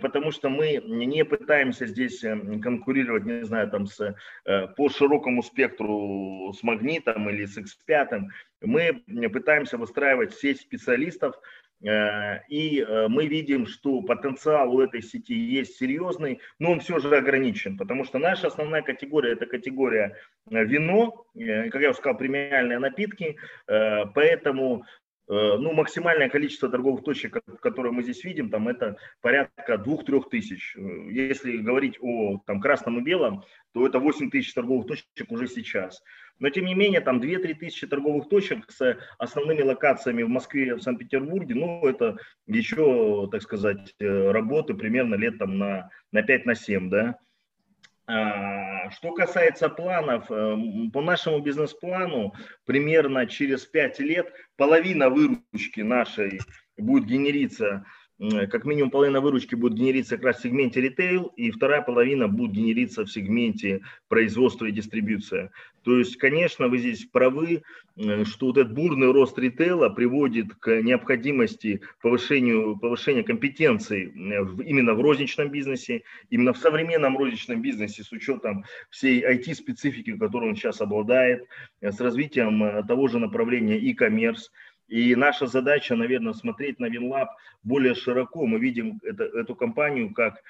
потому 0.00 0.30
что 0.30 0.48
мы 0.48 0.80
не 0.86 1.24
пытаемся 1.24 1.86
здесь 1.86 2.24
э, 2.24 2.34
конкурировать, 2.62 3.24
не 3.26 3.44
знаю, 3.44 3.70
там 3.70 3.86
с, 3.86 4.16
э, 4.46 4.68
по 4.68 4.88
широкому 4.88 5.42
спектру 5.42 6.52
с 6.58 6.62
Магнитом 6.62 7.28
или 7.28 7.44
с 7.44 7.58
X5. 7.58 8.22
Мы 8.62 9.04
пытаемся 9.28 9.76
выстраивать 9.76 10.34
сеть 10.34 10.62
специалистов, 10.62 11.36
и 11.84 12.80
э, 12.80 13.08
мы 13.08 13.26
видим, 13.26 13.66
что 13.66 14.00
потенциал 14.00 14.74
у 14.74 14.80
этой 14.80 15.02
сети 15.02 15.34
есть 15.34 15.76
серьезный, 15.76 16.40
но 16.58 16.72
он 16.72 16.80
все 16.80 16.98
же 16.98 17.14
ограничен, 17.14 17.76
потому 17.76 18.04
что 18.04 18.18
наша 18.18 18.46
основная 18.46 18.80
категория– 18.80 19.32
это 19.34 19.44
категория 19.44 20.16
э, 20.50 20.64
вино, 20.64 21.26
как 21.34 21.82
я 21.82 21.90
уже 21.90 21.98
сказал, 21.98 22.16
премиальные 22.16 22.78
напитки, 22.78 23.36
поэтому 23.66 24.84
ну, 25.26 25.72
максимальное 25.72 26.28
количество 26.28 26.68
торговых 26.68 27.02
точек, 27.02 27.38
которые 27.62 27.92
мы 27.92 28.02
здесь 28.02 28.22
видим, 28.24 28.50
там 28.50 28.68
это 28.68 28.98
порядка 29.22 29.74
2-3 29.74 30.28
тысяч. 30.30 30.76
Если 30.76 31.56
говорить 31.56 31.96
о 32.02 32.42
там, 32.46 32.60
красном 32.60 32.98
и 32.98 33.02
белом, 33.02 33.42
то 33.72 33.86
это 33.86 33.98
8 33.98 34.30
тысяч 34.30 34.52
торговых 34.52 34.86
точек 34.86 35.30
уже 35.30 35.48
сейчас. 35.48 36.02
Но 36.38 36.50
тем 36.50 36.66
не 36.66 36.74
менее, 36.74 37.00
там 37.00 37.20
2-3 37.20 37.54
тысячи 37.54 37.86
торговых 37.86 38.28
точек 38.28 38.70
с 38.70 38.98
основными 39.18 39.62
локациями 39.62 40.22
в 40.22 40.28
Москве 40.28 40.74
в 40.74 40.82
Санкт-Петербурге, 40.82 41.54
ну, 41.54 41.86
это 41.86 42.16
еще, 42.46 43.28
так 43.30 43.42
сказать, 43.42 43.94
э, 44.00 44.30
работы 44.30 44.74
примерно 44.74 45.14
лет 45.14 45.38
там 45.38 45.58
на, 45.58 45.90
на 46.12 46.20
5-7, 46.20 46.42
на 46.44 46.54
7, 46.54 46.90
да. 46.90 47.18
А, 48.06 48.90
что 48.90 49.12
касается 49.12 49.68
планов, 49.70 50.30
э, 50.30 50.56
по 50.92 51.00
нашему 51.00 51.40
бизнес-плану 51.40 52.34
примерно 52.66 53.26
через 53.26 53.64
5 53.64 54.00
лет 54.00 54.32
половина 54.56 55.08
выручки 55.08 55.80
нашей 55.80 56.40
будет 56.76 57.06
генериться 57.06 57.86
как 58.18 58.64
минимум 58.64 58.90
половина 58.90 59.20
выручки 59.20 59.54
будет 59.54 59.74
генериться 59.74 60.16
как 60.16 60.26
раз 60.26 60.38
в 60.38 60.42
сегменте 60.42 60.80
ритейл, 60.80 61.32
и 61.36 61.50
вторая 61.50 61.82
половина 61.82 62.28
будет 62.28 62.52
генериться 62.52 63.04
в 63.04 63.10
сегменте 63.10 63.82
производства 64.08 64.66
и 64.66 64.72
дистрибьюция. 64.72 65.50
То 65.82 65.98
есть, 65.98 66.16
конечно, 66.16 66.68
вы 66.68 66.78
здесь 66.78 67.04
правы, 67.04 67.62
что 68.24 68.46
вот 68.46 68.56
этот 68.56 68.72
бурный 68.72 69.12
рост 69.12 69.38
ритейла 69.38 69.90
приводит 69.90 70.54
к 70.54 70.80
необходимости 70.80 71.82
повышению, 72.00 72.78
повышения 72.78 73.22
компетенций 73.22 74.04
именно 74.04 74.94
в 74.94 75.00
розничном 75.00 75.50
бизнесе, 75.50 76.02
именно 76.30 76.52
в 76.54 76.58
современном 76.58 77.18
розничном 77.18 77.60
бизнесе 77.60 78.02
с 78.02 78.12
учетом 78.12 78.64
всей 78.90 79.22
IT-специфики, 79.22 80.16
которой 80.16 80.50
он 80.50 80.56
сейчас 80.56 80.80
обладает, 80.80 81.46
с 81.80 82.00
развитием 82.00 82.64
э, 82.64 82.82
того 82.84 83.08
же 83.08 83.18
направления 83.18 83.78
e-commerce, 83.78 84.50
и 84.88 85.14
наша 85.16 85.46
задача, 85.46 85.96
наверное, 85.96 86.34
смотреть 86.34 86.78
на 86.78 86.86
WinLab 86.86 87.28
более 87.62 87.94
широко. 87.94 88.46
Мы 88.46 88.58
видим 88.58 89.00
это, 89.02 89.24
эту 89.24 89.54
компанию 89.54 90.12
как 90.12 90.42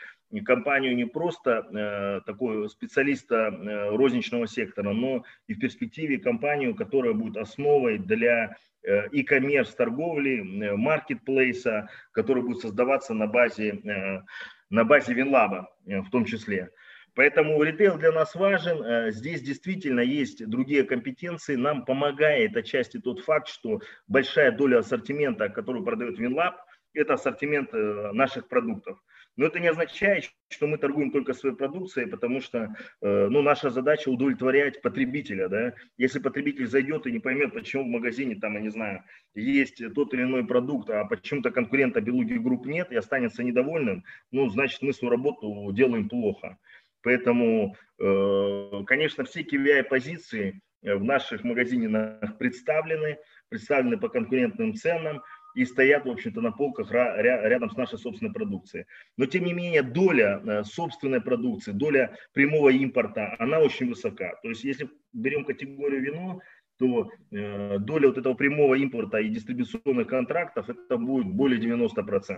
компанию 0.45 0.97
не 0.97 1.05
просто 1.05 1.67
э, 1.71 2.21
такого 2.27 2.67
специалиста 2.69 3.37
э, 3.37 3.97
розничного 3.97 4.47
сектора, 4.47 4.93
но 4.93 5.25
и 5.47 5.55
в 5.55 5.59
перспективе 5.59 6.19
компанию, 6.19 6.75
которая 6.75 7.13
будет 7.13 7.37
основой 7.37 7.99
для 7.99 8.57
э, 8.83 9.09
e-commerce 9.13 9.75
торговли, 9.77 10.41
э, 10.41 10.77
маркетплейса, 10.77 11.89
который 12.13 12.43
будет 12.43 12.61
создаваться 12.61 13.15
на 13.15 13.27
базе, 13.27 13.81
э, 13.85 14.23
на 14.71 14.85
базе 14.85 15.15
э, 15.15 16.01
в 16.01 16.11
том 16.11 16.25
числе. 16.25 16.71
Поэтому 17.15 17.63
ритейл 17.63 17.97
для 17.97 18.13
нас 18.13 18.35
важен. 18.35 18.83
Э, 18.83 19.13
здесь 19.13 19.41
действительно 19.41 20.01
есть 20.01 20.47
другие 20.49 20.83
компетенции. 20.85 21.55
Нам 21.55 21.85
помогает 21.85 22.57
отчасти 22.57 22.99
тот 22.99 23.21
факт, 23.21 23.49
что 23.49 23.81
большая 24.09 24.51
доля 24.53 24.79
ассортимента, 24.79 25.49
которую 25.49 25.85
продает 25.85 26.19
WinLab, 26.19 26.55
это 26.93 27.15
ассортимент 27.15 27.73
э, 27.73 28.11
наших 28.13 28.49
продуктов. 28.49 28.99
Но 29.37 29.47
это 29.47 29.59
не 29.59 29.67
означает, 29.67 30.31
что 30.49 30.69
мы 30.69 30.79
торгуем 30.79 31.11
только 31.11 31.35
своей 31.35 31.57
продукцией, 31.57 32.09
потому 32.09 32.41
что 32.41 32.75
э, 33.01 33.29
ну, 33.29 33.43
наша 33.43 33.71
задача 33.71 34.09
удовлетворять 34.09 34.81
потребителя. 34.81 35.49
Да? 35.49 35.75
Если 35.99 36.21
потребитель 36.21 36.69
зайдет 36.69 37.07
и 37.07 37.13
не 37.13 37.19
поймет, 37.19 37.53
почему 37.53 37.83
в 37.83 37.89
магазине, 37.89 38.37
там, 38.37 38.55
я 38.55 38.61
не 38.61 38.71
знаю, 38.71 39.03
есть 39.35 39.83
тот 39.95 40.15
или 40.15 40.23
иной 40.23 40.47
продукт, 40.47 40.89
а 40.91 41.05
почему-то 41.05 41.51
конкурента 41.51 42.01
Белуги 42.01 42.35
Групп 42.35 42.67
нет 42.67 42.93
и 42.93 42.97
останется 42.97 43.43
недовольным, 43.43 44.05
ну, 44.31 44.49
значит, 44.51 44.83
мы 44.83 44.93
свою 44.93 45.11
работу 45.11 45.73
делаем 45.73 46.09
плохо. 46.09 46.59
Поэтому, 47.05 47.77
э, 48.01 48.83
конечно, 48.87 49.25
все 49.25 49.43
KVI-позиции 49.43 50.61
э, 50.83 50.95
в 50.95 51.05
наших 51.05 51.45
магазинах 51.45 52.39
представлены, 52.39 53.19
представлены 53.51 53.99
по 53.99 54.09
конкурентным 54.09 54.75
ценам 54.75 55.23
и 55.55 55.65
стоят, 55.65 56.05
в 56.05 56.11
общем-то, 56.11 56.41
на 56.41 56.51
полках 56.51 56.91
рядом 56.91 57.71
с 57.71 57.77
нашей 57.77 57.99
собственной 57.99 58.33
продукцией. 58.33 58.87
Но, 59.17 59.27
тем 59.27 59.45
не 59.45 59.53
менее, 59.53 59.83
доля 59.83 60.41
э, 60.45 60.65
собственной 60.65 61.21
продукции, 61.21 61.73
доля 61.73 62.17
прямого 62.33 62.71
импорта, 62.71 63.37
она 63.39 63.61
очень 63.61 63.89
высока. 63.89 64.35
То 64.43 64.49
есть, 64.49 64.65
если 64.65 64.89
берем 65.13 65.45
категорию 65.45 66.03
вино, 66.03 66.41
то 66.79 67.11
э, 67.31 67.79
доля 67.79 68.09
вот 68.09 68.19
этого 68.19 68.35
прямого 68.35 68.75
импорта 68.75 69.19
и 69.19 69.29
дистрибуционных 69.29 70.09
контрактов 70.09 70.69
это 70.69 70.97
будет 70.97 71.27
более 71.27 71.61
90%. 71.61 71.95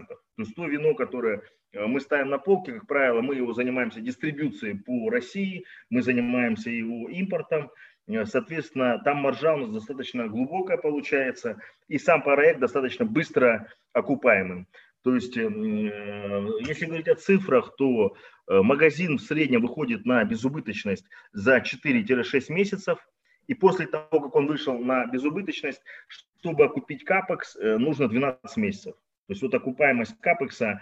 То 0.08 0.18
есть 0.36 0.54
то 0.54 0.66
вино, 0.66 0.94
которое 0.94 1.42
э, 1.72 1.86
мы 1.86 2.00
ставим 2.00 2.28
на 2.28 2.38
полке, 2.38 2.74
как 2.74 2.86
правило, 2.86 3.22
мы 3.22 3.36
его 3.36 3.54
занимаемся 3.54 4.00
дистрибуцией 4.00 4.78
по 4.78 5.10
России, 5.10 5.64
мы 5.90 6.02
занимаемся 6.02 6.70
его 6.70 7.08
импортом, 7.08 7.70
э, 8.08 8.26
соответственно, 8.26 9.00
там 9.04 9.18
маржа 9.18 9.54
у 9.54 9.58
нас 9.58 9.70
достаточно 9.70 10.28
глубокая 10.28 10.76
получается, 10.76 11.58
и 11.88 11.98
сам 11.98 12.22
проект 12.22 12.60
достаточно 12.60 13.06
быстро 13.06 13.68
окупаемым. 13.92 14.66
То 15.02 15.14
есть, 15.14 15.36
если 15.36 16.86
говорить 16.86 17.06
о 17.06 17.14
цифрах, 17.14 17.76
то 17.76 18.16
магазин 18.48 19.18
в 19.18 19.22
среднем 19.22 19.62
выходит 19.62 20.04
на 20.04 20.24
безубыточность 20.24 21.04
за 21.32 21.58
4-6 21.58 22.46
месяцев, 22.48 22.98
и 23.46 23.54
после 23.54 23.86
того, 23.86 24.20
как 24.20 24.34
он 24.34 24.46
вышел 24.46 24.78
на 24.78 25.06
безубыточность, 25.06 25.82
чтобы 26.08 26.64
окупить 26.64 27.04
капекс, 27.04 27.56
нужно 27.56 28.08
12 28.08 28.56
месяцев. 28.56 28.94
То 29.26 29.32
есть 29.32 29.42
вот 29.42 29.54
окупаемость 29.54 30.20
капекса 30.20 30.80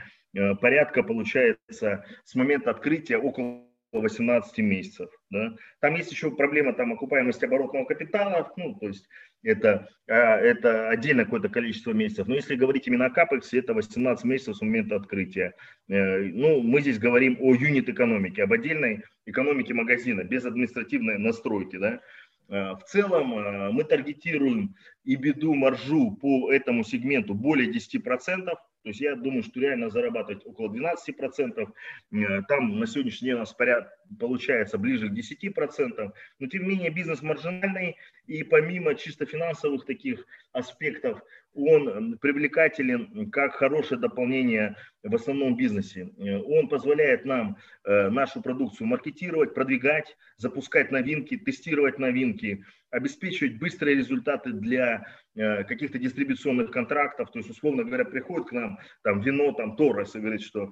порядка 0.60 1.02
получается 1.02 2.04
с 2.24 2.34
момента 2.34 2.70
открытия 2.70 3.18
около 3.18 3.64
18 4.00 4.58
месяцев. 4.58 5.10
Да? 5.30 5.54
Там 5.80 5.94
есть 5.94 6.10
еще 6.10 6.30
проблема 6.30 6.72
там, 6.72 6.92
окупаемости 6.92 7.44
оборотного 7.44 7.84
капитала, 7.84 8.52
ну, 8.56 8.74
то 8.74 8.88
есть 8.88 9.08
это, 9.42 9.88
а, 10.08 10.36
это 10.36 10.88
отдельное 10.88 11.24
какое-то 11.24 11.48
количество 11.48 11.92
месяцев. 11.92 12.26
Но 12.26 12.34
если 12.34 12.56
говорить 12.56 12.86
именно 12.86 13.06
о 13.06 13.10
капексе, 13.10 13.58
это 13.58 13.74
18 13.74 14.24
месяцев 14.24 14.56
с 14.56 14.62
момента 14.62 14.96
открытия. 14.96 15.54
Э, 15.88 16.18
ну, 16.18 16.62
мы 16.62 16.80
здесь 16.80 16.98
говорим 16.98 17.36
о 17.40 17.54
юнит-экономике, 17.54 18.44
об 18.44 18.52
отдельной 18.52 19.04
экономике 19.26 19.74
магазина, 19.74 20.24
без 20.24 20.44
административной 20.44 21.18
настройки. 21.18 21.76
Да? 21.76 22.00
Э, 22.48 22.74
в 22.74 22.82
целом 22.84 23.38
э, 23.38 23.70
мы 23.70 23.84
таргетируем 23.84 24.74
и 25.04 25.16
беду 25.16 25.54
маржу 25.54 26.12
по 26.12 26.52
этому 26.52 26.84
сегменту 26.84 27.34
более 27.34 27.70
10%. 27.70 28.48
То 28.84 28.90
есть 28.90 29.00
я 29.00 29.16
думаю, 29.16 29.42
что 29.42 29.60
реально 29.60 29.88
зарабатывать 29.88 30.44
около 30.44 30.68
12%. 30.68 31.72
Э, 32.12 32.42
там 32.46 32.78
на 32.78 32.86
сегодняшний 32.86 33.28
день 33.28 33.36
у 33.36 33.38
нас 33.38 33.54
поряд, 33.54 33.90
получается 34.20 34.76
ближе 34.76 35.08
к 35.08 35.12
10%. 35.12 36.12
Но 36.38 36.46
тем 36.46 36.62
не 36.62 36.68
менее 36.68 36.90
бизнес 36.90 37.22
маржинальный. 37.22 37.96
И 38.26 38.42
помимо 38.42 38.94
чисто 38.94 39.24
финансовых 39.24 39.86
таких 39.86 40.26
аспектов, 40.52 41.22
он 41.54 42.18
привлекателен 42.18 43.30
как 43.30 43.54
хорошее 43.54 43.98
дополнение 43.98 44.76
в 45.02 45.14
основном 45.14 45.56
бизнесе. 45.56 46.10
Э, 46.18 46.36
он 46.40 46.68
позволяет 46.68 47.24
нам 47.24 47.56
э, 47.84 48.10
нашу 48.10 48.42
продукцию 48.42 48.86
маркетировать, 48.86 49.54
продвигать, 49.54 50.14
запускать 50.36 50.90
новинки, 50.90 51.38
тестировать 51.38 51.98
новинки, 51.98 52.66
обеспечивать 52.94 53.58
быстрые 53.58 53.96
результаты 53.96 54.52
для 54.52 55.06
э, 55.34 55.64
каких-то 55.64 55.98
дистрибуционных 55.98 56.70
контрактов. 56.70 57.30
То 57.32 57.40
есть, 57.40 57.50
условно 57.50 57.82
говоря, 57.82 58.04
приходит 58.04 58.48
к 58.48 58.52
нам 58.52 58.78
там 59.02 59.20
вино, 59.20 59.52
там 59.52 59.76
Торрес 59.76 60.14
и 60.14 60.20
говорит, 60.20 60.42
что 60.42 60.70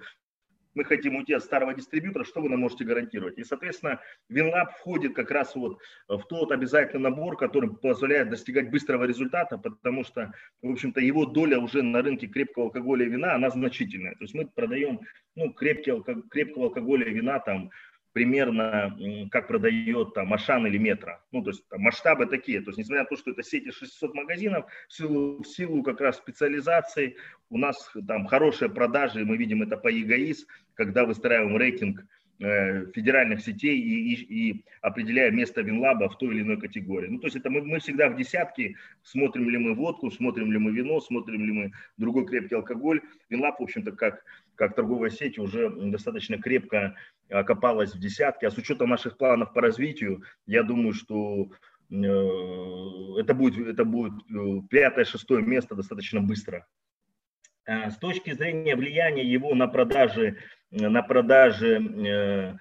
мы 0.74 0.84
хотим 0.84 1.16
уйти 1.16 1.34
от 1.34 1.42
старого 1.42 1.74
дистрибьютора, 1.74 2.24
что 2.24 2.40
вы 2.40 2.48
нам 2.48 2.60
можете 2.60 2.84
гарантировать? 2.84 3.38
И, 3.38 3.44
соответственно, 3.44 4.00
WinLab 4.30 4.70
входит 4.78 5.14
как 5.14 5.30
раз 5.30 5.54
вот 5.54 5.78
в 6.08 6.22
тот 6.28 6.52
обязательный 6.52 7.10
набор, 7.10 7.36
который 7.36 7.74
позволяет 7.74 8.30
достигать 8.30 8.70
быстрого 8.70 9.04
результата, 9.04 9.58
потому 9.58 10.04
что, 10.04 10.32
в 10.62 10.70
общем-то, 10.70 11.00
его 11.00 11.26
доля 11.26 11.58
уже 11.58 11.82
на 11.82 12.02
рынке 12.02 12.28
крепкого 12.28 12.66
алкоголя 12.66 13.04
и 13.04 13.10
вина, 13.10 13.34
она 13.34 13.50
значительная. 13.50 14.12
То 14.12 14.22
есть 14.22 14.34
мы 14.34 14.46
продаем 14.46 15.00
ну, 15.34 15.52
крепкий, 15.52 15.92
крепкого 16.30 16.66
алкоголя 16.66 17.06
и 17.06 17.14
вина 17.14 17.40
там 17.40 17.70
примерно 18.12 18.96
как 19.30 19.48
продает 19.48 20.14
там 20.14 20.32
Ашан 20.32 20.66
или 20.66 20.78
Метро. 20.78 21.18
Ну, 21.32 21.42
то 21.42 21.50
есть 21.50 21.66
там, 21.68 21.80
масштабы 21.80 22.26
такие. 22.26 22.60
То 22.60 22.70
есть, 22.70 22.78
несмотря 22.78 23.02
на 23.02 23.08
то, 23.08 23.16
что 23.16 23.30
это 23.30 23.42
сети 23.42 23.70
600 23.70 24.14
магазинов, 24.14 24.66
в 24.88 24.92
силу, 24.92 25.42
в 25.42 25.46
силу 25.46 25.82
как 25.82 26.00
раз 26.00 26.18
специализации 26.18 27.16
у 27.50 27.58
нас 27.58 27.90
там 28.06 28.26
хорошие 28.26 28.70
продажи, 28.70 29.24
мы 29.24 29.36
видим 29.36 29.62
это 29.62 29.76
по 29.76 29.88
ЕГАИС, 29.88 30.46
когда 30.74 31.04
выстраиваем 31.04 31.56
рейтинг 31.56 32.04
э, 32.40 32.86
федеральных 32.92 33.40
сетей 33.40 33.78
и, 33.78 34.14
и, 34.14 34.50
и 34.50 34.64
определяя 34.80 35.30
место 35.30 35.62
Винлаба 35.62 36.08
в 36.08 36.18
той 36.18 36.34
или 36.34 36.42
иной 36.42 36.60
категории. 36.60 37.08
Ну, 37.08 37.18
то 37.18 37.26
есть 37.26 37.36
это 37.36 37.50
мы, 37.50 37.62
мы 37.62 37.78
всегда 37.78 38.08
в 38.08 38.16
десятке, 38.16 38.76
смотрим 39.02 39.48
ли 39.48 39.58
мы 39.58 39.74
водку, 39.74 40.10
смотрим 40.10 40.52
ли 40.52 40.58
мы 40.58 40.72
вино, 40.72 41.00
смотрим 41.00 41.44
ли 41.44 41.52
мы 41.52 41.72
другой 41.96 42.26
крепкий 42.26 42.56
алкоголь. 42.56 43.00
Винлаб, 43.30 43.58
в 43.58 43.62
общем-то, 43.62 43.92
как, 43.92 44.24
как 44.54 44.74
торговая 44.74 45.10
сеть 45.10 45.38
уже 45.38 45.70
достаточно 45.70 46.38
крепко 46.38 46.94
окопалась 47.30 47.94
в 47.94 47.98
десятке. 47.98 48.46
А 48.46 48.50
с 48.50 48.58
учетом 48.58 48.90
наших 48.90 49.16
планов 49.16 49.52
по 49.52 49.60
развитию, 49.60 50.22
я 50.46 50.62
думаю, 50.62 50.92
что 50.92 51.50
э, 51.90 53.20
это 53.20 53.34
будет, 53.34 53.66
это 53.66 53.84
будет 53.84 54.12
э, 54.30 54.60
пятое, 54.70 55.04
шестое 55.04 55.42
место 55.42 55.74
достаточно 55.74 56.20
быстро. 56.20 56.66
Э, 57.66 57.90
с 57.90 57.96
точки 57.96 58.32
зрения 58.32 58.76
влияния 58.76 59.24
его 59.24 59.54
на 59.54 59.68
продажи, 59.68 60.38
на 60.70 61.02
продажи 61.02 62.58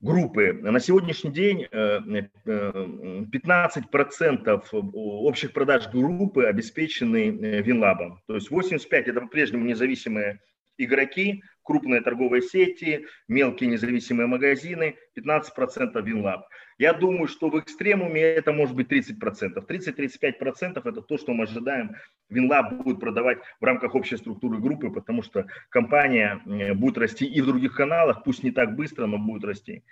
группы. 0.00 0.52
На 0.62 0.78
сегодняшний 0.78 1.32
день 1.32 1.64
15% 1.64 4.62
общих 4.72 5.52
продаж 5.52 5.88
группы 5.88 6.44
обеспечены 6.44 7.30
Винлабом. 7.62 8.22
То 8.26 8.36
есть 8.36 8.48
85% 8.48 8.86
это 8.90 9.22
по-прежнему 9.22 9.64
независимые 9.64 10.38
игроки, 10.78 11.42
крупные 11.62 12.00
торговые 12.00 12.40
сети, 12.40 13.06
мелкие 13.28 13.68
независимые 13.68 14.26
магазины, 14.26 14.96
15% 15.18 16.02
Винлаб. 16.02 16.46
Я 16.78 16.94
думаю, 16.94 17.28
что 17.28 17.50
в 17.50 17.58
экстремуме 17.58 18.22
это 18.22 18.52
может 18.52 18.74
быть 18.74 18.90
30%. 18.90 19.66
30-35% 19.66 20.80
это 20.82 21.02
то, 21.02 21.18
что 21.18 21.34
мы 21.34 21.44
ожидаем. 21.44 21.96
Винлаб 22.30 22.72
будет 22.72 23.00
продавать 23.00 23.38
в 23.60 23.64
рамках 23.64 23.94
общей 23.94 24.16
структуры 24.16 24.58
группы, 24.58 24.90
потому 24.90 25.22
что 25.22 25.46
компания 25.68 26.40
будет 26.74 26.96
расти 26.96 27.26
и 27.26 27.40
в 27.40 27.46
других 27.46 27.74
каналах, 27.74 28.22
пусть 28.24 28.44
не 28.44 28.52
так 28.52 28.74
быстро, 28.76 29.06
но 29.06 29.18
будет 29.18 29.44
расти. 29.44 29.82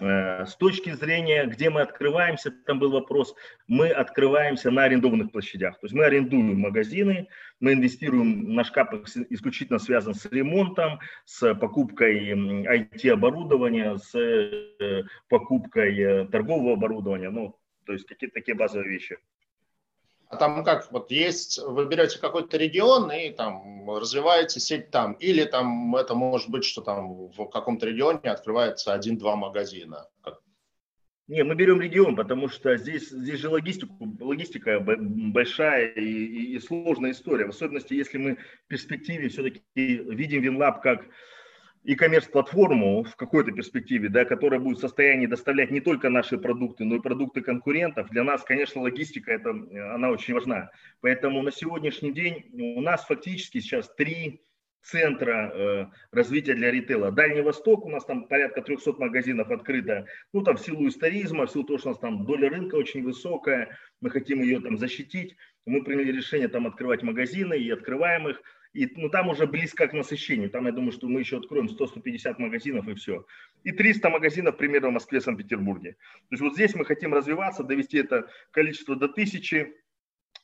Э, 0.00 0.44
с 0.44 0.56
точки 0.56 0.90
зрения, 0.92 1.46
где 1.46 1.70
мы 1.70 1.80
открываемся, 1.80 2.50
там 2.50 2.80
был 2.80 2.90
вопрос, 2.90 3.34
мы 3.68 3.90
открываемся 3.90 4.70
на 4.70 4.84
арендованных 4.84 5.30
площадях. 5.30 5.78
То 5.78 5.86
есть 5.86 5.94
мы 5.94 6.04
арендуем 6.04 6.58
магазины, 6.58 7.28
мы 7.60 7.74
инвестируем, 7.74 8.54
наш 8.54 8.72
капекс 8.72 9.16
исключительно 9.30 9.78
связан 9.78 10.14
с 10.14 10.26
ремонтом, 10.26 10.98
с 11.24 11.54
покупкой 11.54 12.32
IT-оборудования, 12.32 13.96
с 13.96 14.14
э, 14.18 15.04
покупкой 15.28 15.98
э, 15.98 16.26
торгового 16.26 16.72
оборудования, 16.72 17.30
ну, 17.30 17.56
то 17.86 17.92
есть 17.92 18.06
какие-то 18.06 18.34
такие 18.34 18.56
базовые 18.56 18.90
вещи. 18.90 19.18
А 20.34 20.36
там 20.36 20.64
как, 20.64 20.90
вот 20.90 21.12
есть, 21.12 21.60
вы 21.64 21.86
берете 21.86 22.18
какой-то 22.18 22.56
регион 22.56 23.08
и 23.12 23.30
там 23.30 23.88
развиваете 23.88 24.58
сеть 24.58 24.90
там, 24.90 25.12
или 25.12 25.44
там 25.44 25.94
это 25.94 26.16
может 26.16 26.50
быть, 26.50 26.64
что 26.64 26.80
там 26.82 27.28
в 27.28 27.46
каком-то 27.46 27.86
регионе 27.86 28.18
открывается 28.24 28.92
один-два 28.92 29.36
магазина? 29.36 30.08
Не, 31.28 31.44
мы 31.44 31.54
берем 31.54 31.80
регион, 31.80 32.16
потому 32.16 32.48
что 32.48 32.76
здесь, 32.76 33.10
здесь 33.10 33.38
же 33.38 33.48
логистику, 33.48 33.94
логистика 34.18 34.80
большая 34.80 35.92
и, 35.92 36.02
и, 36.02 36.56
и 36.56 36.58
сложная 36.58 37.12
история. 37.12 37.46
В 37.46 37.50
особенности, 37.50 37.94
если 37.94 38.18
мы 38.18 38.34
в 38.34 38.66
перспективе 38.66 39.28
все-таки 39.28 39.62
видим 39.76 40.42
Винлаб 40.42 40.82
как 40.82 41.06
e-commerce 41.84 42.30
платформу 42.30 43.04
в 43.04 43.14
какой-то 43.16 43.52
перспективе, 43.52 44.08
да, 44.08 44.24
которая 44.24 44.60
будет 44.60 44.78
в 44.78 44.80
состоянии 44.80 45.26
доставлять 45.26 45.70
не 45.70 45.80
только 45.80 46.08
наши 46.08 46.38
продукты, 46.38 46.84
но 46.84 46.96
и 46.96 47.00
продукты 47.00 47.42
конкурентов, 47.42 48.08
для 48.10 48.24
нас, 48.24 48.42
конечно, 48.42 48.80
логистика, 48.82 49.32
это, 49.32 49.50
она 49.50 50.10
очень 50.10 50.34
важна. 50.34 50.70
Поэтому 51.00 51.42
на 51.42 51.52
сегодняшний 51.52 52.12
день 52.12 52.50
у 52.52 52.80
нас 52.80 53.04
фактически 53.04 53.60
сейчас 53.60 53.92
три 53.94 54.40
центра 54.84 55.50
э, 55.54 55.86
развития 56.12 56.54
для 56.54 56.70
ритейла. 56.70 57.10
Дальний 57.10 57.40
Восток, 57.40 57.86
у 57.86 57.90
нас 57.90 58.04
там 58.04 58.26
порядка 58.26 58.60
300 58.60 58.92
магазинов 58.92 59.50
открыто, 59.50 60.06
ну 60.32 60.42
там 60.42 60.56
в 60.56 60.60
силу 60.60 60.88
историзма, 60.88 61.46
в 61.46 61.50
силу 61.50 61.64
того, 61.64 61.78
что 61.78 61.88
у 61.88 61.92
нас 61.92 62.00
там 62.00 62.26
доля 62.26 62.50
рынка 62.50 62.76
очень 62.76 63.02
высокая, 63.02 63.76
мы 64.00 64.10
хотим 64.10 64.42
ее 64.42 64.60
там 64.60 64.76
защитить, 64.76 65.36
мы 65.66 65.82
приняли 65.82 66.12
решение 66.12 66.48
там 66.48 66.66
открывать 66.66 67.02
магазины 67.02 67.58
и 67.58 67.70
открываем 67.70 68.28
их. 68.28 68.42
И, 68.74 68.90
ну, 68.96 69.08
там 69.08 69.28
уже 69.28 69.46
близко 69.46 69.86
к 69.86 69.92
насыщению. 69.92 70.50
Там, 70.50 70.66
я 70.66 70.72
думаю, 70.72 70.90
что 70.90 71.08
мы 71.08 71.20
еще 71.20 71.38
откроем 71.38 71.66
100-150 71.66 72.34
магазинов 72.38 72.88
и 72.88 72.94
все. 72.94 73.24
И 73.62 73.70
300 73.70 74.10
магазинов 74.10 74.56
примерно 74.56 74.88
в 74.88 74.94
Москве, 74.94 75.20
Санкт-Петербурге. 75.20 75.92
То 75.92 76.32
есть 76.32 76.42
вот 76.42 76.54
здесь 76.54 76.74
мы 76.74 76.84
хотим 76.84 77.14
развиваться, 77.14 77.62
довести 77.62 77.98
это 77.98 78.28
количество 78.50 78.96
до 78.96 79.08
тысячи 79.08 79.74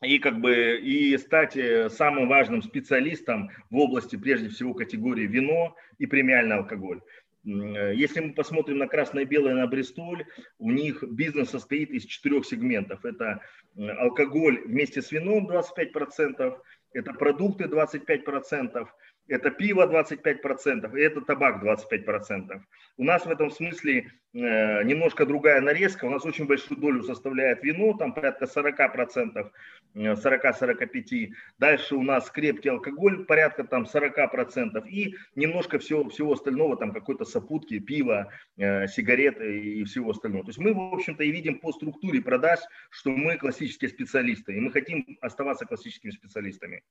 и 0.03 0.19
как 0.19 0.41
бы 0.41 0.79
и 0.79 1.19
стать 1.19 1.57
э, 1.57 1.91
самым 1.91 2.29
важным 2.29 2.63
специалистом 2.63 3.51
в 3.69 3.77
области, 3.77 4.17
прежде 4.17 4.49
всего, 4.49 4.75
категории 4.75 5.27
вино 5.27 5.77
и 5.99 6.07
премиальный 6.07 6.57
алкоголь. 6.57 7.03
Э, 7.45 7.93
если 7.95 8.21
мы 8.21 8.33
посмотрим 8.33 8.79
на 8.79 8.87
красное 8.87 9.25
белое, 9.25 9.55
на 9.55 9.67
Бристоль, 9.67 10.25
у 10.59 10.71
них 10.71 11.03
бизнес 11.03 11.51
состоит 11.51 11.91
из 11.91 12.05
четырех 12.05 12.47
сегментов. 12.47 13.05
Это 13.05 13.43
алкоголь 13.77 14.63
вместе 14.65 15.03
с 15.03 15.13
вином 15.13 15.51
25%, 15.51 16.59
это 16.93 17.13
продукты 17.13 17.65
25%, 17.65 18.89
это 19.31 19.51
пиво 19.51 19.87
25%, 19.87 20.99
и 20.99 21.03
это 21.03 21.21
табак 21.21 21.63
25%. 21.63 22.61
У 22.97 23.05
нас 23.05 23.25
в 23.25 23.31
этом 23.31 23.51
смысле 23.51 24.11
э, 24.35 24.83
немножко 24.83 25.25
другая 25.25 25.61
нарезка. 25.61 26.05
У 26.07 26.11
нас 26.11 26.27
очень 26.27 26.47
большую 26.47 26.81
долю 26.81 27.03
составляет 27.05 27.63
вино, 27.63 27.95
там 27.95 28.13
порядка 28.13 28.47
40%, 28.47 29.51
40-45%. 29.95 31.11
Э, 31.11 31.29
Дальше 31.59 31.95
у 31.95 32.03
нас 32.03 32.29
крепкий 32.31 32.71
алкоголь, 32.71 33.25
порядка 33.25 33.63
там 33.63 33.85
40%. 33.85 34.89
И 34.89 35.15
немножко 35.37 35.79
всего, 35.79 36.09
всего 36.09 36.33
остального, 36.33 36.77
там 36.77 36.93
какой-то 36.93 37.25
сопутки, 37.25 37.79
пиво, 37.79 38.33
э, 38.57 38.89
сигареты 38.89 39.61
и 39.61 39.85
всего 39.85 40.11
остального. 40.11 40.45
То 40.45 40.51
есть 40.51 40.59
мы, 40.59 40.75
в 40.75 40.95
общем-то, 40.95 41.23
и 41.23 41.31
видим 41.31 41.61
по 41.61 41.73
структуре 41.73 42.21
продаж, 42.21 42.59
что 42.91 43.11
мы 43.11 43.37
классические 43.37 43.91
специалисты. 43.91 44.57
И 44.57 44.61
мы 44.61 44.73
хотим 44.73 45.07
оставаться 45.21 45.67
классическими 45.67 46.11
специалистами. 46.11 46.83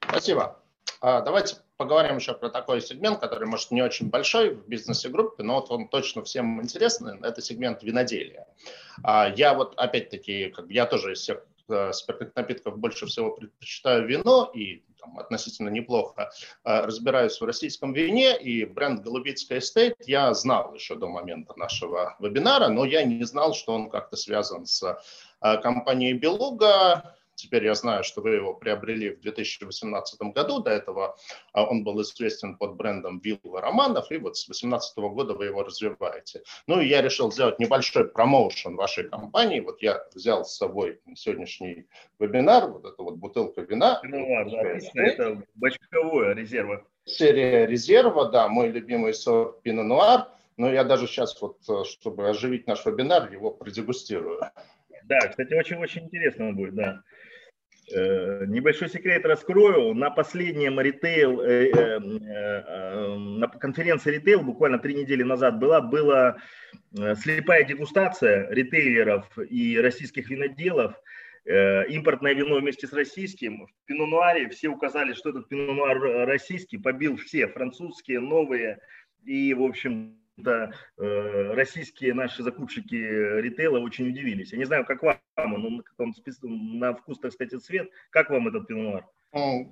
Спасибо. 0.00 0.62
А, 1.00 1.20
давайте 1.20 1.56
поговорим 1.76 2.16
еще 2.16 2.34
про 2.34 2.48
такой 2.48 2.80
сегмент, 2.80 3.20
который, 3.20 3.46
может, 3.46 3.70
не 3.70 3.82
очень 3.82 4.10
большой 4.10 4.54
в 4.54 4.68
бизнесе 4.68 5.08
группе, 5.08 5.42
но 5.42 5.56
вот 5.56 5.70
он 5.70 5.88
точно 5.88 6.24
всем 6.24 6.60
интересный. 6.60 7.18
Это 7.22 7.40
сегмент 7.40 7.82
виноделия. 7.82 8.46
А, 9.04 9.28
я 9.28 9.54
вот, 9.54 9.74
опять-таки, 9.76 10.50
как, 10.50 10.68
я 10.68 10.86
тоже 10.86 11.12
из 11.12 11.20
всех 11.20 11.44
э, 11.68 11.92
спиртных 11.92 12.34
напитков 12.34 12.78
больше 12.78 13.06
всего 13.06 13.30
предпочитаю 13.30 14.06
вино 14.08 14.50
и 14.52 14.82
там, 14.98 15.18
относительно 15.20 15.68
неплохо 15.68 16.30
э, 16.64 16.80
разбираюсь 16.80 17.40
в 17.40 17.44
российском 17.44 17.92
вине, 17.92 18.36
и 18.36 18.64
бренд 18.64 19.00
«Голубицкое 19.02 19.60
Estate» 19.60 19.94
я 20.06 20.34
знал 20.34 20.74
еще 20.74 20.96
до 20.96 21.06
момента 21.06 21.54
нашего 21.56 22.16
вебинара, 22.18 22.68
но 22.68 22.84
я 22.84 23.04
не 23.04 23.22
знал, 23.22 23.54
что 23.54 23.72
он 23.72 23.88
как-то 23.88 24.16
связан 24.16 24.66
с 24.66 24.82
э, 25.40 25.58
компанией 25.58 26.14
«Белуга», 26.14 27.14
Теперь 27.38 27.64
я 27.64 27.74
знаю, 27.74 28.02
что 28.02 28.20
вы 28.20 28.30
его 28.30 28.52
приобрели 28.52 29.10
в 29.10 29.20
2018 29.20 30.20
году. 30.34 30.60
До 30.60 30.72
этого 30.72 31.16
а, 31.52 31.64
он 31.64 31.84
был 31.84 32.02
известен 32.02 32.56
под 32.56 32.74
брендом 32.74 33.20
Вилла 33.20 33.60
Романов, 33.60 34.10
и 34.10 34.16
вот 34.16 34.36
с 34.36 34.44
2018 34.46 34.98
года 34.98 35.34
вы 35.34 35.44
его 35.46 35.62
развиваете. 35.62 36.42
Ну 36.66 36.80
и 36.80 36.88
я 36.88 37.00
решил 37.00 37.30
сделать 37.30 37.60
небольшой 37.60 38.08
промоушен 38.08 38.74
вашей 38.74 39.04
компании. 39.08 39.60
Вот 39.60 39.80
я 39.82 40.04
взял 40.12 40.44
с 40.44 40.56
собой 40.56 41.00
сегодняшний 41.14 41.86
вебинар, 42.18 42.66
вот 42.66 42.84
эту 42.84 43.04
вот 43.04 43.14
бутылка 43.14 43.60
вина. 43.60 44.00
Ну 44.02 44.32
ладно, 44.32 44.60
отлично, 44.60 45.00
это 45.00 45.42
бочковое 45.54 46.34
резерва. 46.34 46.84
Серия 47.04 47.66
резерва, 47.66 48.30
да, 48.30 48.48
мой 48.48 48.68
любимый 48.68 49.14
сорт 49.14 49.62
Пино 49.62 49.84
Нуар. 49.84 50.26
Но 50.56 50.72
я 50.72 50.82
даже 50.82 51.06
сейчас, 51.06 51.40
вот, 51.40 51.58
э, 51.68 51.84
чтобы 51.84 52.28
оживить 52.28 52.66
наш 52.66 52.84
вебинар, 52.84 53.32
его 53.32 53.52
продегустирую. 53.52 54.40
Да, 55.04 55.20
кстати, 55.20 55.54
очень-очень 55.54 56.04
интересно 56.04 56.52
будет, 56.52 56.74
да. 56.74 57.02
Э, 57.94 58.44
небольшой 58.46 58.88
секрет 58.88 59.24
раскрою. 59.24 59.94
На 59.94 60.10
последнем 60.10 60.78
ритейл, 60.80 61.40
э, 61.40 61.70
э, 61.70 61.98
на 61.98 63.48
конференции 63.48 64.12
ритейл 64.12 64.42
буквально 64.42 64.78
три 64.78 64.94
недели 64.94 65.22
назад 65.22 65.58
была, 65.58 65.80
была 65.80 66.36
слепая 66.92 67.64
дегустация 67.64 68.48
ритейлеров 68.50 69.26
и 69.38 69.78
российских 69.78 70.30
виноделов. 70.30 70.94
Импортное 71.44 72.34
вино 72.34 72.56
вместе 72.56 72.86
с 72.86 72.92
российским. 72.92 73.66
В 73.66 73.86
пино-нуаре 73.86 74.50
все 74.50 74.68
указали, 74.68 75.14
что 75.14 75.30
этот 75.30 75.48
пино-нуар 75.48 76.26
российский, 76.26 76.76
побил 76.76 77.16
все, 77.16 77.46
французские, 77.46 78.20
новые. 78.20 78.80
И, 79.24 79.54
в 79.54 79.62
общем, 79.62 80.18
то 80.42 80.72
э, 80.98 81.52
российские 81.54 82.14
наши 82.14 82.42
закупщики 82.42 82.94
ритейла 82.94 83.78
очень 83.78 84.08
удивились. 84.08 84.52
Я 84.52 84.58
не 84.58 84.64
знаю, 84.64 84.84
как 84.84 85.02
вам, 85.02 85.18
он, 85.36 85.84
он 85.98 86.14
на 86.78 86.94
вкус, 86.94 87.18
так 87.18 87.32
сказать, 87.32 87.62
цвет. 87.62 87.90
Как 88.10 88.30
вам 88.30 88.48
этот 88.48 88.66
пинуар? 88.66 89.06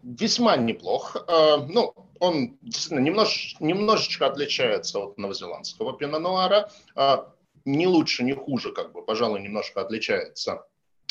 Весьма 0.02 0.56
неплох. 0.56 1.16
Э, 1.28 1.56
ну, 1.68 1.94
он 2.20 2.58
действительно 2.62 3.00
немнож, 3.00 3.56
немножечко 3.60 4.26
отличается 4.26 4.98
от 4.98 5.18
новозеландского 5.18 5.96
пино-нуара. 5.96 6.70
Э, 6.94 7.18
не 7.64 7.86
лучше, 7.86 8.22
не 8.22 8.32
хуже, 8.32 8.72
как 8.72 8.92
бы, 8.92 9.02
пожалуй, 9.02 9.40
немножко 9.40 9.80
отличается 9.80 10.66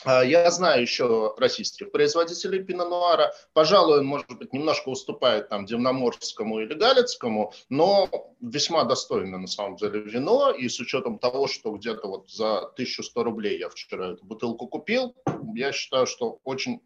я 0.05 0.51
знаю 0.51 0.81
еще 0.81 1.33
российских 1.37 1.91
производителей 1.91 2.63
пино-нуара. 2.63 3.33
Пожалуй, 3.53 3.99
он, 3.99 4.05
может 4.05 4.27
быть, 4.37 4.53
немножко 4.53 4.89
уступает 4.89 5.49
там 5.49 5.65
Дивноморскому 5.65 6.59
или 6.59 6.73
Галицкому, 6.73 7.53
но 7.69 8.09
весьма 8.41 8.83
достойно 8.83 9.37
на 9.37 9.47
самом 9.47 9.77
деле 9.77 10.01
вино. 10.01 10.51
И 10.51 10.69
с 10.69 10.79
учетом 10.79 11.17
того, 11.17 11.47
что 11.47 11.71
где-то 11.71 12.07
вот 12.07 12.29
за 12.29 12.59
1100 12.59 13.23
рублей 13.23 13.59
я 13.59 13.69
вчера 13.69 14.13
эту 14.13 14.25
бутылку 14.25 14.67
купил, 14.67 15.15
я 15.55 15.71
считаю, 15.71 16.05
что 16.05 16.39
очень 16.43 16.81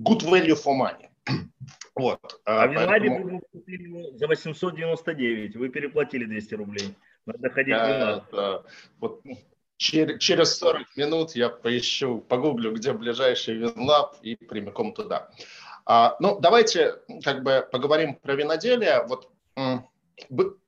good 0.00 0.22
value 0.22 0.56
for 0.56 0.74
money. 0.78 1.08
Вот. 1.96 2.40
А, 2.44 2.64
а 2.64 2.88
поэтому... 2.88 3.40
купили 3.52 4.18
за 4.18 4.26
899, 4.26 5.54
вы 5.54 5.68
переплатили 5.68 6.24
200 6.24 6.54
рублей. 6.56 6.96
Надо 7.24 7.50
ходить 7.50 7.72
да, 7.72 8.26
да. 8.32 8.62
Вот 8.98 9.22
через 9.84 10.58
40 10.58 10.96
минут 10.96 11.36
я 11.36 11.48
поищу, 11.48 12.18
погуглю, 12.18 12.72
где 12.72 12.92
ближайший 12.92 13.54
винлаб 13.54 14.16
и 14.22 14.36
прямиком 14.36 14.92
туда. 14.92 15.30
А, 15.86 16.16
ну, 16.20 16.38
давайте 16.40 16.96
как 17.22 17.42
бы 17.42 17.66
поговорим 17.70 18.14
про 18.14 18.34
виноделие. 18.34 19.04
Вот 19.06 19.30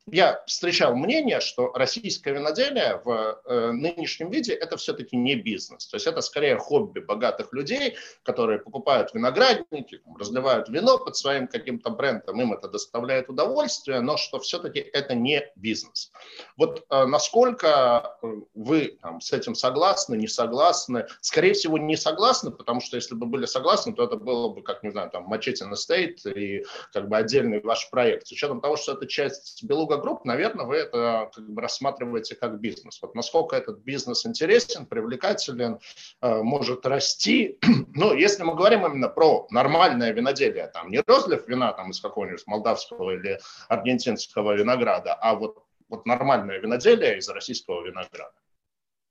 я 0.09 0.43
встречал 0.47 0.95
мнение, 0.95 1.41
что 1.41 1.73
российское 1.73 2.33
виноделие 2.33 3.01
в 3.05 3.41
э, 3.45 3.73
нынешнем 3.73 4.31
виде 4.31 4.53
это 4.53 4.77
все-таки 4.77 5.17
не 5.17 5.35
бизнес. 5.35 5.87
То 5.87 5.97
есть 5.97 6.07
это 6.07 6.21
скорее 6.21 6.59
хобби 6.59 7.01
богатых 7.01 7.53
людей, 7.53 7.97
которые 8.23 8.61
покупают 8.61 9.13
виноградники, 9.15 9.99
там, 9.99 10.17
разливают 10.17 10.69
вино 10.69 10.99
под 10.99 11.17
своим 11.17 11.49
каким-то 11.49 11.91
брендом, 11.91 12.41
им 12.41 12.53
это 12.53 12.69
доставляет 12.69 13.29
удовольствие, 13.29 14.01
но 14.01 14.17
что 14.17 14.39
все-таки 14.39 14.79
это 14.79 15.15
не 15.17 15.45
бизнес. 15.57 16.13
Вот 16.57 16.87
э, 16.89 17.05
насколько 17.07 18.17
э, 18.23 18.27
вы 18.55 18.99
там, 19.03 19.21
с 19.21 19.33
этим 19.33 19.57
согласны, 19.57 20.15
не 20.15 20.29
согласны? 20.29 21.07
Скорее 21.21 21.55
всего, 21.55 21.79
не 21.79 21.97
согласны, 21.97 22.53
потому 22.53 22.81
что 22.81 22.95
если 22.95 23.17
бы 23.17 23.27
были 23.27 23.47
согласны, 23.47 23.93
то 23.93 24.05
это 24.05 24.17
было 24.17 24.51
бы, 24.51 24.63
как, 24.63 24.85
не 24.85 24.91
знаю, 24.91 25.11
там, 25.11 25.33
Machete 25.33 25.69
State 25.73 26.33
и 26.33 26.65
как 26.93 27.09
бы 27.09 27.17
отдельный 27.17 27.61
ваш 27.61 27.91
проект. 27.91 28.29
С 28.29 28.33
учетом 28.33 28.61
того, 28.61 28.77
что 28.77 28.93
это 28.93 29.07
часть 29.07 29.65
Белуга 29.65 29.96
групп, 29.97 30.25
наверное, 30.25 30.67
вы 30.67 30.77
это 30.77 31.31
как 31.35 31.49
бы 31.49 31.63
рассматриваете 31.63 32.35
как 32.35 32.61
бизнес. 32.61 33.01
Вот 33.03 33.15
насколько 33.15 33.57
этот 33.57 33.79
бизнес 33.79 34.27
интересен, 34.27 34.87
привлекателен, 34.87 35.79
э, 36.21 36.43
может 36.43 36.87
расти. 36.87 37.59
Но 37.95 38.13
если 38.13 38.43
мы 38.43 38.55
говорим 38.55 38.87
именно 38.87 39.09
про 39.09 39.47
нормальное 39.51 40.13
виноделие, 40.13 40.69
там 40.69 40.91
не 40.91 41.03
розлив 41.07 41.47
вина 41.49 41.73
там, 41.73 41.91
из 41.91 42.01
какого-нибудь 42.01 42.47
молдавского 42.47 43.13
или 43.13 43.39
аргентинского 43.69 44.53
винограда, 44.53 45.15
а 45.15 45.35
вот, 45.35 45.63
вот 45.89 46.07
нормальное 46.07 46.59
виноделие 46.59 47.19
из 47.19 47.29
российского 47.29 47.85
винограда. 47.87 48.35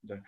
Да. 0.03 0.21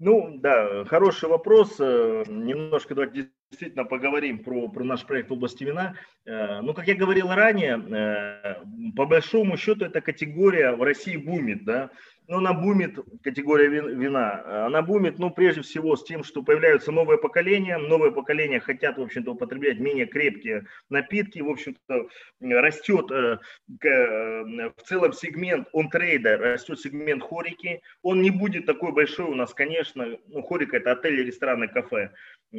Ну, 0.00 0.38
да, 0.38 0.84
хороший 0.86 1.28
вопрос. 1.28 1.76
Э, 1.78 2.24
немножко 2.26 2.94
давайте 2.94 3.30
действительно 3.54 3.84
поговорим 3.84 4.42
про, 4.42 4.68
про 4.68 4.84
наш 4.84 5.04
проект 5.06 5.30
в 5.30 5.32
области 5.32 5.64
вина. 5.64 5.94
Э, 6.26 6.60
ну, 6.60 6.74
как 6.74 6.88
я 6.88 6.94
говорил 6.94 7.28
ранее, 7.28 7.78
э, 7.78 8.64
по 8.96 9.06
большому 9.06 9.56
счету 9.56 9.84
эта 9.84 10.00
категория 10.00 10.72
в 10.72 10.82
России 10.82 11.16
бумит, 11.16 11.64
да, 11.64 11.90
ну, 12.26 12.38
она 12.38 12.54
бумит, 12.54 12.98
категория 13.22 13.68
вина, 13.68 14.66
она 14.66 14.80
бумит, 14.80 15.18
ну, 15.18 15.30
прежде 15.30 15.60
всего, 15.60 15.94
с 15.94 16.04
тем, 16.04 16.24
что 16.24 16.42
появляются 16.42 16.90
новые 16.90 17.18
поколения, 17.18 17.76
новые 17.76 18.12
поколения 18.12 18.60
хотят, 18.60 18.96
в 18.96 19.02
общем-то, 19.02 19.32
употреблять 19.32 19.78
менее 19.78 20.06
крепкие 20.06 20.64
напитки, 20.88 21.40
в 21.40 21.50
общем-то, 21.50 22.08
растет 22.40 23.10
э, 23.10 23.38
в 23.68 24.82
целом 24.86 25.12
сегмент 25.12 25.68
он 25.72 25.90
трейдер, 25.90 26.40
растет 26.40 26.80
сегмент 26.80 27.22
хорики, 27.22 27.82
он 28.02 28.22
не 28.22 28.30
будет 28.30 28.64
такой 28.64 28.92
большой 28.92 29.26
у 29.26 29.34
нас, 29.34 29.52
конечно, 29.52 30.06
ну, 30.28 30.42
хорика 30.42 30.78
это 30.78 30.92
отель, 30.92 31.22
рестораны, 31.24 31.68
кафе, 31.68 32.10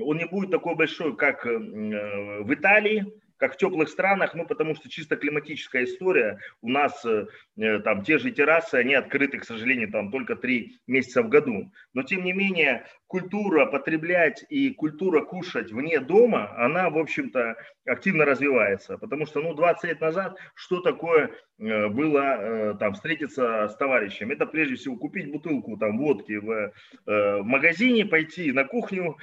он 0.01 0.17
не 0.17 0.25
будет 0.25 0.51
такой 0.51 0.75
большой, 0.75 1.15
как 1.15 1.45
э, 1.45 1.57
в 1.57 2.53
Италии, 2.53 3.05
как 3.37 3.53
в 3.53 3.57
теплых 3.57 3.89
странах, 3.89 4.33
ну, 4.33 4.45
потому 4.45 4.75
что 4.75 4.89
чисто 4.89 5.17
климатическая 5.17 5.83
история. 5.83 6.39
У 6.61 6.69
нас 6.69 7.03
э, 7.05 7.27
э, 7.57 7.79
там 7.79 8.03
те 8.03 8.17
же 8.17 8.31
террасы, 8.31 8.75
они 8.75 8.93
открыты, 8.93 9.39
к 9.39 9.45
сожалению, 9.45 9.91
там 9.91 10.11
только 10.11 10.35
три 10.35 10.79
месяца 10.87 11.21
в 11.21 11.29
году. 11.29 11.71
Но, 11.93 12.03
тем 12.03 12.23
не 12.23 12.33
менее, 12.33 12.85
культура 13.07 13.65
потреблять 13.65 14.43
и 14.49 14.71
культура 14.71 15.21
кушать 15.21 15.71
вне 15.71 15.99
дома, 15.99 16.53
она, 16.57 16.89
в 16.89 16.97
общем-то, 16.97 17.55
активно 17.85 18.25
развивается. 18.25 18.97
Потому 18.97 19.25
что, 19.25 19.41
ну, 19.41 19.53
20 19.53 19.83
лет 19.85 20.01
назад 20.01 20.37
что 20.55 20.81
такое 20.81 21.31
э, 21.59 21.87
было 21.87 22.19
э, 22.19 22.73
там 22.79 22.93
встретиться 22.93 23.67
с 23.67 23.75
товарищем? 23.75 24.31
Это 24.31 24.45
прежде 24.45 24.75
всего 24.75 24.97
купить 24.97 25.31
бутылку 25.31 25.77
там 25.77 25.97
водки 25.97 26.33
в, 26.33 26.51
э, 26.51 26.71
в 27.05 27.43
магазине, 27.43 28.05
пойти 28.05 28.51
на 28.51 28.65
кухню, 28.65 29.17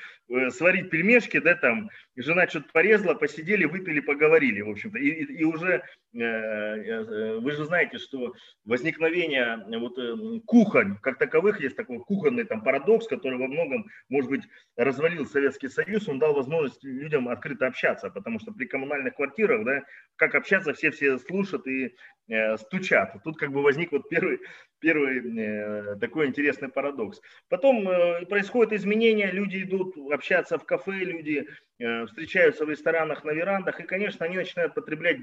сварить 0.51 0.91
пельмешки, 0.91 1.39
да, 1.41 1.55
там, 1.55 1.91
жена 2.16 2.47
что-то 2.47 2.68
порезала, 2.72 3.14
посидели, 3.14 3.64
выпили, 3.64 4.01
поговорили, 4.01 4.62
в 4.62 4.70
общем-то. 4.70 4.99
И, 4.99 5.09
и, 5.09 5.41
и 5.41 5.45
уже 5.45 5.83
вы 6.13 7.53
же 7.53 7.65
знаете, 7.65 7.99
что 7.99 8.35
возникновение 8.65 9.65
вот 9.79 10.45
кухонь 10.45 10.99
как 11.01 11.19
таковых 11.19 11.61
есть 11.61 11.77
такой 11.77 12.01
кухонный 12.01 12.45
там 12.45 12.63
парадокс, 12.63 13.07
который 13.07 13.39
во 13.39 13.47
многом 13.47 13.87
может 14.13 14.31
быть, 14.31 14.43
развалил 14.77 15.27
Советский 15.27 15.69
Союз, 15.69 16.09
он 16.09 16.19
дал 16.19 16.35
возможность 16.35 16.85
людям 16.85 17.29
открыто 17.29 17.67
общаться, 17.67 18.11
потому 18.11 18.39
что 18.39 18.53
при 18.53 18.67
коммунальных 18.67 19.15
квартирах, 19.15 19.65
да, 19.65 19.83
как 20.17 20.35
общаться, 20.35 20.75
все 20.75 20.91
все 20.91 21.19
слушают 21.19 21.67
и 21.67 21.95
э, 22.29 22.57
стучат. 22.59 23.17
Тут 23.25 23.39
как 23.39 23.53
бы 23.53 23.63
возник 23.63 23.91
вот 23.91 24.09
первый, 24.09 24.39
первый 24.83 25.22
э, 25.39 25.97
такой 25.97 26.26
интересный 26.26 26.68
парадокс. 26.68 27.22
Потом 27.49 27.89
э, 27.89 28.26
происходят 28.26 28.72
изменения, 28.72 29.30
люди 29.30 29.62
идут 29.62 29.97
общаться 30.12 30.59
в 30.59 30.64
кафе, 30.64 30.93
люди 30.93 31.47
э, 31.78 32.07
встречаются 32.07 32.66
в 32.66 32.70
ресторанах, 32.70 33.24
на 33.24 33.30
верандах, 33.30 33.80
и, 33.80 33.85
конечно, 33.85 34.26
они 34.26 34.37
начинают 34.37 34.74
потреблять 34.74 35.18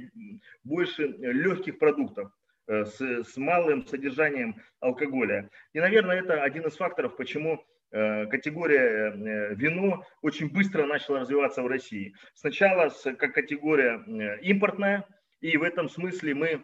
больше 0.64 1.08
легких 1.20 1.78
продуктов 1.78 2.32
с, 2.68 3.02
с 3.02 3.38
малым 3.38 3.86
содержанием 3.86 4.56
алкоголя. 4.80 5.50
И, 5.74 5.80
наверное, 5.80 6.22
это 6.22 6.42
один 6.42 6.66
из 6.66 6.76
факторов, 6.78 7.18
почему 7.18 7.66
категория 7.92 9.12
вино 9.56 10.06
очень 10.22 10.52
быстро 10.52 10.86
начала 10.86 11.22
развиваться 11.22 11.64
в 11.64 11.68
России. 11.68 12.14
Сначала 12.36 12.92
как 13.18 13.34
категория 13.34 14.04
импортная, 14.44 15.04
и 15.42 15.58
в 15.58 15.64
этом 15.64 15.90
смысле 15.90 16.36
мы 16.36 16.64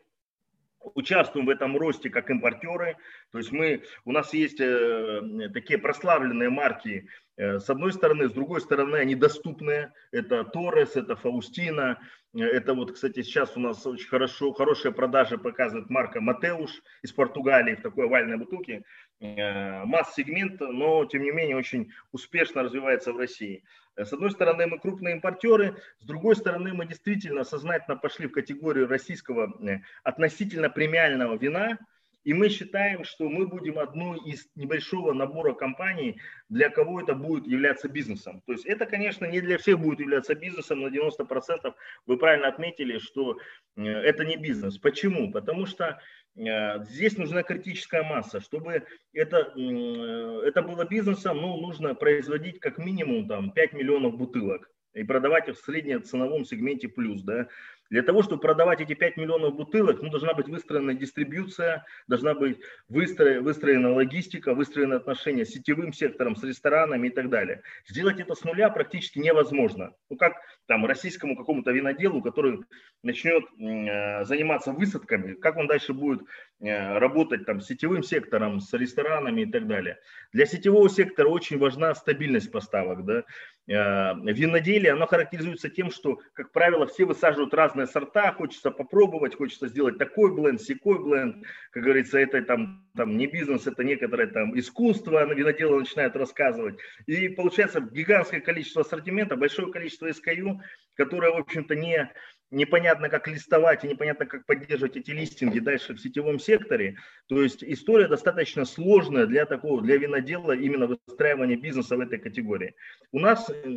участвуем 0.93 1.45
в 1.45 1.49
этом 1.49 1.77
росте 1.77 2.09
как 2.09 2.29
импортеры. 2.29 2.97
То 3.31 3.37
есть 3.39 3.51
мы, 3.51 3.83
у 4.05 4.11
нас 4.11 4.33
есть 4.33 4.59
э, 4.59 5.49
такие 5.53 5.79
прославленные 5.79 6.49
марки 6.49 7.07
э, 7.37 7.59
с 7.59 7.69
одной 7.69 7.93
стороны, 7.93 8.29
с 8.29 8.33
другой 8.33 8.61
стороны 8.61 8.97
они 8.97 9.15
доступные. 9.15 9.93
Это 10.11 10.43
Торрес, 10.43 10.95
это 10.95 11.15
Фаустина. 11.15 11.99
Это 12.35 12.73
вот, 12.73 12.91
кстати, 12.91 13.23
сейчас 13.23 13.55
у 13.55 13.61
нас 13.61 13.85
очень 13.85 14.09
хорошо, 14.09 14.51
хорошие 14.51 14.91
продажи 14.91 15.37
показывает 15.37 15.89
марка 15.89 16.19
Матеуш 16.19 16.81
из 17.01 17.13
Португалии 17.13 17.75
в 17.75 17.81
такой 17.81 18.05
овальной 18.05 18.37
бутылке. 18.37 18.83
Э, 19.21 19.85
масс-сегмент, 19.85 20.59
но 20.59 21.05
тем 21.05 21.23
не 21.23 21.31
менее 21.31 21.55
очень 21.55 21.91
успешно 22.11 22.63
развивается 22.63 23.13
в 23.13 23.17
России. 23.17 23.63
С 23.95 24.11
одной 24.11 24.31
стороны, 24.31 24.67
мы 24.67 24.79
крупные 24.79 25.15
импортеры, 25.15 25.77
с 25.99 26.05
другой 26.05 26.35
стороны, 26.35 26.73
мы 26.73 26.85
действительно 26.85 27.45
сознательно 27.45 27.95
пошли 27.95 28.27
в 28.27 28.33
категорию 28.33 28.89
российского 28.89 29.53
э, 29.65 29.79
относительно 30.03 30.69
премиального 30.69 31.37
вина, 31.37 31.79
и 32.25 32.33
мы 32.33 32.49
считаем, 32.49 33.05
что 33.05 33.29
мы 33.29 33.47
будем 33.47 33.79
одной 33.79 34.19
из 34.25 34.49
небольшого 34.55 35.13
набора 35.13 35.53
компаний, 35.53 36.19
для 36.49 36.69
кого 36.69 36.99
это 36.99 37.15
будет 37.15 37.47
являться 37.47 37.87
бизнесом. 37.87 38.41
То 38.45 38.51
есть 38.51 38.65
это, 38.65 38.85
конечно, 38.85 39.25
не 39.25 39.39
для 39.39 39.57
всех 39.57 39.79
будет 39.79 40.01
являться 40.01 40.35
бизнесом, 40.35 40.81
на 40.81 40.87
90% 40.87 41.73
вы 42.05 42.17
правильно 42.17 42.49
отметили, 42.49 42.97
что 42.97 43.37
э, 43.77 43.83
это 43.83 44.25
не 44.25 44.35
бизнес. 44.35 44.77
Почему? 44.77 45.31
Потому 45.31 45.65
что 45.65 46.01
Э, 46.37 46.83
здесь 46.85 47.17
нужна 47.17 47.43
критическая 47.43 48.03
масса. 48.03 48.41
Чтобы 48.41 48.83
это, 49.13 49.53
э, 49.55 50.47
это 50.47 50.61
было 50.61 50.85
бизнесом, 50.85 51.37
ну, 51.37 51.57
нужно 51.57 51.95
производить 51.95 52.59
как 52.59 52.77
минимум 52.77 53.27
там, 53.27 53.51
5 53.51 53.73
миллионов 53.73 54.17
бутылок 54.17 54.69
и 54.93 55.03
продавать 55.03 55.49
их 55.49 55.57
в 55.57 55.63
среднеценовом 55.63 56.45
сегменте 56.45 56.87
плюс. 56.87 57.21
Да? 57.21 57.47
Для 57.89 58.01
того, 58.01 58.23
чтобы 58.23 58.41
продавать 58.41 58.81
эти 58.81 58.93
5 58.93 59.17
миллионов 59.17 59.55
бутылок, 59.55 60.01
ну, 60.01 60.09
должна 60.09 60.33
быть 60.33 60.47
выстроена 60.47 60.93
дистрибьюция, 60.93 61.85
должна 62.07 62.33
быть 62.33 62.59
выстроена, 62.89 63.41
выстроена 63.41 63.93
логистика, 63.93 64.53
выстроены 64.53 64.95
отношения 64.95 65.45
с 65.45 65.49
сетевым 65.49 65.93
сектором, 65.93 66.35
с 66.35 66.43
ресторанами 66.43 67.07
и 67.07 67.11
так 67.11 67.29
далее. 67.29 67.61
Сделать 67.87 68.19
это 68.19 68.33
с 68.33 68.43
нуля 68.43 68.69
практически 68.69 69.19
невозможно. 69.19 69.93
Ну, 70.09 70.17
как 70.17 70.33
там 70.65 70.85
российскому 70.85 71.35
какому-то 71.35 71.71
виноделу, 71.71 72.21
который 72.21 72.59
начнет 73.03 73.43
э, 73.59 74.25
заниматься 74.25 74.71
высадками, 74.71 75.33
как 75.33 75.57
он 75.57 75.67
дальше 75.67 75.93
будет 75.93 76.21
работать 76.61 77.45
там 77.45 77.61
с 77.61 77.67
сетевым 77.67 78.01
сектором, 78.01 78.59
с 78.59 78.73
ресторанами 78.73 79.41
и 79.41 79.45
так 79.45 79.67
далее. 79.67 79.99
Для 80.31 80.45
сетевого 80.45 80.89
сектора 80.89 81.27
очень 81.27 81.57
важна 81.57 81.93
стабильность 81.95 82.51
поставок. 82.51 83.05
Да? 83.05 83.23
Э, 83.67 84.13
виноделие, 84.15 84.93
оно 84.93 85.07
характеризуется 85.07 85.69
тем, 85.69 85.91
что, 85.91 86.19
как 86.33 86.51
правило, 86.51 86.85
все 86.85 87.05
высаживают 87.05 87.53
разные 87.53 87.87
сорта, 87.87 88.31
хочется 88.31 88.71
попробовать, 88.71 89.35
хочется 89.35 89.67
сделать 89.67 89.97
такой 89.97 90.33
бленд, 90.33 90.61
секой 90.61 91.03
бленд, 91.03 91.45
как 91.71 91.83
говорится, 91.83 92.19
это 92.19 92.41
там, 92.43 92.85
там 92.95 93.17
не 93.17 93.27
бизнес, 93.27 93.65
это 93.65 93.83
некоторое 93.83 94.27
там 94.27 94.57
искусство, 94.57 95.25
виноделы 95.33 95.79
начинают 95.79 96.15
рассказывать. 96.15 96.77
И 97.07 97.27
получается 97.29 97.81
гигантское 97.81 98.39
количество 98.39 98.83
ассортимента, 98.83 99.35
большое 99.35 99.71
количество 99.71 100.07
SKU, 100.07 100.59
которое, 100.95 101.31
в 101.31 101.37
общем-то, 101.37 101.75
не 101.75 102.11
непонятно, 102.51 103.09
как 103.09 103.27
листовать 103.27 103.83
и 103.83 103.87
непонятно, 103.87 104.25
как 104.25 104.45
поддерживать 104.45 104.97
эти 104.97 105.11
листинги 105.11 105.59
дальше 105.59 105.93
в 105.93 105.99
сетевом 105.99 106.39
секторе. 106.39 106.97
То 107.27 107.41
есть 107.41 107.63
история 107.63 108.07
достаточно 108.07 108.65
сложная 108.65 109.25
для 109.25 109.45
такого, 109.45 109.81
для 109.81 109.97
винодела, 109.97 110.53
именно 110.53 110.87
выстраивания 110.87 111.57
бизнеса 111.57 111.97
в 111.97 111.99
этой 111.99 112.19
категории. 112.19 112.75
У 113.11 113.19
нас 113.19 113.49
э, 113.49 113.67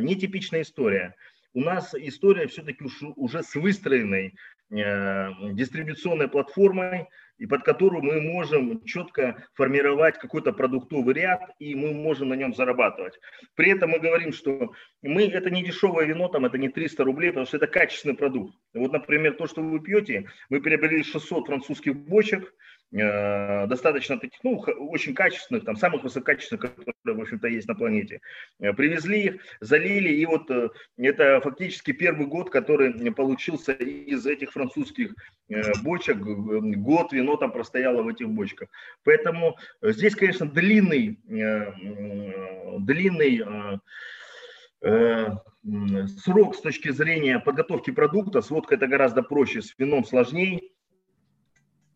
нетипичная 0.00 0.62
история. 0.62 1.14
У 1.52 1.60
нас 1.60 1.94
история 1.94 2.46
все-таки 2.48 2.84
уже 3.16 3.42
с 3.42 3.54
выстроенной 3.54 4.34
дистрибуционной 4.70 6.28
платформой, 6.28 7.08
и 7.38 7.46
под 7.46 7.62
которую 7.64 8.02
мы 8.02 8.20
можем 8.20 8.82
четко 8.84 9.44
формировать 9.54 10.18
какой-то 10.18 10.52
продуктовый 10.52 11.14
ряд, 11.14 11.40
и 11.58 11.74
мы 11.74 11.92
можем 11.92 12.28
на 12.30 12.34
нем 12.34 12.54
зарабатывать. 12.54 13.18
При 13.54 13.70
этом 13.70 13.90
мы 13.90 13.98
говорим, 13.98 14.32
что 14.32 14.72
мы, 15.02 15.24
это 15.28 15.50
не 15.50 15.62
дешевое 15.62 16.06
вино, 16.06 16.28
там, 16.28 16.46
это 16.46 16.56
не 16.58 16.68
300 16.68 17.04
рублей, 17.04 17.28
потому 17.28 17.46
что 17.46 17.58
это 17.58 17.66
качественный 17.66 18.16
продукт. 18.16 18.56
Вот, 18.74 18.92
например, 18.92 19.34
то, 19.34 19.46
что 19.46 19.62
вы 19.62 19.80
пьете, 19.80 20.28
мы 20.48 20.60
приобрели 20.60 21.02
600 21.02 21.46
французских 21.46 21.94
бочек, 21.94 22.54
Э, 22.92 23.66
достаточно 23.66 24.18
таких, 24.18 24.38
ну, 24.44 24.58
очень 24.58 25.14
качественных, 25.14 25.64
там, 25.64 25.76
самых 25.76 26.04
высококачественных, 26.04 26.76
которые, 26.76 27.18
в 27.18 27.20
общем-то, 27.20 27.48
есть 27.48 27.66
на 27.66 27.74
планете. 27.74 28.20
Э, 28.60 28.72
привезли 28.72 29.24
их, 29.24 29.42
залили, 29.60 30.10
и 30.10 30.24
вот 30.24 30.48
э, 30.50 30.68
это 30.96 31.40
фактически 31.40 31.90
первый 31.90 32.26
год, 32.26 32.50
который 32.50 33.12
получился 33.12 33.72
из 33.72 34.24
этих 34.26 34.52
французских 34.52 35.14
бочек. 35.82 36.18
Год 36.18 37.12
вино 37.12 37.36
там 37.36 37.52
простояло 37.52 38.02
в 38.02 38.08
этих 38.08 38.28
бочках. 38.28 38.68
Поэтому 39.04 39.56
здесь, 39.82 40.14
конечно, 40.14 40.46
длинный, 40.46 41.18
длинный 42.78 43.44
срок 46.18 46.56
с 46.56 46.60
точки 46.60 46.90
зрения 46.90 47.38
подготовки 47.38 47.90
продукта. 47.90 48.42
Сводка 48.42 48.74
это 48.74 48.86
гораздо 48.86 49.22
проще, 49.22 49.62
с 49.62 49.74
вином 49.78 50.04
сложнее. 50.04 50.60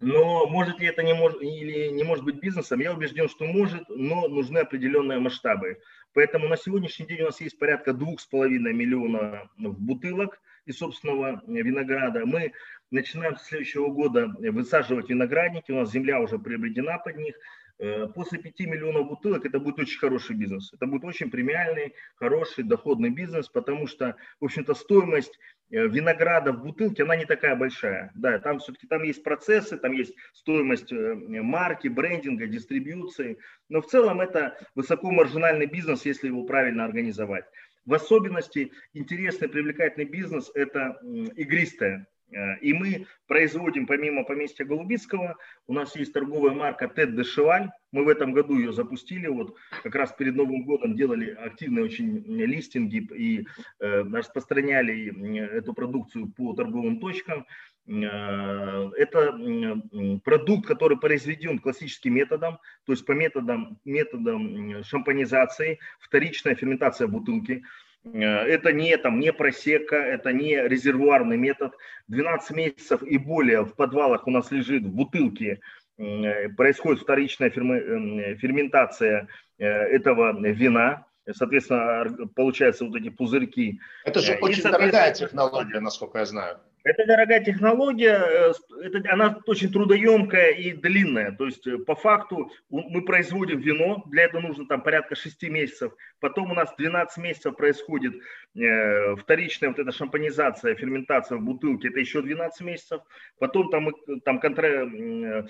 Но 0.00 0.46
может 0.46 0.80
ли 0.80 0.86
это 0.86 1.02
не 1.02 1.12
может, 1.12 1.42
или 1.42 1.88
не 1.90 2.02
может 2.04 2.24
быть 2.24 2.40
бизнесом? 2.40 2.80
Я 2.80 2.94
убежден, 2.94 3.28
что 3.28 3.44
может, 3.44 3.84
но 3.88 4.28
нужны 4.28 4.58
определенные 4.58 5.18
масштабы. 5.18 5.78
Поэтому 6.14 6.48
на 6.48 6.56
сегодняшний 6.56 7.06
день 7.06 7.20
у 7.20 7.26
нас 7.26 7.40
есть 7.40 7.58
порядка 7.58 7.92
двух 7.92 8.20
с 8.20 8.26
половиной 8.26 8.72
миллиона 8.72 9.48
бутылок 9.58 10.40
из 10.64 10.78
собственного 10.78 11.42
винограда. 11.46 12.24
Мы 12.24 12.52
начинаем 12.90 13.36
с 13.36 13.44
следующего 13.44 13.88
года 13.88 14.34
высаживать 14.38 15.10
виноградники. 15.10 15.70
У 15.70 15.76
нас 15.76 15.92
земля 15.92 16.20
уже 16.20 16.38
приобретена 16.38 16.98
под 16.98 17.16
них. 17.16 17.34
Э, 17.78 18.06
после 18.08 18.38
5 18.38 18.60
миллионов 18.60 19.08
бутылок 19.08 19.46
это 19.46 19.58
будет 19.58 19.78
очень 19.78 19.98
хороший 19.98 20.36
бизнес. 20.36 20.72
Это 20.72 20.86
будет 20.86 21.04
очень 21.04 21.30
премиальный, 21.30 21.94
хороший, 22.16 22.64
доходный 22.64 23.10
бизнес, 23.10 23.48
потому 23.48 23.86
что, 23.86 24.16
в 24.40 24.44
общем-то, 24.44 24.74
стоимость 24.74 25.38
винограда 25.70 26.52
в 26.52 26.62
бутылке, 26.62 27.04
она 27.04 27.16
не 27.16 27.24
такая 27.24 27.56
большая. 27.56 28.10
Да, 28.14 28.38
там 28.38 28.58
все-таки 28.58 28.86
там 28.86 29.02
есть 29.02 29.22
процессы, 29.22 29.76
там 29.76 29.92
есть 29.92 30.14
стоимость 30.32 30.92
э, 30.92 31.14
марки, 31.14 31.88
брендинга, 31.88 32.46
дистрибьюции. 32.46 33.38
Но 33.68 33.80
в 33.80 33.86
целом 33.86 34.20
это 34.20 34.58
высокомаржинальный 34.74 35.66
бизнес, 35.66 36.04
если 36.04 36.28
его 36.28 36.44
правильно 36.44 36.84
организовать. 36.84 37.44
В 37.86 37.94
особенности 37.94 38.72
интересный, 38.92 39.48
привлекательный 39.48 40.06
бизнес– 40.06 40.50
это 40.54 40.98
игристая 41.36 42.06
Э, 42.19 42.19
и 42.60 42.72
мы 42.72 43.06
производим, 43.26 43.86
помимо 43.86 44.24
поместья 44.24 44.64
Голубицкого, 44.64 45.36
у 45.66 45.72
нас 45.72 45.96
есть 45.96 46.12
торговая 46.12 46.52
марка 46.52 46.88
Тед 46.88 47.16
де 47.16 47.24
Шеваль. 47.24 47.70
Мы 47.92 48.04
в 48.04 48.08
этом 48.08 48.32
году 48.32 48.56
ее 48.58 48.72
запустили. 48.72 49.26
Вот 49.26 49.56
как 49.82 49.94
раз 49.94 50.12
перед 50.12 50.36
Новым 50.36 50.64
годом 50.64 50.94
делали 50.94 51.30
активные 51.30 51.84
очень 51.84 52.24
листинги 52.24 52.98
и 53.14 53.46
э, 53.80 54.02
распространяли 54.02 55.46
эту 55.48 55.74
продукцию 55.74 56.30
по 56.30 56.52
торговым 56.54 57.00
точкам. 57.00 57.46
Э, 57.88 58.90
это 58.96 59.82
продукт, 60.24 60.66
который 60.66 60.98
произведен 60.98 61.58
классическим 61.58 62.14
методом, 62.14 62.58
то 62.84 62.92
есть 62.92 63.04
по 63.04 63.12
методам, 63.12 63.78
методам 63.84 64.84
шампанизации, 64.84 65.80
вторичная 65.98 66.54
ферментация 66.54 67.08
бутылки. 67.08 67.64
Э, 68.04 68.18
это 68.18 68.72
не, 68.72 68.96
там, 68.96 69.20
не 69.20 69.32
просека, 69.32 69.96
это 69.96 70.32
не 70.32 70.56
резервуарный 70.56 71.36
метод. 71.36 71.74
12 72.08 72.56
месяцев 72.56 73.02
и 73.02 73.18
более 73.18 73.64
в 73.64 73.74
подвалах 73.74 74.26
у 74.26 74.30
нас 74.30 74.50
лежит 74.50 74.84
в 74.84 74.90
бутылке, 74.90 75.60
э, 75.98 76.48
происходит 76.50 77.02
вторичная 77.02 77.48
э, 77.50 78.34
ферментация 78.36 79.28
этого 79.58 80.40
вина. 80.40 81.04
Соответственно, 81.30 82.26
получаются 82.34 82.86
вот 82.86 82.96
эти 82.96 83.10
пузырьки. 83.10 83.78
Это 84.04 84.20
же 84.20 84.38
очень 84.40 84.62
дорогая 84.62 85.12
технология, 85.12 85.78
насколько 85.78 86.18
я 86.18 86.24
знаю. 86.24 86.60
Это 86.82 87.06
дорогая 87.06 87.44
технология, 87.44 88.16
э, 88.16 88.52
это, 88.82 89.12
она 89.12 89.38
очень 89.46 89.70
трудоемкая 89.70 90.50
и 90.52 90.72
длинная. 90.72 91.32
То 91.32 91.46
есть 91.46 91.66
э, 91.66 91.78
по 91.78 91.94
факту 91.94 92.50
мы 92.70 93.04
производим 93.04 93.60
вино, 93.60 94.02
для 94.06 94.24
этого 94.24 94.40
нужно 94.40 94.66
там 94.66 94.82
порядка 94.82 95.14
6 95.14 95.42
месяцев. 95.50 95.92
Потом 96.20 96.50
у 96.50 96.54
нас 96.54 96.74
12 96.78 97.18
месяцев 97.18 97.56
происходит 97.56 98.14
э, 98.54 99.16
вторичная 99.16 99.70
вот 99.70 99.78
эта 99.78 99.92
шампанизация, 99.92 100.74
ферментация 100.74 101.36
в 101.36 101.42
бутылке, 101.42 101.88
это 101.88 102.00
еще 102.00 102.22
12 102.22 102.60
месяцев. 102.62 103.02
Потом 103.38 103.70
там, 103.70 103.84
мы, 103.84 104.20
там 104.24 104.40
контр, 104.40 104.64
э, 104.64 105.44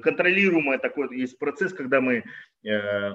контролируемый 0.00 0.78
такой 0.78 1.14
есть 1.18 1.38
процесс, 1.38 1.74
когда 1.74 2.00
мы, 2.00 2.24
э, 2.64 3.12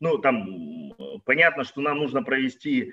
ну 0.00 0.18
там 0.18 0.92
понятно, 1.24 1.64
что 1.64 1.80
нам 1.80 1.98
нужно 1.98 2.22
провести 2.22 2.92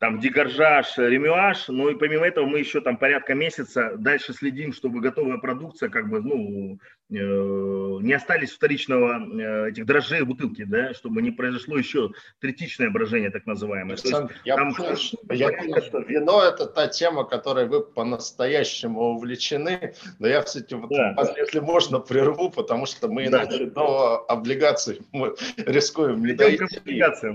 там 0.00 0.18
дегоржаж, 0.18 0.96
ремюаж, 0.96 1.68
ну 1.68 1.90
и 1.90 1.94
помимо 1.94 2.26
этого 2.26 2.46
мы 2.46 2.58
еще 2.58 2.80
там 2.80 2.96
порядка 2.96 3.34
месяца 3.34 3.96
дальше 3.98 4.32
следим, 4.32 4.72
чтобы 4.72 5.02
готовая 5.02 5.36
продукция 5.36 5.90
как 5.90 6.08
бы, 6.08 6.22
ну, 6.22 6.78
э, 7.10 8.02
не 8.02 8.14
остались 8.14 8.52
вторичного 8.52 9.20
э, 9.20 9.68
этих 9.68 9.84
дрожжей 9.84 10.22
бутылки, 10.22 10.64
да, 10.64 10.94
чтобы 10.94 11.20
не 11.20 11.30
произошло 11.30 11.76
еще 11.76 12.12
третичное 12.40 12.88
брожение 12.88 13.30
так 13.30 13.44
называемое. 13.44 13.96
Александр, 13.96 14.32
есть, 14.32 14.46
я, 14.46 14.56
там, 14.56 14.74
понял, 14.74 14.96
я 15.32 15.48
понял, 15.52 15.82
что 15.82 15.98
вино 15.98 16.44
это 16.44 16.64
та 16.64 16.88
тема, 16.88 17.24
которой 17.24 17.68
вы 17.68 17.82
по-настоящему 17.84 19.02
увлечены, 19.02 19.92
но 20.18 20.26
я 20.26 20.40
все-таки, 20.40 20.76
да. 20.88 21.14
если 21.36 21.60
можно, 21.60 22.00
прерву, 22.00 22.50
потому 22.50 22.86
что 22.86 23.08
мы 23.08 23.28
да. 23.28 23.44
иначе 23.44 23.66
до 23.66 24.24
облигаций 24.28 25.02
мы 25.12 25.34
рискуем 25.58 26.24
не 26.24 26.32
дойти. 26.32 26.64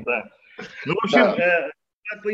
да. 0.03 0.23
Ну, 0.85 0.95
в 0.95 1.03
общем, 1.03 1.19
да. 1.19 1.67
Э, 1.67 1.71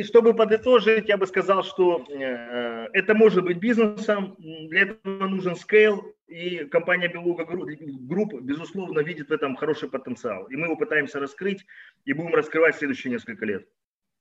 чтобы 0.03 0.33
подытожить, 0.33 1.07
я 1.07 1.17
бы 1.17 1.27
сказал, 1.27 1.63
что 1.63 2.05
э, 2.09 2.87
это 2.93 3.13
может 3.13 3.43
быть 3.43 3.57
бизнесом, 3.57 4.35
для 4.37 4.81
этого 4.81 5.27
нужен 5.27 5.53
scale, 5.53 6.01
и 6.27 6.65
компания 6.65 7.07
Белуга 7.07 7.45
Групп, 7.45 8.33
безусловно, 8.41 8.99
видит 8.99 9.29
в 9.29 9.33
этом 9.33 9.55
хороший 9.55 9.89
потенциал. 9.89 10.45
И 10.45 10.55
мы 10.55 10.67
его 10.67 10.75
пытаемся 10.75 11.19
раскрыть 11.19 11.65
и 12.05 12.13
будем 12.13 12.33
раскрывать 12.33 12.75
в 12.75 12.79
следующие 12.79 13.11
несколько 13.11 13.45
лет. 13.45 13.67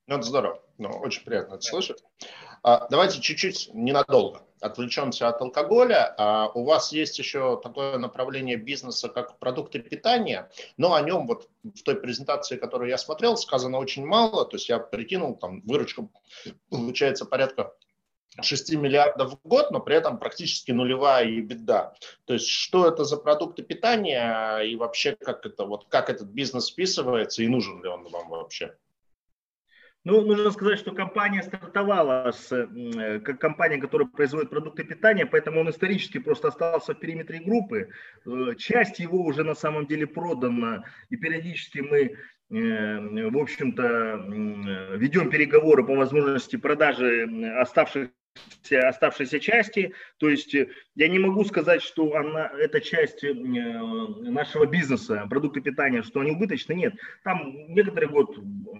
Ну, 0.07 0.15
это 0.15 0.23
здорово. 0.23 0.61
Ну, 0.77 0.89
очень 0.89 1.23
приятно 1.23 1.55
это 1.55 1.61
слышать. 1.61 2.03
А, 2.63 2.87
давайте 2.89 3.21
чуть-чуть 3.21 3.69
ненадолго 3.73 4.41
отвлечемся 4.61 5.27
от 5.27 5.41
алкоголя. 5.41 6.13
А, 6.17 6.49
у 6.53 6.63
вас 6.63 6.91
есть 6.91 7.19
еще 7.19 7.59
такое 7.61 7.97
направление 7.97 8.55
бизнеса, 8.55 9.09
как 9.09 9.37
продукты 9.39 9.79
питания, 9.79 10.49
но 10.77 10.93
о 10.93 11.01
нем 11.01 11.27
вот 11.27 11.49
в 11.63 11.83
той 11.83 11.95
презентации, 11.95 12.57
которую 12.57 12.89
я 12.89 12.97
смотрел, 12.97 13.35
сказано 13.37 13.77
очень 13.77 14.05
мало. 14.05 14.45
То 14.45 14.55
есть 14.55 14.69
я 14.69 14.79
прикинул, 14.79 15.35
там 15.35 15.61
выручка 15.61 16.07
получается 16.69 17.25
порядка 17.25 17.73
6 18.39 18.73
миллиардов 18.75 19.33
в 19.33 19.47
год, 19.47 19.71
но 19.71 19.79
при 19.79 19.95
этом 19.95 20.17
практически 20.17 20.71
нулевая 20.71 21.25
и 21.25 21.41
беда. 21.41 21.93
То 22.25 22.33
есть 22.33 22.47
что 22.47 22.87
это 22.87 23.03
за 23.03 23.17
продукты 23.17 23.63
питания 23.63 24.59
и 24.59 24.75
вообще 24.75 25.15
как 25.19 25.45
это 25.45 25.65
вот 25.65 25.87
как 25.89 26.09
этот 26.09 26.29
бизнес 26.29 26.65
списывается 26.65 27.43
и 27.43 27.47
нужен 27.47 27.83
ли 27.83 27.89
он 27.89 28.07
вам 28.07 28.29
вообще? 28.29 28.77
Ну, 30.03 30.21
нужно 30.25 30.49
сказать, 30.49 30.79
что 30.79 30.93
компания 30.93 31.43
стартовала 31.43 32.31
с, 32.31 32.51
э, 32.51 33.19
как 33.19 33.39
компания, 33.39 33.77
которая 33.77 34.07
производит 34.07 34.49
продукты 34.49 34.83
питания, 34.83 35.27
поэтому 35.27 35.59
он 35.59 35.69
исторически 35.69 36.17
просто 36.17 36.47
остался 36.47 36.95
в 36.95 36.99
периметре 36.99 37.39
группы. 37.39 37.89
Э, 38.25 38.55
часть 38.57 38.99
его 38.99 39.23
уже 39.23 39.43
на 39.43 39.53
самом 39.53 39.85
деле 39.85 40.07
продана, 40.07 40.85
и 41.09 41.17
периодически 41.17 41.79
мы 41.79 42.15
э, 42.49 43.29
в 43.29 43.37
общем-то, 43.37 44.25
ведем 44.97 45.29
переговоры 45.29 45.85
по 45.85 45.95
возможности 45.95 46.55
продажи 46.55 47.29
оставшихся 47.59 48.11
оставшейся 48.71 49.39
части. 49.39 49.93
То 50.17 50.29
есть 50.29 50.53
э, 50.55 50.69
я 50.95 51.07
не 51.07 51.19
могу 51.19 51.43
сказать, 51.45 51.81
что 51.81 52.15
она, 52.15 52.47
эта 52.47 52.79
часть 52.81 53.23
э, 53.23 53.33
нашего 53.33 54.65
бизнеса, 54.65 55.25
продукты 55.29 55.61
питания, 55.61 56.03
что 56.03 56.21
они 56.21 56.31
убыточны. 56.31 56.73
Нет, 56.73 56.93
там 57.23 57.53
некоторый 57.73 58.09
год 58.09 58.37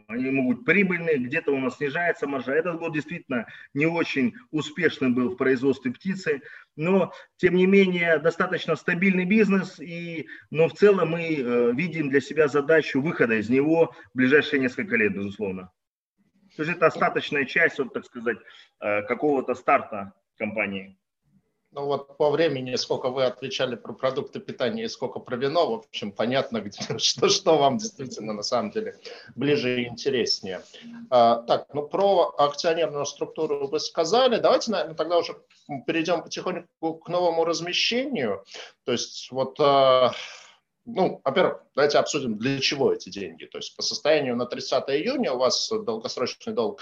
они 0.08 0.30
могут 0.30 0.66
прибыльные, 0.66 1.18
где-то 1.18 1.52
у 1.52 1.60
нас 1.60 1.78
снижается 1.78 2.28
маржа. 2.28 2.54
Этот 2.54 2.80
год 2.80 2.94
действительно 2.94 3.48
не 3.74 3.86
очень 3.86 4.34
успешным 4.52 5.14
был 5.14 5.30
в 5.30 5.38
производстве 5.38 5.92
птицы, 5.92 6.42
но 6.76 7.14
тем 7.38 7.56
не 7.56 7.66
менее 7.66 8.20
достаточно 8.20 8.76
стабильный 8.76 9.26
бизнес, 9.26 9.80
и, 9.80 10.28
но 10.50 10.68
в 10.68 10.74
целом 10.74 11.12
мы 11.12 11.36
э, 11.36 11.72
видим 11.74 12.10
для 12.10 12.22
себя 12.22 12.48
задачу 12.48 13.02
выхода 13.02 13.36
из 13.36 13.50
него 13.50 13.94
в 14.14 14.18
ближайшие 14.18 14.60
несколько 14.60 14.96
лет, 14.96 15.14
безусловно. 15.14 15.72
То 16.56 16.64
есть 16.64 16.76
это 16.76 16.88
остаточная 16.88 17.46
часть, 17.46 17.80
вот, 17.80 17.94
так 17.94 18.06
сказать, 18.06 18.38
э, 18.80 19.02
какого-то 19.04 19.56
старта 19.56 20.14
компании. 20.38 20.98
Ну 21.74 21.86
вот 21.86 22.18
по 22.18 22.30
времени, 22.30 22.76
сколько 22.76 23.10
вы 23.10 23.24
отвечали 23.24 23.76
про 23.76 23.94
продукты 23.94 24.42
питания 24.42 24.84
и 24.84 24.90
сколько 24.90 25.20
про 25.20 25.38
вино, 25.38 25.72
в 25.72 25.74
общем, 25.76 26.12
понятно, 26.12 26.60
где, 26.60 26.80
что, 26.98 27.30
что 27.30 27.58
вам 27.58 27.78
действительно 27.78 28.34
на 28.34 28.44
самом 28.44 28.72
деле 28.72 29.00
ближе 29.36 29.82
и 29.82 29.88
интереснее. 29.88 30.64
А, 31.10 31.42
так, 31.44 31.74
ну 31.74 31.88
про 31.88 32.34
акционерную 32.38 33.06
структуру 33.06 33.68
вы 33.68 33.80
сказали. 33.80 34.38
Давайте, 34.38 34.72
наверное, 34.72 34.96
тогда 34.96 35.18
уже 35.18 35.38
перейдем 35.88 36.24
потихоньку 36.24 36.96
к 36.96 37.08
новому 37.08 37.46
размещению. 37.46 38.44
То 38.84 38.92
есть 38.92 39.32
вот 39.32 39.58
а, 39.62 40.12
ну, 40.86 41.22
во-первых, 41.24 41.62
давайте 41.76 42.00
обсудим, 42.00 42.38
для 42.38 42.60
чего 42.60 42.94
эти 42.94 43.10
деньги. 43.10 43.46
То 43.46 43.60
есть 43.60 43.76
по 43.76 43.84
состоянию 43.84 44.36
на 44.36 44.46
30 44.46 44.84
июня 44.90 45.34
у 45.34 45.38
вас 45.38 45.70
долгосрочный 45.70 46.54
долг 46.54 46.82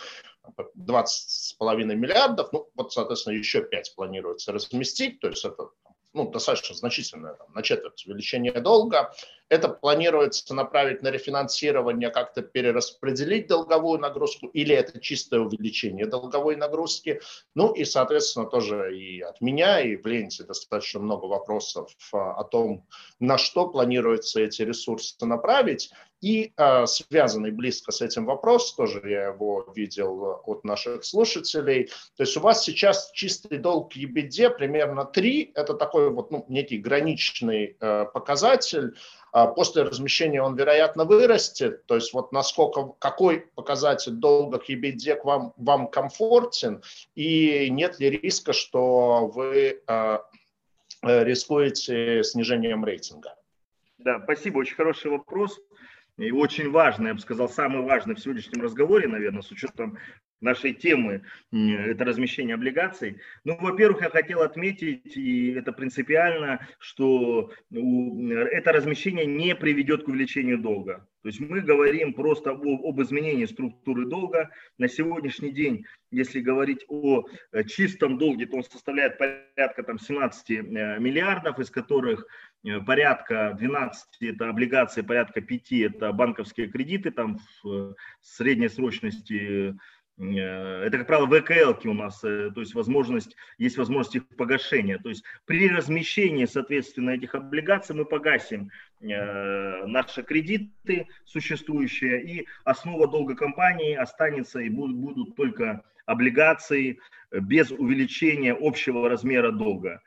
20,5 0.77 1.83
миллиардов, 1.95 2.51
ну, 2.51 2.69
вот, 2.75 2.93
соответственно, 2.93 3.35
еще 3.35 3.61
5 3.61 3.95
планируется 3.95 4.51
разместить, 4.51 5.19
то 5.19 5.27
есть 5.27 5.45
это 5.45 5.69
ну, 6.13 6.29
достаточно 6.29 6.75
значительное, 6.75 7.35
там, 7.35 7.47
на 7.53 7.61
четверть 7.61 8.05
увеличение 8.07 8.59
долга. 8.59 9.13
Это 9.49 9.69
планируется 9.69 10.53
направить 10.53 11.01
на 11.01 11.09
рефинансирование, 11.09 12.09
как-то 12.09 12.41
перераспределить 12.41 13.47
долговую 13.47 13.99
нагрузку, 13.99 14.47
или 14.47 14.75
это 14.75 14.99
чистое 14.99 15.39
увеличение 15.39 16.05
долговой 16.05 16.55
нагрузки. 16.55 17.21
Ну 17.55 17.73
и, 17.73 17.83
соответственно, 17.83 18.45
тоже 18.45 18.95
и 18.95 19.21
от 19.21 19.41
меня, 19.41 19.81
и 19.81 19.95
в 19.95 20.05
ленте 20.05 20.43
достаточно 20.43 20.99
много 20.99 21.25
вопросов 21.25 21.91
а, 22.13 22.33
о 22.33 22.43
том, 22.43 22.87
на 23.19 23.37
что 23.37 23.67
планируется 23.67 24.39
эти 24.39 24.61
ресурсы 24.61 25.15
направить. 25.25 25.91
И 26.21 26.51
э, 26.57 26.85
связанный 26.85 27.51
близко 27.51 27.91
с 27.91 28.01
этим 28.01 28.25
вопрос, 28.25 28.75
тоже 28.75 29.01
я 29.05 29.27
его 29.27 29.71
видел 29.73 30.41
от 30.45 30.65
наших 30.65 31.05
слушателей. 31.05 31.85
То 32.17 32.23
есть 32.23 32.35
у 32.35 32.41
вас 32.41 32.63
сейчас 32.63 33.11
чистый 33.13 33.57
долг 33.57 33.95
EBD 33.95 34.49
примерно 34.49 35.05
3, 35.05 35.53
это 35.55 35.73
такой 35.75 36.09
вот 36.09 36.29
ну, 36.29 36.45
некий 36.49 36.77
граничный 36.77 37.77
э, 37.79 38.05
показатель. 38.13 38.95
А 39.31 39.47
после 39.47 39.83
размещения 39.83 40.41
он, 40.41 40.55
вероятно, 40.55 41.05
вырастет. 41.05 41.85
То 41.85 41.95
есть 41.95 42.13
вот 42.13 42.31
насколько, 42.31 42.93
какой 42.99 43.41
показатель 43.55 44.13
долга 44.13 44.59
к 44.59 44.69
EBD 44.69 45.15
к 45.15 45.25
вам, 45.25 45.53
вам 45.57 45.87
комфортен, 45.87 46.81
и 47.15 47.69
нет 47.69 47.99
ли 47.99 48.09
риска, 48.09 48.53
что 48.53 49.27
вы 49.27 49.81
э, 49.87 50.17
рискуете 51.01 52.23
снижением 52.23 52.83
рейтинга? 52.85 53.35
Да, 53.97 54.21
спасибо, 54.23 54.59
очень 54.59 54.75
хороший 54.75 55.11
вопрос 55.11 55.59
и 56.17 56.31
очень 56.31 56.69
важный, 56.69 57.07
я 57.07 57.13
бы 57.13 57.19
сказал, 57.19 57.49
самый 57.49 57.81
важный 57.81 58.15
в 58.15 58.19
сегодняшнем 58.19 58.61
разговоре, 58.61 59.07
наверное, 59.07 59.41
с 59.41 59.51
учетом 59.51 59.97
нашей 60.41 60.73
темы, 60.73 61.23
это 61.51 62.05
размещение 62.05 62.55
облигаций. 62.55 63.19
Ну, 63.43 63.57
во-первых, 63.59 64.01
я 64.01 64.09
хотел 64.09 64.41
отметить, 64.41 65.17
и 65.17 65.51
это 65.51 65.71
принципиально, 65.73 66.67
что 66.79 67.51
это 67.71 68.71
размещение 68.71 69.25
не 69.25 69.55
приведет 69.55 70.03
к 70.03 70.07
увеличению 70.07 70.59
долга. 70.59 71.07
То 71.21 71.27
есть 71.27 71.41
мы 71.41 71.59
говорим 71.59 72.13
просто 72.13 72.51
об, 72.51 72.65
об 72.65 73.01
изменении 73.01 73.45
структуры 73.45 74.05
долга. 74.05 74.49
На 74.77 74.87
сегодняшний 74.87 75.51
день, 75.51 75.85
если 76.11 76.39
говорить 76.39 76.85
о 76.87 77.25
э, 77.51 77.63
чистом 77.65 78.17
долге, 78.17 78.45
то 78.45 78.57
он 78.57 78.63
составляет 78.63 79.17
порядка 79.17 79.83
там, 79.83 79.99
17 79.99 80.49
э, 80.51 80.61
миллиардов, 80.99 81.59
из 81.59 81.69
которых 81.69 82.25
э, 82.63 82.79
порядка 82.79 83.53
12 83.59 84.05
это 84.21 84.49
облигации, 84.49 85.01
порядка 85.01 85.41
5 85.41 85.71
это 85.73 86.13
банковские 86.13 86.67
кредиты 86.67 87.11
там 87.11 87.39
в 87.63 87.95
средней 88.21 88.69
срочности 88.69 89.77
это, 90.19 90.97
как 90.97 91.07
правило, 91.07 91.27
ВКЛ 91.27 91.87
у 91.89 91.93
нас, 91.93 92.21
э, 92.25 92.51
то 92.53 92.59
есть 92.59 92.75
возможность, 92.75 93.37
есть 93.57 93.77
возможность 93.77 94.17
их 94.17 94.27
погашения. 94.27 94.97
То 94.97 95.09
есть 95.09 95.23
при 95.45 95.69
размещении, 95.69 96.45
соответственно, 96.45 97.11
этих 97.11 97.35
облигаций 97.35 97.95
мы 97.95 98.03
погасим 98.03 98.69
э, 98.99 99.85
наши 99.85 100.23
кредиты 100.23 101.07
существующие, 101.23 102.21
и 102.21 102.47
основа 102.65 103.07
долга 103.07 103.35
компании 103.35 103.95
останется, 103.95 104.59
и 104.59 104.69
будут, 104.69 104.97
будут 104.97 105.35
только 105.37 105.83
облигации 106.05 106.99
без 107.31 107.71
увеличения 107.71 108.57
общего 108.59 109.07
размера 109.07 109.51
долга. 109.51 110.01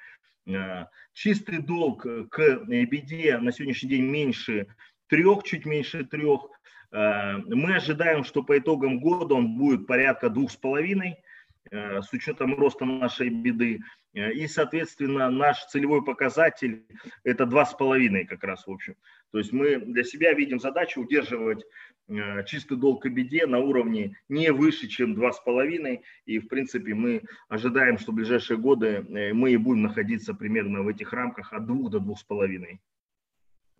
Чистый 1.13 1.59
долг 1.59 2.03
к 2.03 2.41
EBITDA 2.41 3.39
на 3.39 3.53
сегодняшний 3.53 3.91
день 3.91 4.07
меньше 4.07 4.67
трех, 5.07 5.45
чуть 5.45 5.65
меньше 5.65 6.05
трех, 6.05 6.51
Э, 6.51 6.62
мы 6.93 7.75
ожидаем, 7.75 8.23
что 8.23 8.43
по 8.43 8.59
итогам 8.59 9.01
года 9.01 9.35
он 9.35 9.57
будет 9.57 9.87
порядка 9.87 10.29
двух 10.29 10.51
с 10.51 10.57
половиной, 10.57 11.17
э, 11.71 12.03
с 12.03 12.13
учетом 12.13 12.55
роста 12.55 12.85
нашей 12.85 13.31
беды. 13.31 13.81
Э, 14.13 14.31
и, 14.33 14.47
соответственно, 14.47 15.31
наш 15.31 15.65
целевой 15.67 16.05
показатель– 16.05 16.85
это 17.25 17.47
два 17.47 17.65
с 17.65 17.73
половиной 17.73 18.27
как 18.27 18.45
раз, 18.45 18.67
в 18.67 18.71
общем. 18.71 18.97
То 19.31 19.39
есть 19.39 19.53
мы 19.53 19.77
для 19.77 20.05
себя 20.05 20.35
видим 20.35 20.61
задачу 20.61 21.01
удерживать 21.01 21.65
чистый 22.47 22.77
долг 22.77 23.05
к 23.05 23.09
беде 23.09 23.47
на 23.47 23.59
уровне 23.61 24.19
не 24.29 24.53
выше, 24.53 24.87
чем 24.89 25.15
два 25.15 25.33
с 25.33 25.41
половиной. 25.41 26.03
И, 26.27 26.41
в 26.41 26.49
принципе, 26.49 26.93
мы 26.93 27.23
ожидаем, 27.49 27.97
что 27.97 28.13
в 28.13 28.17
ближайшие 28.17 28.59
годы 28.59 29.07
мы 29.33 29.53
и 29.53 29.57
будем 29.57 29.83
находиться 29.83 30.35
примерно 30.35 30.83
в 30.83 30.89
этих 30.89 31.15
рамках 31.15 31.55
от 31.55 31.65
двух 31.65 31.91
до 31.91 32.01
двух 32.01 32.19
с 32.19 32.25
половиной. 32.25 32.81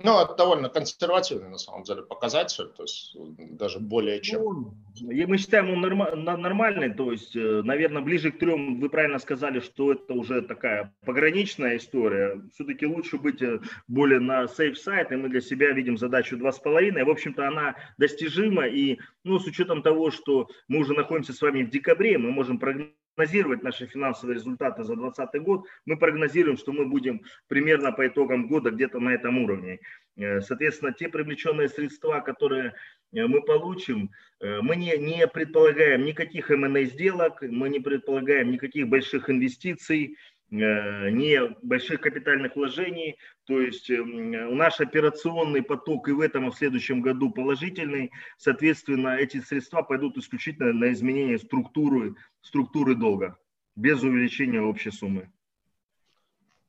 Ну, 0.05 0.21
это 0.21 0.35
довольно 0.35 0.69
консервативный, 0.69 1.49
на 1.49 1.59
самом 1.59 1.85
деле, 1.85 2.03
показатель, 2.03 2.67
то 2.77 2.83
есть 2.83 3.17
даже 3.39 3.79
более 3.79 4.21
чем. 4.21 4.43
Ну, 4.43 4.75
мы 5.01 5.39
считаем 5.39 5.71
он 5.71 5.81
нормальный, 6.25 6.93
то 6.93 7.13
есть, 7.13 7.37
э, 7.37 7.63
наверное, 7.63 8.03
ближе 8.03 8.33
к 8.33 8.39
трем, 8.39 8.81
вы 8.81 8.89
правильно 8.89 9.19
сказали, 9.19 9.61
что 9.61 9.93
это 9.93 10.15
уже 10.15 10.43
такая 10.43 10.95
пограничная 11.05 11.77
история. 11.77 12.41
Все-таки 12.55 12.87
лучше 12.87 13.19
быть 13.19 13.43
э, 13.43 13.61
более 13.87 14.21
на 14.21 14.49
сейф 14.49 14.79
сайт, 14.79 15.13
и 15.13 15.17
мы 15.17 15.29
для 15.29 15.41
себя 15.41 15.71
видим 15.73 15.97
задачу 15.97 16.37
2,5. 16.37 17.05
В 17.05 17.11
общем-то, 17.11 17.47
она 17.47 17.77
достижима, 17.99 18.67
и 18.67 18.99
ну, 19.25 19.39
с 19.39 19.47
учетом 19.47 19.83
того, 19.83 20.11
что 20.11 20.49
мы 20.69 20.79
уже 20.79 20.95
находимся 20.95 21.33
с 21.33 21.41
вами 21.41 21.63
в 21.63 21.71
декабре, 21.71 22.19
мы 22.19 22.31
можем 22.31 22.59
прогнозировать 22.59 23.02
прогнозировать 23.15 23.63
наши 23.63 23.87
финансовые 23.87 24.37
результаты 24.37 24.85
за 24.85 24.97
2020 24.97 25.43
год, 25.43 25.67
мы 25.85 25.97
прогнозируем, 25.97 26.57
что 26.57 26.73
мы 26.73 26.87
будем 26.87 27.23
примерно 27.49 27.93
по 27.93 28.07
итогам 28.07 28.49
года 28.49 28.71
где-то 28.71 29.01
на 29.01 29.11
этом 29.11 29.39
уровне. 29.39 29.81
Э, 30.17 30.41
соответственно, 30.41 30.93
те 30.93 31.09
привлеченные 31.09 31.69
средства, 31.69 32.21
которые 32.21 32.75
э, 33.13 33.27
мы 33.27 33.43
получим, 33.43 34.11
э, 34.41 34.61
мы 34.61 34.77
не, 34.77 34.97
не 34.97 35.27
предполагаем 35.27 36.05
никаких 36.05 36.51
M&A 36.51 36.85
сделок, 36.85 37.43
мы 37.43 37.69
не 37.69 37.81
предполагаем 37.81 38.51
никаких 38.51 38.89
больших 38.89 39.31
инвестиций, 39.31 40.17
не 40.53 41.57
больших 41.63 42.03
капитальных 42.03 42.57
вложений, 42.57 43.17
то 43.47 43.61
есть 43.61 43.89
эм, 43.91 44.57
наш 44.57 44.81
операционный 44.81 45.63
поток 45.63 46.09
и 46.09 46.13
в 46.13 46.21
этом, 46.21 46.47
и 46.47 46.51
в 46.51 46.55
следующем 46.55 47.01
году 47.01 47.31
положительный, 47.31 48.13
соответственно, 48.37 49.17
эти 49.17 49.41
средства 49.41 49.83
пойдут 49.83 50.19
исключительно 50.19 50.73
на 50.75 50.93
изменение 50.93 51.39
структуры, 51.39 52.17
структуры 52.43 52.95
долга, 52.95 53.39
без 53.77 54.03
увеличения 54.03 54.61
общей 54.61 54.91
суммы. 54.91 55.33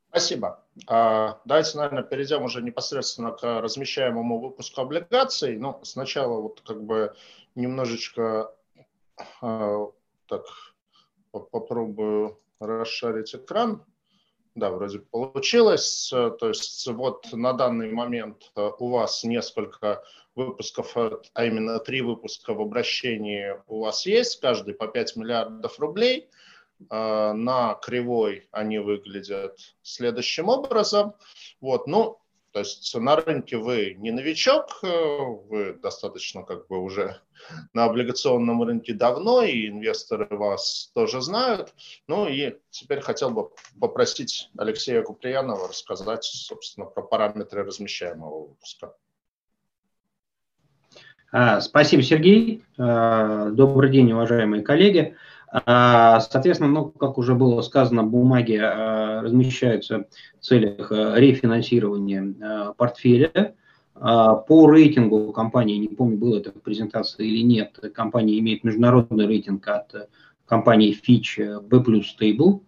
Спасибо. 0.10 0.64
А, 0.88 1.42
давайте, 1.44 1.78
наверное, 1.78 2.04
перейдем 2.04 2.44
уже 2.44 2.62
непосредственно 2.62 3.32
к 3.32 3.62
размещаемому 3.62 4.40
выпуску 4.40 4.82
облигаций. 4.82 5.58
Но 5.58 5.74
ну, 5.80 5.84
сначала 5.84 6.40
вот 6.40 6.62
как 6.62 6.84
бы 6.84 7.14
немножечко 7.56 8.56
а, 9.42 9.88
так 10.28 10.46
попробую 11.32 12.40
расшарить 12.66 13.36
экран. 13.36 13.86
Да, 14.56 14.70
вроде 14.70 15.00
получилось. 15.00 16.10
То 16.12 16.48
есть 16.48 16.88
вот 16.88 17.26
на 17.34 17.54
данный 17.54 17.92
момент 17.92 18.52
э, 18.56 18.70
у 18.78 18.90
вас 18.90 19.24
несколько 19.24 20.04
выпусков, 20.36 20.96
э, 20.96 21.18
а 21.34 21.46
именно 21.46 21.80
три 21.80 22.02
выпуска 22.02 22.54
в 22.54 22.62
обращении 22.62 23.56
у 23.68 23.80
вас 23.80 24.06
есть, 24.06 24.40
каждый 24.42 24.76
по 24.76 24.88
5 24.88 25.16
миллиардов 25.16 25.80
рублей. 25.80 26.30
Э, 26.92 27.34
на 27.34 27.74
кривой 27.76 28.48
они 28.52 28.78
выглядят 28.78 29.58
следующим 29.82 30.50
образом. 30.50 31.16
Вот, 31.60 31.88
ну, 31.88 32.20
то 32.54 32.60
есть 32.60 32.94
на 32.94 33.16
рынке 33.16 33.58
вы 33.58 33.96
не 33.98 34.12
новичок, 34.12 34.80
э, 34.84 34.88
вы 34.88 35.74
достаточно 35.74 36.44
как 36.44 36.68
бы 36.68 36.78
уже 36.78 37.20
на 37.74 37.86
облигационном 37.86 38.62
рынке 38.62 38.94
давно, 38.94 39.42
и 39.42 39.70
инвесторы 39.70 40.28
вас 40.30 40.92
тоже 40.94 41.20
знают. 41.22 41.74
Ну 42.08 42.28
и 42.28 42.56
теперь 42.70 43.02
хотел 43.02 43.32
бы 43.32 43.50
попросить 43.80 44.52
Алексея 44.56 45.02
Куприянова 45.02 45.68
рассказать, 45.68 46.26
собственно, 46.26 46.86
про 46.86 47.02
параметры 47.02 47.64
размещаемого 47.64 48.50
выпуска. 48.50 48.94
А, 51.32 51.60
спасибо, 51.60 52.04
Сергей. 52.04 52.64
А, 52.78 53.50
добрый 53.50 53.90
день, 53.90 54.12
уважаемые 54.12 54.62
коллеги. 54.62 55.18
А, 55.54 56.20
соответственно, 56.20 56.72
ну, 56.72 56.86
как 56.90 57.20
уже 57.20 57.36
было 57.36 57.62
сказано, 57.62 58.04
бумаги 58.04 58.56
а, 58.56 59.22
размещаются 59.22 60.08
в 60.40 60.44
целях 60.44 60.92
а, 60.92 61.16
рефинансирования 61.16 62.74
портфеля. 62.76 63.54
По 63.96 64.72
рейтингу 64.72 65.32
компании, 65.32 65.78
не 65.78 65.88
помню, 65.88 66.18
было 66.18 66.38
это 66.40 66.52
в 66.52 66.64
презентации 66.64 67.28
или 67.28 67.44
нет, 67.44 67.80
компания 67.94 68.40
имеет 68.40 68.64
международный 68.64 69.28
рейтинг 69.28 69.68
от 69.68 70.10
компании 70.48 70.98
Fitch 71.00 71.62
B+, 71.62 71.78
Stable, 71.78 72.62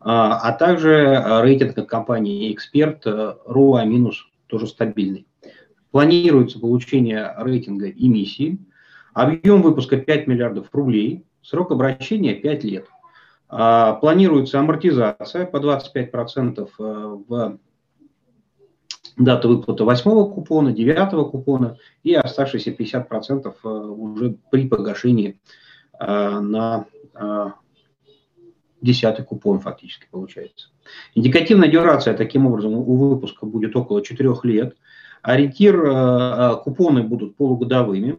а 0.00 0.52
также 0.54 1.24
рейтинг 1.40 1.78
от 1.78 1.86
компании 1.86 2.52
Expert 2.52 3.04
ROA- 3.46 4.12
тоже 4.48 4.66
стабильный. 4.66 5.24
Планируется 5.92 6.58
получение 6.58 7.32
рейтинга 7.38 7.88
эмиссии. 7.88 8.58
Объем 9.14 9.62
выпуска 9.62 9.96
5 9.96 10.26
миллиардов 10.26 10.66
рублей– 10.72 11.24
Срок 11.42 11.72
обращения 11.72 12.34
5 12.34 12.64
лет. 12.64 12.86
А, 13.54 13.94
планируется 13.94 14.58
амортизация 14.60 15.44
по 15.44 15.58
25% 15.58 16.70
э, 16.78 17.18
в 17.28 17.58
дату 19.18 19.48
выплаты 19.48 19.84
8 19.84 20.32
купона, 20.32 20.72
9 20.72 21.30
купона 21.30 21.76
и 22.02 22.14
оставшиеся 22.14 22.70
50% 22.70 23.54
э, 23.62 23.68
уже 23.68 24.36
при 24.50 24.66
погашении 24.68 25.38
э, 26.00 26.40
на 26.40 26.86
10 28.80 29.26
купон 29.26 29.60
фактически 29.60 30.06
получается. 30.10 30.68
Индикативная 31.14 31.68
дюрация 31.68 32.16
таким 32.16 32.46
образом 32.46 32.72
у 32.72 32.96
выпуска 32.96 33.44
будет 33.44 33.76
около 33.76 34.02
4 34.02 34.30
лет. 34.44 34.76
Ориентир 35.20 36.58
купоны 36.64 37.02
будут 37.02 37.36
полугодовыми. 37.36 38.18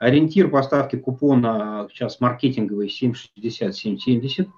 Ориентир 0.00 0.48
поставки 0.48 0.96
купона 0.96 1.86
сейчас 1.92 2.20
маркетинговый 2.20 2.88
7,60-7,70. 2.88 4.48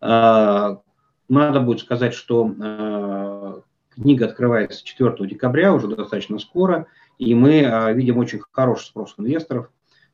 А, 0.00 0.80
надо 1.28 1.60
будет 1.60 1.80
сказать, 1.80 2.14
что 2.14 2.54
а, 2.62 3.60
книга 3.90 4.26
открывается 4.26 4.84
4 4.84 5.28
декабря, 5.28 5.74
уже 5.74 5.88
достаточно 5.88 6.38
скоро, 6.38 6.86
и 7.18 7.34
мы 7.34 7.64
а, 7.64 7.90
видим 7.92 8.18
очень 8.18 8.40
хороший 8.52 8.84
спрос 8.84 9.16
инвесторов. 9.18 9.68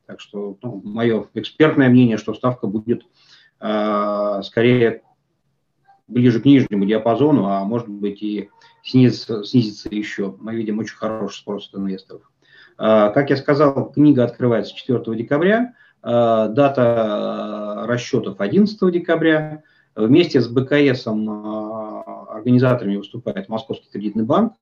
Так 0.07 0.19
что 0.19 0.57
ну, 0.63 0.81
мое 0.83 1.27
экспертное 1.35 1.91
мнение, 1.91 2.17
что 2.17 2.35
ставка 2.35 2.67
будет 2.67 3.05
скорее 3.59 5.03
ближе 6.09 6.41
к 6.41 6.47
нижнему 6.47 6.87
диапазону, 6.87 7.45
а 7.45 7.63
может 7.65 7.89
быть 7.89 8.23
и 8.23 8.49
снизится, 8.83 9.45
снизится 9.45 9.91
еще. 9.91 10.35
Мы 10.41 10.55
видим 10.55 10.79
очень 10.79 10.97
хороший 10.97 11.37
спрос 11.37 11.69
от 11.69 11.79
инвесторов. 11.79 12.30
А, 12.83 13.11
как 13.11 13.29
я 13.29 13.37
сказал, 13.37 13.93
книга 13.93 14.25
открывается 14.25 14.75
4 14.75 15.15
декабря, 15.15 15.75
а, 16.03 16.49
дата 16.49 17.85
расчетов 17.87 18.41
11 18.41 18.91
декабря. 18.91 19.63
Вместе 19.95 20.41
с 20.41 20.49
БКС 20.49 21.07
а, 21.07 22.27
организаторами 22.31 22.97
выступает 22.97 23.51
Московский 23.51 23.91
кредитный 23.93 24.25
банк, 24.25 24.55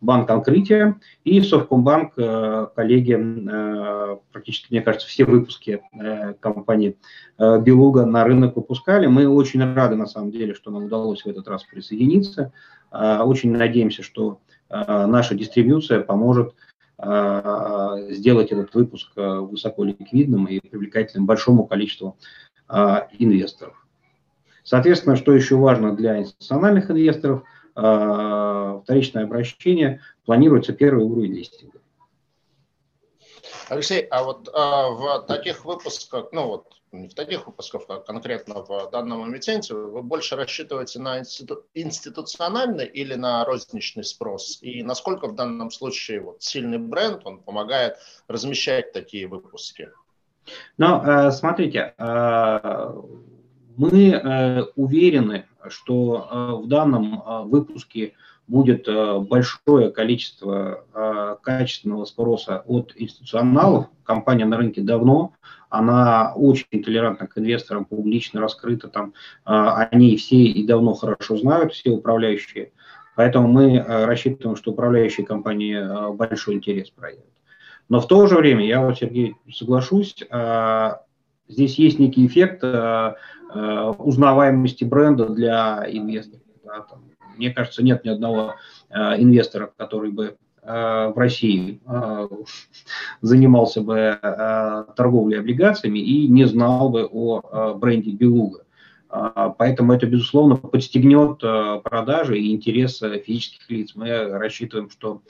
Банк 0.00 0.30
Открытия 0.30 0.96
и 1.24 1.40
Совкомбанк, 1.40 2.14
коллеги, 2.14 3.18
практически, 4.30 4.68
мне 4.70 4.80
кажется, 4.80 5.08
все 5.08 5.24
выпуски 5.24 5.82
компании 6.38 6.96
Белуга 7.36 8.06
на 8.06 8.22
рынок 8.22 8.54
выпускали. 8.54 9.08
Мы 9.08 9.28
очень 9.28 9.60
рады, 9.74 9.96
на 9.96 10.06
самом 10.06 10.30
деле, 10.30 10.54
что 10.54 10.70
нам 10.70 10.84
удалось 10.84 11.24
в 11.24 11.26
этот 11.26 11.48
раз 11.48 11.64
присоединиться. 11.64 12.52
Очень 12.92 13.50
надеемся, 13.50 14.04
что 14.04 14.38
наша 14.70 15.34
дистрибьюция 15.34 15.98
поможет 15.98 16.50
а, 16.50 16.67
сделать 17.00 18.50
этот 18.50 18.74
выпуск 18.74 19.12
а, 19.16 19.40
высоко 19.40 19.84
ликвидным 19.84 20.46
и 20.46 20.58
привлекательным 20.58 21.26
большому 21.26 21.66
количеству 21.66 22.16
а, 22.66 23.06
инвесторов. 23.18 23.86
Соответственно, 24.64 25.16
что 25.16 25.32
еще 25.32 25.56
важно 25.56 25.94
для 25.94 26.18
институциональных 26.18 26.90
инвесторов, 26.90 27.42
вторичное 27.72 29.24
обращение 29.24 30.00
планируется 30.26 30.72
первый 30.74 31.04
уровень 31.04 31.32
листинга. 31.32 31.78
Алексей, 33.68 34.02
а 34.10 34.22
вот 34.22 34.48
а, 34.52 34.90
в 34.90 35.26
таких 35.26 35.64
выпусках, 35.64 36.28
ну 36.32 36.48
вот 36.48 36.72
не 36.92 37.08
в 37.08 37.14
таких 37.14 37.46
выпусках, 37.46 37.82
а 37.88 38.00
конкретно 38.00 38.62
в 38.62 38.90
данном 38.90 39.28
эмитенте, 39.28 39.74
вы 39.74 40.02
больше 40.02 40.36
рассчитываете 40.36 41.00
на 41.00 41.20
институ- 41.20 41.64
институциональный 41.74 42.86
или 42.86 43.14
на 43.14 43.44
розничный 43.44 44.04
спрос? 44.04 44.58
И 44.62 44.82
насколько 44.82 45.28
в 45.28 45.34
данном 45.34 45.70
случае 45.70 46.20
вот 46.20 46.42
сильный 46.42 46.78
бренд, 46.78 47.22
он 47.24 47.40
помогает 47.40 47.96
размещать 48.26 48.92
такие 48.92 49.26
выпуски? 49.26 49.90
Ну, 50.78 51.02
э, 51.02 51.30
смотрите, 51.30 51.94
э, 51.98 52.92
мы 53.76 54.10
э, 54.10 54.62
уверены, 54.76 55.46
что 55.68 56.60
в 56.62 56.68
данном 56.68 57.48
выпуске 57.50 58.14
будет 58.48 58.88
большое 59.28 59.90
количество 59.90 60.84
качественного 61.42 62.04
спроса 62.06 62.62
от 62.66 62.92
институционалов. 62.96 63.86
Компания 64.04 64.46
на 64.46 64.56
рынке 64.56 64.80
давно, 64.80 65.34
она 65.70 66.32
очень 66.34 66.82
толерантна 66.82 67.26
к 67.26 67.36
инвесторам, 67.38 67.84
публично 67.84 68.40
раскрыта, 68.40 68.88
там, 68.88 69.12
а, 69.44 69.88
они 69.90 70.16
все 70.16 70.36
и 70.36 70.66
давно 70.66 70.94
хорошо 70.94 71.36
знают, 71.36 71.72
все 71.72 71.90
управляющие, 71.90 72.72
поэтому 73.16 73.48
мы 73.48 73.76
э, 73.76 74.04
рассчитываем, 74.06 74.56
что 74.56 74.70
управляющие 74.72 75.26
компании 75.26 75.76
э, 75.76 76.12
большой 76.14 76.54
интерес 76.54 76.90
проявят. 76.90 77.24
Но 77.88 78.00
в 78.00 78.06
то 78.06 78.26
же 78.26 78.36
время, 78.36 78.66
я 78.66 78.80
вот, 78.80 78.98
Сергей, 78.98 79.36
соглашусь, 79.52 80.22
э, 80.28 80.90
здесь 81.48 81.78
есть 81.78 81.98
некий 81.98 82.26
эффект 82.26 82.64
узнаваемости 83.50 84.84
бренда 84.84 85.30
для 85.30 85.86
инвесторов. 85.88 86.42
Да, 86.62 86.80
там, 86.82 87.07
мне 87.38 87.50
кажется, 87.50 87.82
нет 87.82 88.04
ни 88.04 88.10
одного 88.10 88.56
инвестора, 88.90 89.72
который 89.76 90.10
бы 90.10 90.36
в 90.62 91.14
России 91.16 91.80
занимался 93.22 93.80
бы 93.80 94.18
торговлей 94.96 95.40
облигациями 95.40 96.00
и 96.00 96.28
не 96.28 96.44
знал 96.44 96.90
бы 96.90 97.08
о 97.10 97.74
бренде 97.74 98.10
Белуга. 98.10 98.64
Поэтому 99.08 99.94
это, 99.94 100.06
безусловно, 100.06 100.56
подстегнет 100.56 101.38
продажи 101.82 102.38
и 102.38 102.52
интерес 102.52 102.98
физических 102.98 103.70
лиц. 103.70 103.92
Мы 103.94 104.26
рассчитываем, 104.26 104.90
что 104.90 105.22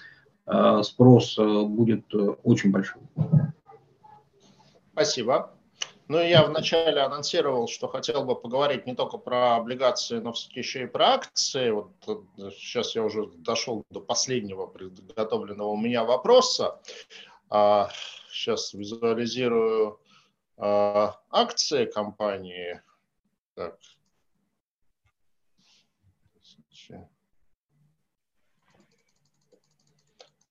спрос 0.82 1.38
будет 1.38 2.06
очень 2.42 2.72
большой. 2.72 3.02
Спасибо. 4.92 5.52
Ну, 6.08 6.18
я 6.22 6.42
вначале 6.46 7.02
анонсировал, 7.02 7.68
что 7.68 7.86
хотел 7.86 8.24
бы 8.24 8.34
поговорить 8.34 8.86
не 8.86 8.94
только 8.94 9.18
про 9.18 9.56
облигации, 9.56 10.18
но 10.20 10.32
еще 10.52 10.84
и 10.84 10.86
про 10.86 11.14
акции. 11.14 11.68
Вот 11.68 11.92
сейчас 12.54 12.94
я 12.94 13.04
уже 13.04 13.26
дошел 13.26 13.84
до 13.90 14.00
последнего 14.00 14.66
приготовленного 14.66 15.68
у 15.68 15.76
меня 15.76 16.04
вопроса. 16.04 16.80
Сейчас 17.50 18.72
визуализирую 18.72 20.00
акции 20.56 21.84
компании. 21.84 22.80
Так. 23.54 23.78
А, 26.90 27.06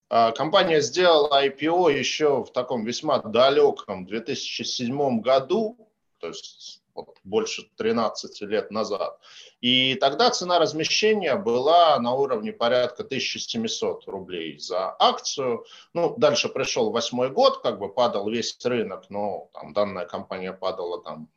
компания 0.09 0.81
сделала 0.81 1.45
IPO 1.45 1.91
еще 1.93 2.43
в 2.43 2.51
таком 2.51 2.85
весьма 2.85 3.19
далеком 3.19 4.05
2007 4.05 5.21
году, 5.21 5.77
то 6.19 6.27
есть 6.27 6.81
больше 7.23 7.69
13 7.77 8.41
лет 8.41 8.71
назад. 8.71 9.19
И 9.61 9.95
тогда 9.95 10.29
цена 10.29 10.59
размещения 10.59 11.35
была 11.35 11.99
на 11.99 12.13
уровне 12.13 12.51
порядка 12.53 13.03
1700 13.03 14.07
рублей 14.07 14.57
за 14.59 14.95
акцию. 14.99 15.65
Ну, 15.93 16.15
дальше 16.17 16.49
пришел 16.49 16.91
восьмой 16.91 17.29
год, 17.29 17.61
как 17.61 17.79
бы 17.79 17.93
падал 17.93 18.29
весь 18.29 18.57
рынок, 18.65 19.09
но 19.09 19.49
там 19.53 19.73
данная 19.73 20.05
компания 20.05 20.53
падала 20.53 21.01
там 21.03 21.29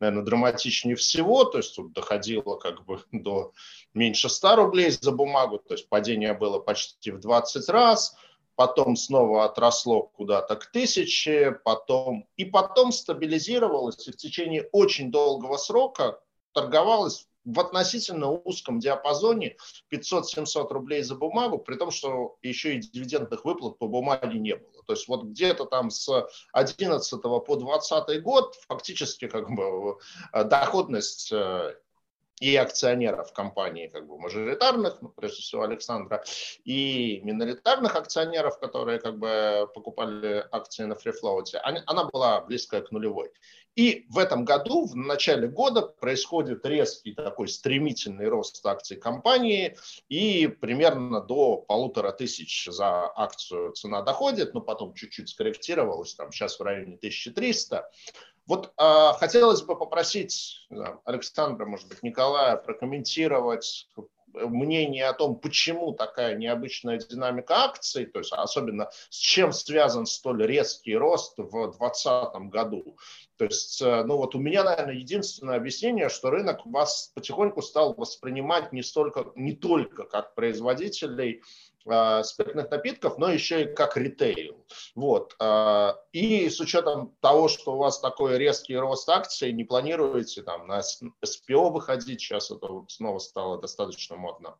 наверное, 0.00 0.24
драматичнее 0.24 0.96
всего, 0.96 1.44
то 1.44 1.58
есть 1.58 1.76
тут 1.76 1.92
доходило 1.92 2.56
как 2.56 2.84
бы 2.84 3.02
до 3.12 3.52
меньше 3.94 4.28
100 4.28 4.56
рублей 4.56 4.90
за 4.90 5.12
бумагу, 5.12 5.58
то 5.58 5.74
есть 5.74 5.88
падение 5.88 6.34
было 6.34 6.58
почти 6.58 7.10
в 7.10 7.20
20 7.20 7.68
раз, 7.68 8.16
потом 8.54 8.96
снова 8.96 9.44
отросло 9.44 10.02
куда-то 10.02 10.56
к 10.56 10.66
тысяче, 10.66 11.52
потом, 11.64 12.26
и 12.36 12.44
потом 12.44 12.92
стабилизировалось, 12.92 14.08
и 14.08 14.12
в 14.12 14.16
течение 14.16 14.68
очень 14.72 15.10
долгого 15.10 15.56
срока 15.56 16.20
торговалось 16.52 17.26
в 17.48 17.60
относительно 17.60 18.30
узком 18.30 18.78
диапазоне 18.78 19.56
500-700 19.90 20.68
рублей 20.70 21.02
за 21.02 21.14
бумагу, 21.14 21.58
при 21.58 21.76
том, 21.76 21.90
что 21.90 22.36
еще 22.42 22.76
и 22.76 22.80
дивидендных 22.80 23.44
выплат 23.46 23.78
по 23.78 23.88
бумаге 23.88 24.38
не 24.38 24.54
было. 24.56 24.82
То 24.86 24.92
есть 24.92 25.08
вот 25.08 25.24
где-то 25.24 25.64
там 25.64 25.90
с 25.90 26.28
11 26.52 27.22
по 27.22 27.56
20 27.56 28.22
год 28.22 28.54
фактически 28.68 29.28
как 29.28 29.50
бы 29.50 29.98
э, 30.32 30.44
доходность 30.44 31.32
э, 31.32 31.74
и 32.40 32.54
акционеров 32.56 33.32
компании, 33.32 33.88
как 33.88 34.06
бы 34.06 34.18
мажоритарных, 34.18 34.98
ну, 35.00 35.08
прежде 35.08 35.42
всего 35.42 35.62
Александра, 35.62 36.22
и 36.64 37.20
миноритарных 37.24 37.96
акционеров, 37.96 38.58
которые 38.60 39.00
как 39.00 39.18
бы 39.18 39.68
покупали 39.74 40.46
акции 40.50 40.84
на 40.84 40.94
фрифлоуте, 40.94 41.58
она 41.58 42.04
была 42.04 42.40
близкая 42.40 42.82
к 42.82 42.90
нулевой. 42.90 43.30
И 43.78 44.06
в 44.08 44.18
этом 44.18 44.44
году, 44.44 44.86
в 44.86 44.96
начале 44.96 45.46
года, 45.46 45.82
происходит 45.82 46.66
резкий 46.66 47.14
такой 47.14 47.46
стремительный 47.46 48.26
рост 48.26 48.66
акций 48.66 48.96
компании, 48.96 49.76
и 50.08 50.48
примерно 50.48 51.20
до 51.20 51.58
полутора 51.58 52.10
тысяч 52.10 52.66
за 52.68 53.08
акцию 53.14 53.72
цена 53.74 54.02
доходит, 54.02 54.52
но 54.52 54.60
потом 54.60 54.94
чуть-чуть 54.94 55.28
скорректировалась, 55.28 56.14
там 56.14 56.32
сейчас 56.32 56.58
в 56.58 56.62
районе 56.64 56.96
1300. 56.96 57.88
Вот 58.48 58.72
э, 58.78 59.12
хотелось 59.18 59.62
бы 59.62 59.78
попросить 59.78 60.66
да, 60.70 60.98
Александра, 61.04 61.66
может 61.66 61.86
быть, 61.86 62.02
Николая 62.02 62.56
прокомментировать 62.56 63.86
мнение 64.32 65.06
о 65.06 65.12
том, 65.12 65.36
почему 65.36 65.92
такая 65.92 66.34
необычная 66.36 66.98
динамика 66.98 67.64
акций, 67.64 68.06
то 68.06 68.18
есть 68.20 68.32
особенно 68.32 68.90
с 69.10 69.16
чем 69.16 69.52
связан 69.52 70.06
столь 70.06 70.46
резкий 70.46 70.96
рост 70.96 71.34
в 71.36 71.50
2020 71.50 72.34
году. 72.50 72.96
То 73.36 73.44
есть, 73.44 73.82
э, 73.82 74.02
ну 74.04 74.16
вот 74.16 74.34
у 74.34 74.38
меня, 74.38 74.64
наверное, 74.64 74.94
единственное 74.94 75.56
объяснение, 75.56 76.08
что 76.08 76.30
рынок 76.30 76.64
вас 76.64 77.12
потихоньку 77.14 77.62
стал 77.62 77.94
воспринимать 77.94 78.72
не, 78.72 78.82
столько, 78.82 79.30
не 79.36 79.52
только 79.52 80.04
как 80.04 80.34
производителей 80.34 81.42
спиртных 82.24 82.70
напитков, 82.70 83.18
но 83.18 83.30
еще 83.30 83.62
и 83.62 83.74
как 83.74 83.96
ритейл. 83.96 84.64
Вот. 84.94 85.34
Э, 85.40 85.92
и 86.12 86.48
с 86.48 86.60
учетом 86.60 87.16
того, 87.20 87.48
что 87.48 87.74
у 87.74 87.78
вас 87.78 88.00
такой 88.00 88.38
резкий 88.38 88.76
рост 88.76 89.08
акций, 89.08 89.52
не 89.52 89.64
планируете 89.64 90.42
там 90.42 90.66
на 90.66 90.82
СПО 90.82 91.70
выходить, 91.70 92.20
сейчас 92.20 92.50
это 92.50 92.68
снова 92.88 93.18
стало 93.18 93.60
достаточно 93.60 94.16
модно. 94.16 94.56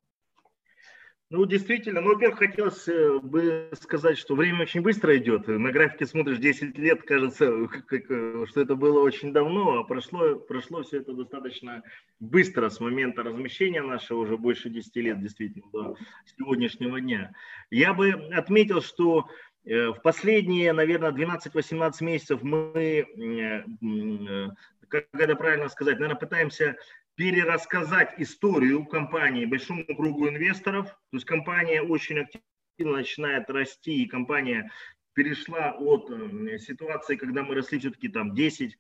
Ну, 1.31 1.45
действительно, 1.45 2.01
ну, 2.01 2.15
во-первых, 2.15 2.39
хотелось 2.39 2.89
э, 2.89 3.19
бы 3.19 3.69
сказать, 3.79 4.17
что 4.17 4.35
время 4.35 4.63
очень 4.63 4.81
быстро 4.81 5.15
идет. 5.19 5.47
На 5.47 5.71
графике 5.71 6.07
смотришь 6.07 6.39
10 6.39 6.79
лет, 6.79 7.03
кажется, 7.03 7.45
э, 7.91 8.47
что 8.47 8.61
это 8.63 8.75
было 8.77 9.01
очень 9.01 9.35
давно, 9.35 9.81
а 9.81 9.85
прошло, 9.85 10.37
прошло 10.37 10.83
все 10.83 11.01
это 11.01 11.13
достаточно 11.13 11.83
быстро 12.19 12.71
с 12.71 12.81
момента 12.81 13.23
размещения 13.23 13.83
нашего, 13.83 14.21
уже 14.21 14.39
больше 14.39 14.71
10 14.71 14.97
лет, 14.97 15.21
действительно, 15.21 15.67
до 15.71 15.97
сегодняшнего 16.25 16.99
дня. 16.99 17.33
Я 17.71 17.93
бы 17.93 18.11
отметил, 18.33 18.81
что 18.81 19.29
э, 19.67 19.89
в 19.89 20.01
последние, 20.01 20.73
наверное, 20.73 21.13
12-18 21.13 21.93
месяцев 22.01 22.43
мы, 22.43 23.07
как 24.89 25.07
это 25.13 25.37
правильно 25.37 25.69
сказать, 25.69 25.99
наверное, 25.99 26.19
пытаемся 26.19 26.79
перерассказать 27.19 28.15
историю 28.19 28.87
компании 28.87 29.45
большому 29.45 29.85
кругу 29.85 30.29
инвесторов. 30.29 30.87
То 30.87 31.17
есть 31.17 31.27
компания 31.27 31.83
очень 31.83 32.21
активно 32.21 32.99
начинает 32.99 33.51
расти, 33.51 34.05
и 34.05 34.09
компания 34.09 34.71
перешла 35.15 35.73
от 35.73 36.09
э, 36.11 36.59
ситуации, 36.59 37.17
когда 37.17 37.43
мы 37.43 37.57
росли 37.57 37.81
все-таки 37.81 38.09
там 38.09 38.37
10 38.37 38.79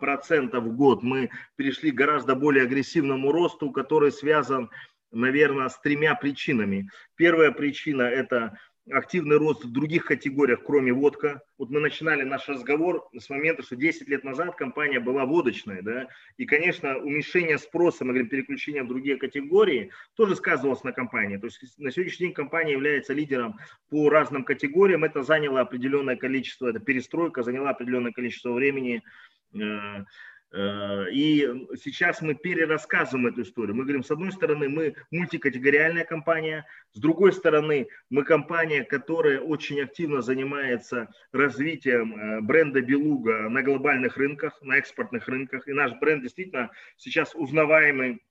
процентов 0.00 0.64
в 0.64 0.74
год, 0.74 1.02
мы 1.02 1.28
перешли 1.56 1.90
к 1.90 1.94
гораздо 1.94 2.34
более 2.34 2.64
агрессивному 2.64 3.30
росту, 3.30 3.70
который 3.70 4.12
связан, 4.12 4.70
наверное, 5.10 5.68
с 5.68 5.78
тремя 5.78 6.14
причинами. 6.14 6.88
Первая 7.16 7.50
причина– 7.50 8.02
это 8.02 8.58
активный 8.90 9.38
рост 9.38 9.64
в 9.64 9.72
других 9.72 10.04
категориях, 10.04 10.62
кроме 10.64 10.92
водка. 10.92 11.42
Вот 11.58 11.70
мы 11.70 11.80
начинали 11.80 12.22
наш 12.22 12.48
разговор 12.48 13.08
с 13.18 13.30
момента, 13.30 13.62
что 13.62 13.76
10 13.76 14.08
лет 14.08 14.24
назад 14.24 14.56
компания 14.56 15.00
была 15.00 15.24
водочная, 15.24 15.82
да, 15.82 16.08
и, 16.36 16.44
конечно, 16.44 16.98
уменьшение 16.98 17.58
спроса, 17.58 18.04
мы 18.04 18.12
говорим, 18.12 18.28
переключение 18.28 18.82
в 18.82 18.88
другие 18.88 19.16
категории, 19.16 19.90
тоже 20.16 20.36
сказывалось 20.36 20.84
на 20.84 20.92
компании. 20.92 21.38
То 21.38 21.46
есть 21.46 21.78
на 21.78 21.90
сегодняшний 21.90 22.26
день 22.26 22.34
компания 22.34 22.72
является 22.72 23.14
лидером 23.14 23.58
по 23.88 24.10
разным 24.10 24.44
категориям, 24.44 25.04
это 25.04 25.22
заняло 25.22 25.60
определенное 25.60 26.16
количество, 26.16 26.68
это 26.68 26.80
перестройка 26.80 27.42
заняла 27.42 27.70
определенное 27.70 28.12
количество 28.12 28.52
времени, 28.52 29.02
э, 29.54 30.04
и 30.54 31.66
сейчас 31.82 32.22
мы 32.22 32.34
перерассказываем 32.34 33.26
эту 33.26 33.42
историю. 33.42 33.74
Мы 33.74 33.82
говорим, 33.82 34.04
с 34.04 34.10
одной 34.10 34.30
стороны, 34.30 34.68
мы 34.68 34.94
мультикатегориальная 35.10 36.04
компания, 36.04 36.64
с 36.92 37.00
другой 37.00 37.32
стороны, 37.32 37.88
мы 38.08 38.24
компания, 38.24 38.84
которая 38.84 39.40
очень 39.40 39.80
активно 39.80 40.22
занимается 40.22 41.08
развитием 41.32 42.14
э, 42.16 42.40
бренда 42.40 42.82
Белуга 42.82 43.48
на 43.48 43.62
глобальных 43.62 44.16
рынках, 44.16 44.56
на 44.62 44.76
экспортных 44.76 45.26
рынках. 45.26 45.66
И 45.66 45.72
наш 45.72 45.92
бренд 45.98 46.22
действительно 46.22 46.70
сейчас 46.96 47.34
узнаваемый 47.34 48.22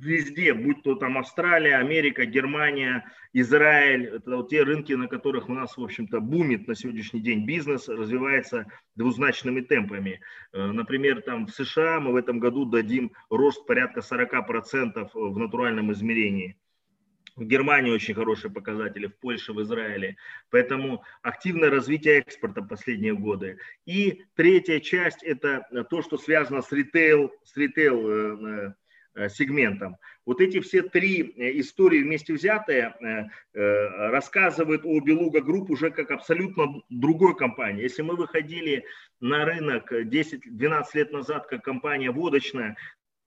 везде, 0.00 0.54
будь 0.54 0.82
то 0.82 0.94
там 0.94 1.18
Австралия, 1.18 1.76
Америка, 1.76 2.24
Германия, 2.24 3.04
Израиль, 3.32 4.06
это 4.06 4.36
вот 4.36 4.50
те 4.50 4.62
рынки, 4.62 4.92
на 4.92 5.08
которых 5.08 5.48
у 5.48 5.54
нас, 5.54 5.76
в 5.76 5.82
общем-то, 5.82 6.20
бумит 6.20 6.66
на 6.68 6.74
сегодняшний 6.74 7.20
день 7.20 7.44
бизнес, 7.46 7.88
развивается 7.88 8.66
двузначными 8.94 9.60
темпами. 9.60 10.20
Э, 10.52 10.66
например, 10.66 11.22
там 11.22 11.46
в 11.46 11.50
США 11.50 12.00
мы 12.00 12.12
в 12.12 12.16
этом 12.16 12.38
году 12.38 12.64
дадим 12.64 13.12
рост 13.30 13.66
порядка 13.66 14.00
40% 14.00 15.10
в 15.12 15.38
натуральном 15.38 15.92
измерении. 15.92 16.56
В 17.34 17.44
Германии 17.44 17.90
очень 17.90 18.14
хорошие 18.14 18.50
показатели, 18.50 19.08
в 19.08 19.18
Польше, 19.18 19.52
в 19.52 19.60
Израиле. 19.60 20.16
Поэтому 20.50 21.04
активное 21.20 21.68
развитие 21.68 22.20
экспорта 22.20 22.62
последние 22.62 23.14
годы. 23.14 23.58
И 23.84 24.24
третья 24.36 24.80
часть– 24.80 25.22
это 25.24 25.66
то, 25.90 26.00
что 26.00 26.16
связано 26.16 26.62
с 26.62 26.72
ритейл, 26.72 27.30
с 27.44 27.54
ритейл 27.58 28.08
э, 28.08 28.36
Э, 28.66 28.72
сегментам. 29.28 29.96
Вот 30.26 30.40
эти 30.40 30.60
все 30.60 30.82
три 30.82 31.34
э, 31.36 31.60
истории 31.60 32.02
вместе 32.02 32.34
взятые 32.34 32.94
э, 33.00 34.08
рассказывают 34.10 34.82
о 34.84 35.00
Белуга 35.00 35.40
Групп 35.40 35.70
уже 35.70 35.90
как 35.90 36.10
абсолютно 36.10 36.82
другой 36.90 37.36
компании. 37.36 37.82
Если 37.82 38.02
мы 38.02 38.16
выходили 38.16 38.84
на 39.20 39.44
рынок 39.44 39.92
10-12 39.92 40.84
лет 40.94 41.12
назад 41.12 41.46
как 41.46 41.62
компания 41.62 42.10
водочная, 42.10 42.76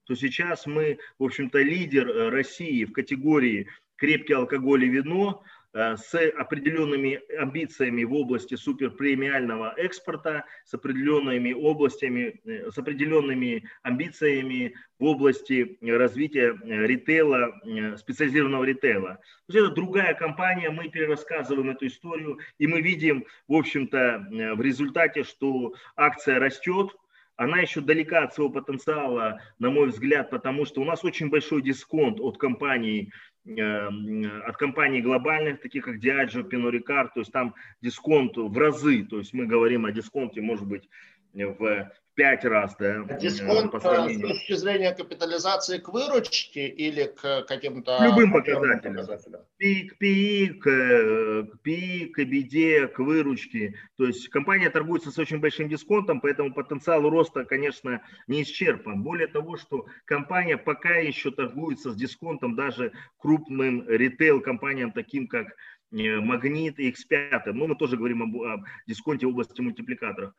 то 0.04 0.14
сейчас 0.14 0.66
мы, 0.66 0.98
в 1.18 1.24
общем-то, 1.24 1.58
лидер 1.58 2.30
России 2.30 2.84
в 2.84 2.92
категории 2.92 3.68
крепкий 3.96 4.34
алкоголь 4.34 4.84
и 4.84 4.88
вино. 4.88 5.42
Э, 5.72 5.96
с 5.96 6.14
определенными 6.36 7.20
амбициями 7.38 8.02
в 8.02 8.12
области 8.12 8.56
суперпремиального 8.56 9.72
экспорта, 9.76 10.44
с 10.64 10.74
определенными 10.74 11.52
областями, 11.52 12.40
э, 12.44 12.72
с 12.72 12.78
определенными 12.78 13.68
амбициями 13.82 14.74
в 14.98 15.04
области 15.04 15.78
развития 15.80 16.58
э, 16.60 16.86
ритейла, 16.86 17.52
специализированного 17.96 18.64
ритейла. 18.64 19.20
То 19.46 19.52
есть 19.52 19.66
это 19.66 19.74
другая 19.74 20.14
компания, 20.14 20.70
мы 20.70 20.88
перерассказываем 20.88 21.70
эту 21.70 21.86
историю, 21.86 22.38
и 22.58 22.66
мы 22.66 22.80
видим, 22.80 23.24
в 23.46 23.54
общем-то, 23.54 24.26
в 24.56 24.60
результате, 24.60 25.22
что 25.22 25.74
акция 25.94 26.40
растет, 26.40 26.96
она 27.40 27.60
еще 27.60 27.80
далека 27.80 28.24
от 28.24 28.34
своего 28.34 28.52
потенциала, 28.52 29.40
на 29.58 29.70
мой 29.70 29.88
взгляд, 29.88 30.28
потому 30.28 30.66
что 30.66 30.82
у 30.82 30.84
нас 30.84 31.02
очень 31.04 31.30
большой 31.30 31.62
дисконт 31.62 32.20
от 32.20 32.36
компаний, 32.36 33.12
Эм, 33.46 34.42
от 34.46 34.58
компаний 34.58 35.00
глобальных, 35.00 35.62
таких 35.62 35.84
как 35.84 35.96
Diageo, 35.96 36.46
Pernod 36.46 36.72
Ricard, 36.72 37.08
то 37.14 37.20
есть 37.20 37.32
там 37.32 37.54
дисконт 37.80 38.36
в 38.36 38.56
разы, 38.58 39.04
то 39.04 39.18
есть 39.18 39.32
мы 39.32 39.46
говорим 39.46 39.86
о 39.86 39.92
дисконте, 39.92 40.42
может 40.42 40.66
быть, 40.66 40.86
в 41.32 41.90
пять 42.20 42.44
раз, 42.44 42.76
да. 42.78 43.06
А 43.08 43.14
дисконт 43.14 43.72
по 43.72 43.78
э, 43.78 44.14
с 44.14 44.20
точки 44.20 44.52
зрения 44.54 44.92
капитализации 44.92 45.78
к 45.78 45.88
выручке 45.88 46.68
или 46.68 47.04
к 47.04 47.46
каким-то... 47.48 47.98
Любым 48.04 48.32
показателям. 48.32 48.96
показателям. 48.96 49.40
К 49.58 49.98
ПИ, 49.98 50.48
к, 50.48 50.64
к 50.64 51.58
ПИ, 51.62 52.06
к 52.12 52.18
EBITDA, 52.18 52.88
к 52.88 52.98
выручке. 52.98 53.74
То 53.96 54.04
есть 54.04 54.28
компания 54.28 54.68
торгуется 54.68 55.10
с 55.10 55.18
очень 55.18 55.38
большим 55.38 55.70
дисконтом, 55.70 56.20
поэтому 56.20 56.52
потенциал 56.52 57.08
роста, 57.08 57.46
конечно, 57.46 58.02
не 58.26 58.42
исчерпан. 58.42 59.02
Более 59.02 59.28
того, 59.28 59.56
что 59.56 59.86
компания 60.04 60.58
пока 60.58 60.96
еще 60.96 61.30
торгуется 61.30 61.90
с 61.90 61.96
дисконтом 61.96 62.54
даже 62.54 62.92
крупным 63.16 63.88
ритейл-компаниям, 63.88 64.92
таким 64.92 65.26
как 65.26 65.46
э, 65.92 66.20
Магнит 66.20 66.78
и 66.80 66.90
X5. 66.90 67.52
Ну, 67.52 67.68
мы 67.68 67.76
тоже 67.76 67.96
говорим 67.96 68.22
об, 68.24 68.42
об 68.42 68.64
дисконте 68.86 69.24
в 69.24 69.30
области 69.30 69.60
мультипликаторов. 69.62 70.34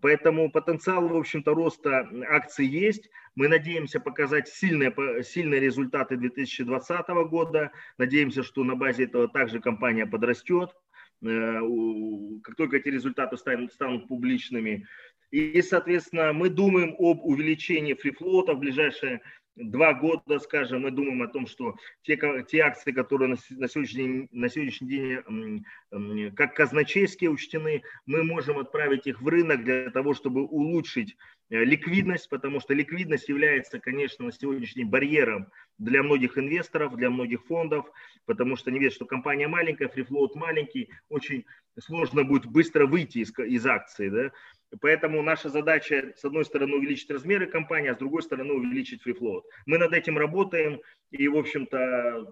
Поэтому 0.00 0.50
потенциал, 0.50 1.08
в 1.08 1.16
общем-то, 1.16 1.52
роста 1.52 2.08
акций 2.28 2.66
есть. 2.66 3.10
Мы 3.34 3.48
надеемся 3.48 3.98
показать 3.98 4.48
сильные, 4.48 4.94
сильные 5.24 5.60
результаты 5.60 6.16
2020 6.16 7.08
года. 7.28 7.72
Надеемся, 7.98 8.42
что 8.42 8.62
на 8.62 8.76
базе 8.76 9.04
этого 9.04 9.28
также 9.28 9.60
компания 9.60 10.06
подрастет, 10.06 10.70
э, 11.22 11.60
как 12.44 12.56
только 12.56 12.76
эти 12.76 12.88
результаты 12.88 13.36
станут, 13.36 13.72
станут 13.72 14.06
публичными. 14.06 14.86
И, 15.32 15.62
соответственно, 15.62 16.32
мы 16.32 16.50
думаем 16.50 16.94
об 16.98 17.24
увеличении 17.24 17.94
фрифлота 17.94 18.54
в 18.54 18.58
ближайшее 18.58 19.22
два 19.60 19.94
года, 19.94 20.38
скажем, 20.38 20.82
мы 20.82 20.90
думаем 20.90 21.22
о 21.22 21.28
том, 21.28 21.46
что 21.46 21.76
те, 22.02 22.18
те 22.48 22.60
акции, 22.60 22.92
которые 22.92 23.28
на, 23.28 23.68
сегодняшний, 23.68 24.02
день, 24.02 24.28
на 24.32 24.48
сегодняшний 24.48 24.88
день 24.88 25.64
как 26.34 26.54
казначейские 26.54 27.30
учтены, 27.30 27.82
мы 28.06 28.24
можем 28.24 28.58
отправить 28.58 29.06
их 29.06 29.20
в 29.20 29.28
рынок 29.28 29.64
для 29.64 29.90
того, 29.90 30.14
чтобы 30.14 30.42
улучшить 30.44 31.16
э, 31.50 31.64
ликвидность, 31.64 32.28
потому 32.28 32.60
что 32.60 32.74
ликвидность 32.74 33.28
является, 33.28 33.78
конечно, 33.78 34.24
на 34.24 34.32
сегодняшний 34.32 34.82
день 34.82 34.90
барьером 34.90 35.48
для 35.78 36.02
многих 36.02 36.38
инвесторов, 36.38 36.96
для 36.96 37.10
многих 37.10 37.44
фондов, 37.46 37.90
потому 38.26 38.56
что 38.56 38.70
они 38.70 38.78
видят, 38.78 38.94
что 38.94 39.06
компания 39.06 39.48
маленькая, 39.48 39.88
фрифлоут 39.88 40.34
маленький, 40.34 40.90
очень 41.08 41.44
сложно 41.78 42.24
будет 42.24 42.46
быстро 42.46 42.86
выйти 42.86 43.18
из, 43.18 43.36
из 43.38 43.66
акции. 43.66 44.08
Да? 44.08 44.30
Поэтому 44.80 45.20
наша 45.22 45.48
задача, 45.48 46.12
с 46.16 46.24
одной 46.24 46.44
стороны, 46.44 46.76
увеличить 46.76 47.10
размеры 47.10 47.46
компании, 47.46 47.90
а 47.90 47.94
с 47.94 47.98
другой 47.98 48.22
стороны, 48.22 48.52
увеличить 48.52 49.02
фрифлоут. 49.02 49.44
Мы 49.66 49.78
над 49.78 49.92
этим 49.92 50.16
работаем 50.16 50.80
и, 51.10 51.26
в 51.26 51.36
общем-то, 51.36 51.76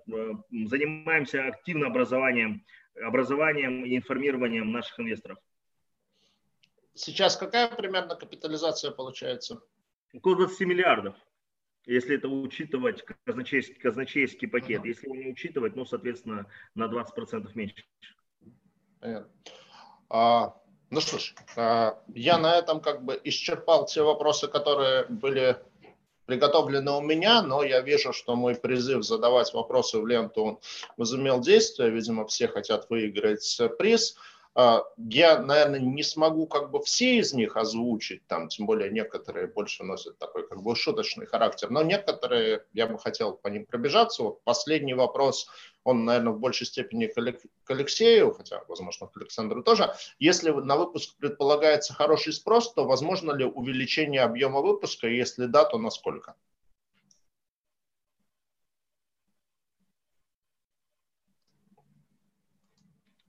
э, 0.07 0.33
занимаемся 0.67 1.47
активно 1.47 1.89
образованием, 1.89 2.65
образованием 2.95 3.85
и 3.85 3.97
информированием 3.97 4.71
наших 4.71 5.01
инвесторов. 5.01 5.39
Сейчас 6.95 7.37
какая 7.37 7.69
примерно 7.69 8.15
капитализация 8.15 8.93
получается? 8.93 9.61
Около 10.13 10.37
20 10.37 10.61
миллиардов, 10.67 11.17
если 11.87 12.17
это 12.17 12.29
учитывать 12.29 13.05
казначейский, 13.25 13.75
казначейский 13.75 14.49
пакет. 14.49 14.85
Если 14.85 15.07
его 15.07 15.17
не 15.17 15.31
учитывать, 15.31 15.75
ну, 15.75 15.85
соответственно, 15.85 16.47
на 16.75 16.87
20% 16.87 17.51
меньше. 17.55 17.85
Понятно. 19.01 19.31
А 20.09 20.57
ну 20.91 21.01
что 21.01 21.19
ж, 21.19 21.35
а, 21.57 21.99
я 22.15 22.39
на 22.39 22.57
этом 22.57 22.81
как 22.81 23.05
бы 23.05 23.21
исчерпал 23.25 23.87
те 23.87 24.03
вопросы, 24.03 24.49
которые 24.49 25.05
были 25.09 25.59
приготовлены 26.27 26.93
у 26.93 27.01
меня, 27.01 27.43
но 27.43 27.63
я 27.63 27.81
вижу, 27.81 28.13
что 28.13 28.37
мой 28.37 28.55
призыв 28.55 29.03
задавать 29.03 29.53
вопросы 29.55 29.99
в 29.99 30.07
ленту 30.07 30.45
он 30.45 30.59
возымел 30.99 31.41
действие. 31.41 31.91
Видимо, 31.91 32.27
все 32.27 32.49
хотят 32.49 32.91
выиграть 32.91 33.61
приз. 33.79 34.17
А, 34.55 34.83
я, 34.97 35.39
наверное, 35.39 35.79
не 35.79 36.03
смогу 36.03 36.47
как 36.47 36.71
бы 36.71 36.83
все 36.83 37.19
из 37.19 37.33
них 37.33 37.57
озвучить, 37.57 38.27
там, 38.27 38.49
тем 38.49 38.67
более 38.67 38.91
некоторые 38.91 39.47
больше 39.47 39.85
носят 39.85 40.19
такой 40.19 40.47
как 40.49 40.63
бы 40.63 40.75
шуточный 40.75 41.27
характер, 41.27 41.71
но 41.71 41.83
некоторые 41.83 42.65
я 42.73 42.87
бы 42.87 42.99
хотел 42.99 43.35
по 43.35 43.49
ним 43.49 43.65
пробежаться. 43.65 44.23
Вот 44.23 44.43
последний 44.43 44.95
вопрос, 44.95 45.49
он, 45.85 46.05
наверное, 46.05 46.33
в 46.33 46.39
большей 46.39 46.67
степени 46.67 47.07
к 47.07 47.71
Алексею, 47.71 48.33
хотя, 48.35 48.63
возможно, 48.69 49.07
к 49.07 49.17
Александру 49.17 49.63
тоже. 49.63 49.95
Если 50.19 50.51
на 50.51 50.77
выпуск 50.77 51.17
предполагается 51.19 51.95
хороший 51.95 52.33
спрос, 52.33 52.73
то 52.75 52.85
возможно 52.85 53.33
ли 53.33 53.45
увеличение 53.45 54.23
объема 54.23 54.61
выпуска, 54.61 55.09
если 55.09 55.47
да, 55.47 55.65
то 55.65 55.79
насколько? 55.79 56.35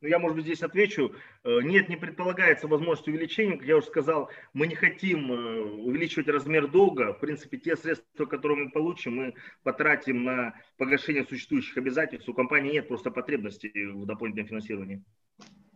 Ну, 0.01 0.07
я, 0.07 0.17
может 0.17 0.37
быть, 0.37 0.45
здесь 0.45 0.63
отвечу. 0.63 1.13
Э, 1.43 1.59
нет, 1.61 1.89
не 1.89 1.97
предполагается 1.97 2.67
возможность 2.67 3.07
увеличения. 3.07 3.57
Как 3.57 3.67
я 3.67 3.77
уже 3.77 3.87
сказал, 3.87 4.29
мы 4.53 4.67
не 4.67 4.75
хотим 4.75 5.31
э, 5.31 5.61
увеличивать 5.61 6.29
размер 6.29 6.67
долга. 6.67 7.13
В 7.13 7.19
принципе, 7.19 7.57
те 7.57 7.75
средства, 7.75 8.25
которые 8.25 8.65
мы 8.65 8.71
получим, 8.71 9.15
мы 9.15 9.33
потратим 9.63 10.23
на 10.23 10.53
погашение 10.77 11.25
существующих 11.25 11.77
обязательств. 11.77 12.29
У 12.29 12.33
компании 12.33 12.73
нет 12.73 12.87
просто 12.87 13.11
потребности 13.11 13.71
в 13.91 14.05
дополнительном 14.05 14.47
финансировании. 14.47 15.03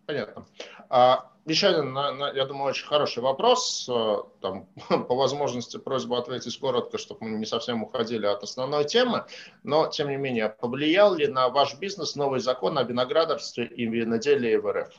Понятно. 0.06 0.46
А, 0.90 1.32
еще 1.46 1.68
один, 1.68 1.96
я 2.36 2.46
думаю, 2.46 2.70
очень 2.70 2.86
хороший 2.86 3.22
вопрос. 3.22 3.90
Э, 3.90 4.18
там, 4.42 4.68
по 5.08 5.16
возможности 5.16 5.78
просьба 5.78 6.18
ответить 6.18 6.58
коротко, 6.58 6.98
чтобы 6.98 7.28
мы 7.28 7.40
не 7.40 7.46
совсем 7.46 7.84
уходили 7.84 8.26
от 8.26 8.44
основной 8.44 8.86
темы. 8.86 9.26
Но, 9.64 9.88
тем 9.88 10.10
не 10.10 10.18
менее, 10.18 10.50
повлиял 10.50 11.16
ли 11.16 11.28
на 11.28 11.50
ваш 11.50 11.78
бизнес 11.80 12.16
новый 12.16 12.40
закон 12.40 12.78
о 12.78 12.84
виноградарстве 12.84 13.66
и 13.66 13.86
виноделии 13.86 14.56
в 14.56 14.72
РФ? 14.72 14.94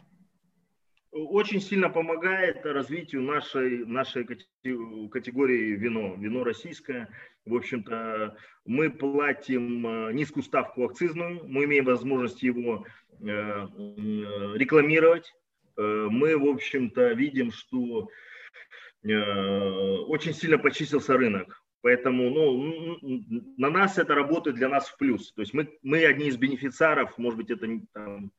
Очень 1.12 1.60
сильно 1.60 1.90
помогает 1.90 2.66
развитию 2.66 3.22
нашей, 3.22 3.86
нашей 3.86 4.24
категории 4.24 5.76
вино, 5.76 6.14
вино 6.16 6.42
российское. 6.42 7.08
В 7.46 7.54
общем-то, 7.54 8.36
мы 8.64 8.90
платим 8.90 9.86
э, 9.86 10.12
низкую 10.12 10.42
ставку 10.42 10.84
акцизную, 10.84 11.40
мы 11.46 11.64
имеем 11.64 11.84
возможность 11.84 12.42
его 12.42 12.84
рекламировать. 13.20 15.32
Э, 15.76 16.08
мы, 16.10 16.38
в 16.38 16.46
общем-то, 16.46 17.12
видим, 17.12 17.50
что 17.50 18.08
э, 19.02 19.12
очень 19.12 20.34
сильно 20.34 20.58
почистился 20.58 21.16
рынок. 21.16 21.60
Поэтому 21.82 22.30
ну, 22.30 22.98
на 23.58 23.68
нас 23.68 23.98
это 23.98 24.14
работает 24.14 24.56
для 24.56 24.70
нас 24.70 24.88
в 24.88 24.96
плюс. 24.96 25.32
То 25.32 25.42
есть 25.42 25.52
мы, 25.52 25.68
мы 25.82 26.06
одни 26.06 26.28
из 26.28 26.38
бенефициаров, 26.38 27.18
может 27.18 27.36
быть, 27.36 27.50
это 27.50 27.66
там, 27.92 28.32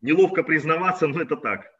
неловко 0.00 0.42
признаваться, 0.42 1.06
но 1.06 1.20
это 1.20 1.36
так. 1.36 1.73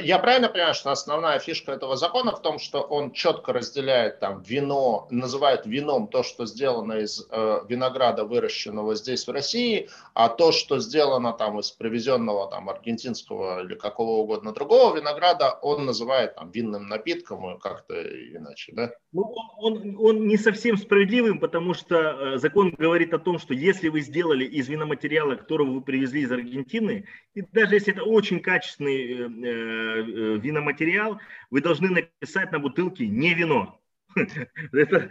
Я 0.00 0.18
правильно 0.20 0.48
понимаю, 0.48 0.74
что 0.74 0.92
основная 0.92 1.40
фишка 1.40 1.72
этого 1.72 1.96
закона 1.96 2.30
в 2.34 2.40
том, 2.40 2.58
что 2.58 2.82
он 2.82 3.12
четко 3.12 3.52
разделяет 3.52 4.20
там 4.20 4.40
вино, 4.42 5.08
называет 5.10 5.66
вином 5.66 6.06
то, 6.06 6.22
что 6.22 6.46
сделано 6.46 6.94
из 6.94 7.26
э, 7.30 7.60
винограда, 7.68 8.24
выращенного 8.24 8.94
здесь 8.94 9.26
в 9.26 9.30
России, 9.32 9.88
а 10.14 10.28
то, 10.28 10.52
что 10.52 10.78
сделано 10.78 11.32
там 11.32 11.58
из 11.58 11.72
привезенного 11.72 12.48
там 12.48 12.70
аргентинского 12.70 13.64
или 13.64 13.74
какого 13.74 14.22
угодно 14.22 14.52
другого 14.52 14.96
винограда, 14.96 15.58
он 15.62 15.84
называет 15.84 16.36
там 16.36 16.50
винным 16.52 16.86
напитком 16.86 17.56
и 17.56 17.58
как-то 17.58 17.94
иначе, 18.00 18.72
да? 18.72 18.92
Ну, 19.16 19.22
он, 19.58 19.86
он, 19.86 19.96
он 19.98 20.26
не 20.26 20.36
совсем 20.36 20.76
справедливым, 20.76 21.40
потому 21.40 21.72
что 21.72 21.96
э, 21.96 22.38
закон 22.38 22.70
говорит 22.70 23.14
о 23.14 23.18
том, 23.18 23.38
что 23.38 23.54
если 23.54 23.88
вы 23.88 24.02
сделали 24.02 24.44
из 24.44 24.68
виноматериала, 24.68 25.36
которого 25.36 25.70
вы 25.72 25.80
привезли 25.80 26.20
из 26.20 26.30
Аргентины, 26.30 27.06
и 27.34 27.42
даже 27.52 27.74
если 27.74 27.94
это 27.94 28.04
очень 28.04 28.40
качественный 28.40 29.12
э, 29.12 29.28
э 29.42 30.06
Э, 30.26 30.38
виноматериал, 30.38 31.20
вы 31.50 31.60
должны 31.60 31.90
написать 31.90 32.52
на 32.52 32.58
бутылке 32.58 33.06
не 33.06 33.34
вино. 33.34 33.80
Это, 34.72 35.10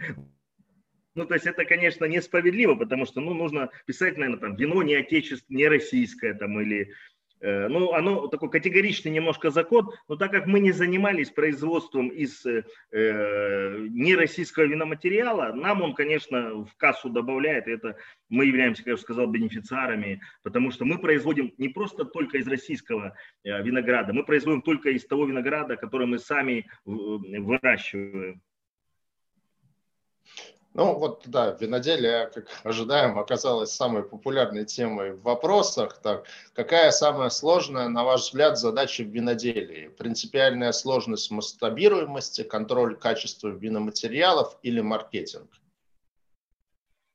ну, 1.14 1.24
то 1.24 1.34
есть 1.34 1.46
это, 1.46 1.64
конечно, 1.64 2.04
несправедливо, 2.04 2.74
потому 2.74 3.06
что, 3.06 3.20
ну, 3.20 3.32
нужно 3.32 3.70
писать, 3.86 4.18
наверное, 4.18 4.40
там, 4.40 4.56
вино 4.56 4.82
не 4.82 4.94
отечественное, 4.94 5.58
не 5.58 5.68
российское, 5.68 6.34
там, 6.34 6.60
или, 6.60 6.92
ну, 7.40 7.92
оно 7.92 8.28
такой 8.28 8.50
категоричный 8.50 9.12
немножко 9.12 9.50
закон, 9.50 9.90
но 10.08 10.16
так 10.16 10.30
как 10.30 10.46
мы 10.46 10.60
не 10.60 10.72
занимались 10.72 11.30
производством 11.30 12.08
из 12.08 12.44
э, 12.46 12.62
нероссийского 12.90 14.64
виноматериала, 14.64 15.52
нам 15.52 15.82
он, 15.82 15.94
конечно, 15.94 16.64
в 16.64 16.74
кассу 16.76 17.10
добавляет, 17.10 17.68
это 17.68 17.96
мы 18.28 18.46
являемся, 18.46 18.82
как 18.82 18.88
я 18.88 18.94
уже 18.94 19.02
сказал, 19.02 19.26
бенефициарами, 19.26 20.20
потому 20.42 20.70
что 20.70 20.84
мы 20.84 20.98
производим 20.98 21.52
не 21.58 21.68
просто 21.68 22.04
только 22.04 22.38
из 22.38 22.48
российского 22.48 23.14
э, 23.44 23.62
винограда, 23.62 24.12
мы 24.12 24.24
производим 24.24 24.62
только 24.62 24.90
из 24.90 25.06
того 25.06 25.26
винограда, 25.26 25.76
который 25.76 26.06
мы 26.06 26.18
сами 26.18 26.66
выращиваем. 26.84 28.40
Ну 30.76 30.98
вот, 30.98 31.22
да, 31.24 31.56
виноделие, 31.58 32.30
как 32.34 32.48
ожидаем, 32.64 33.18
оказалось 33.18 33.72
самой 33.72 34.02
популярной 34.02 34.66
темой 34.66 35.12
в 35.12 35.22
вопросах. 35.22 35.98
Так, 36.02 36.26
какая 36.52 36.90
самая 36.90 37.30
сложная, 37.30 37.88
на 37.88 38.04
ваш 38.04 38.24
взгляд, 38.24 38.58
задача 38.58 39.02
в 39.02 39.06
виноделии? 39.06 39.88
Принципиальная 39.88 40.72
сложность 40.72 41.30
масштабируемости, 41.30 42.42
контроль 42.42 42.94
качества 42.94 43.48
виноматериалов 43.48 44.58
или 44.62 44.82
маркетинг? 44.82 45.48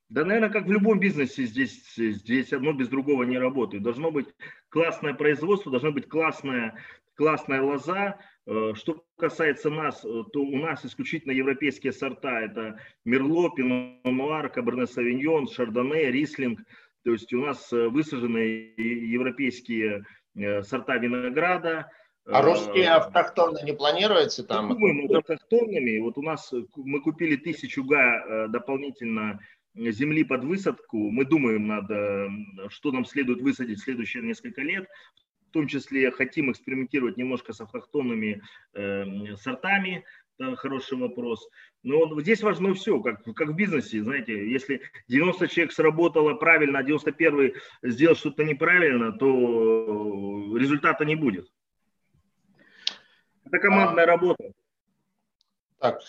Да, 0.10 0.26
наверное, 0.26 0.50
как 0.50 0.66
в 0.66 0.72
любом 0.72 1.00
бизнесе, 1.00 1.46
здесь, 1.46 1.94
здесь 1.96 2.52
одно 2.52 2.74
без 2.74 2.88
другого 2.88 3.24
не 3.24 3.38
работает. 3.38 3.84
Должно 3.84 4.10
быть 4.10 4.28
классное 4.70 5.14
производство, 5.14 5.70
должна 5.70 5.92
быть 5.92 6.10
классная, 6.10 6.84
классная 7.14 7.62
лоза, 7.62 8.18
что 8.48 9.04
касается 9.18 9.70
нас, 9.70 10.04
э, 10.04 10.24
то 10.34 10.42
у 10.42 10.58
нас 10.58 10.84
исключительно 10.86 11.32
европейские 11.32 11.94
сорта. 11.94 12.42
Это 12.42 12.80
Мерло, 13.06 13.52
Пино 13.52 14.00
Нуар, 14.04 14.50
Каберне 14.50 14.88
Савиньон, 14.88 15.48
Шардоне, 15.48 16.12
Рислинг. 16.12 16.60
То 17.04 17.12
есть 17.12 17.32
у 17.34 17.42
нас 17.42 17.72
э, 17.72 17.88
высажены 17.88 18.74
европейские 18.78 20.06
сорта 20.64 20.98
винограда. 20.98 21.92
А 22.26 22.42
русские 22.42 22.90
автохтонные 22.90 23.66
не 23.66 23.74
планируете 23.74 24.44
там? 24.44 24.68
Мы 24.68 24.76
думаем 24.76 25.06
над 25.06 25.16
автохтонными. 25.18 26.00
Вот 26.00 26.18
у 26.18 26.22
нас 26.22 26.54
мы 26.76 27.02
купили 27.02 27.36
тысячу 27.36 27.84
га 27.84 28.48
дополнительно 28.48 29.40
земли 29.76 30.24
под 30.24 30.46
высадку. 30.46 31.10
Мы 31.10 31.26
думаем 31.26 31.68
над, 31.68 32.72
что 32.72 32.92
нам 32.92 33.06
следует 33.06 33.42
высадить 33.42 33.80
в 33.80 33.84
следующие 33.84 34.24
несколько 34.24 34.62
лет 34.62 34.88
в 35.52 35.54
том 35.54 35.68
числе 35.68 36.12
хотим 36.12 36.50
экспериментировать 36.50 37.18
немножко 37.18 37.52
с 37.52 37.60
автохтонными 37.60 38.42
э, 38.74 39.36
сортами, 39.36 40.06
да, 40.40 40.56
хороший 40.56 40.98
вопрос. 40.98 41.46
Но 41.84 42.20
здесь 42.22 42.42
важно 42.42 42.74
все, 42.74 43.02
как, 43.02 43.22
как 43.36 43.50
в 43.50 43.54
бизнесе, 43.54 44.02
знаете, 44.02 44.50
если 44.50 44.82
90 45.10 45.50
человек 45.50 45.74
сработало 45.74 46.36
правильно, 46.36 46.80
а 46.80 46.84
91 46.84 47.54
сделал 47.84 48.16
что-то 48.16 48.46
неправильно, 48.46 49.12
то 49.12 50.58
результата 50.58 51.04
не 51.04 51.16
будет. 51.16 51.52
Это 53.44 53.60
командная 53.60 54.06
а... 54.06 54.08
работа. 54.08 54.54
Так, 55.80 56.02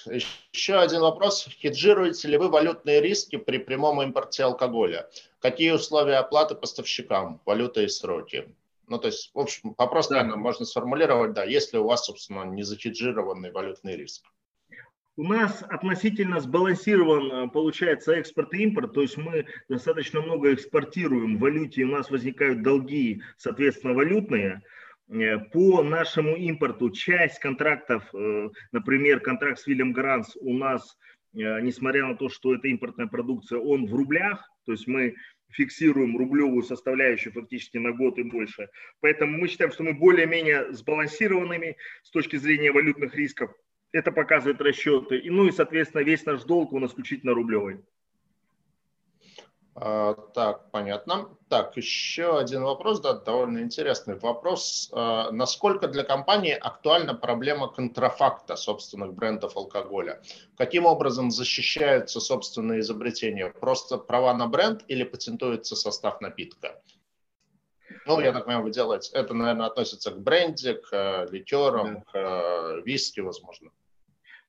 еще 0.52 0.78
один 0.78 1.01
вопрос. 1.01 1.48
Хеджируете 1.48 2.28
ли 2.28 2.36
вы 2.36 2.48
валютные 2.48 3.01
риски 3.01 3.36
при 3.36 3.59
прямом 3.59 4.02
импорте 4.02 4.44
алкоголя? 4.44 5.10
Какие 5.40 5.73
условия 5.73 6.19
оплаты 6.19 6.55
поставщикам, 6.55 7.40
валюта 7.44 7.82
и 7.82 7.89
сроки? 7.89 8.55
Ну, 8.93 8.98
то 8.98 9.06
есть, 9.06 9.31
в 9.32 9.39
общем, 9.39 9.74
вопрос, 9.78 10.09
да. 10.09 10.16
наверное, 10.16 10.36
можно 10.36 10.66
сформулировать, 10.66 11.32
да, 11.32 11.44
если 11.44 11.78
у 11.78 11.86
вас, 11.86 12.05
собственно, 12.05 12.43
не 12.44 12.62
захеджированный 12.62 13.51
валютный 13.51 13.97
риск. 13.97 14.23
У 15.16 15.23
нас 15.23 15.62
относительно 15.62 16.40
сбалансирован, 16.40 17.32
э, 17.32 17.51
получается, 17.51 18.12
экспорт 18.12 18.52
и 18.52 18.64
импорт, 18.64 18.93
то 18.93 19.01
есть 19.01 19.16
мы 19.16 19.47
достаточно 19.70 20.20
много 20.20 20.52
экспортируем 20.52 21.39
в 21.39 21.40
валюте, 21.40 21.85
у 21.85 21.89
нас 21.89 22.10
возникают 22.10 22.62
долги, 22.62 23.23
соответственно, 23.39 23.94
валютные. 23.94 24.60
Э, 25.09 25.39
по 25.39 25.82
нашему 25.82 26.36
импорту 26.36 26.90
часть 26.90 27.39
контрактов, 27.39 28.05
э, 28.14 28.51
например, 28.73 29.20
контракт 29.20 29.59
с 29.59 29.66
Вильям 29.66 29.94
Гранс 29.94 30.36
у 30.39 30.52
нас, 30.52 30.98
несмотря 31.32 32.09
на 32.09 32.14
то, 32.14 32.28
что 32.28 32.55
это 32.55 32.69
импортная 32.69 33.06
продукция, 33.06 33.59
он 33.59 33.86
в 33.86 33.94
рублях, 33.94 34.47
то 34.66 34.73
есть 34.73 34.86
мы 34.86 35.14
фиксируем 35.53 36.16
рублевую 36.16 36.62
составляющую 36.62 37.33
фактически 37.33 37.79
на 37.79 37.93
год 37.93 38.19
и 38.19 38.23
больше. 38.23 38.69
Поэтому 39.01 39.39
мы 39.39 39.49
считаем, 39.49 39.73
что 39.73 39.83
мы 39.83 39.93
более-менее 39.93 40.73
сбалансированными 40.73 41.77
с 42.03 42.11
точки 42.11 42.37
зрения 42.37 42.73
валютных 42.73 43.15
рисков. 43.15 43.51
Это 43.93 44.11
показывают 44.11 44.61
расчеты. 44.61 45.19
И, 45.19 45.31
ну 45.31 45.47
и, 45.47 45.53
соответственно, 45.53 46.03
весь 46.03 46.24
наш 46.24 46.43
долг 46.45 46.73
он 46.73 46.87
исключительно 46.87 47.35
рублевый. 47.35 47.81
А, 49.74 50.15
так, 50.35 50.70
понятно. 50.70 51.31
Так, 51.49 51.77
еще 51.77 52.39
один 52.39 52.62
вопрос, 52.62 53.01
да, 53.01 53.15
довольно 53.15 53.61
интересный 53.61 54.19
вопрос. 54.19 54.90
А, 54.93 55.31
насколько 55.31 55.89
для 55.89 56.05
компании 56.05 56.53
актуальна 56.53 57.15
проблема 57.15 57.69
контрафакта 57.69 58.57
собственных 58.57 59.15
брендов 59.15 59.57
алкоголя? 59.57 60.20
Каким 60.59 60.85
образом 60.85 61.31
защищаются 61.31 62.20
собственные 62.20 62.81
изобретения? 62.81 63.49
Просто 63.49 63.97
права 63.97 64.35
на 64.35 64.47
бренд 64.47 64.85
или 64.89 65.05
патентуется 65.05 65.74
состав 65.74 66.20
напитка? 66.20 66.82
Ну, 68.07 68.20
я 68.20 68.32
так 68.32 68.44
понимаю, 68.44 68.65
вы 68.65 68.70
делаете. 68.70 69.11
Это, 69.12 69.32
наверное, 69.32 69.66
относится 69.66 70.11
к 70.11 70.20
бренде, 70.20 70.74
к 70.74 70.89
э, 70.93 71.27
ликерам, 71.31 72.03
к 72.03 72.15
э, 72.15 72.82
виски, 72.85 73.20
возможно. 73.20 73.70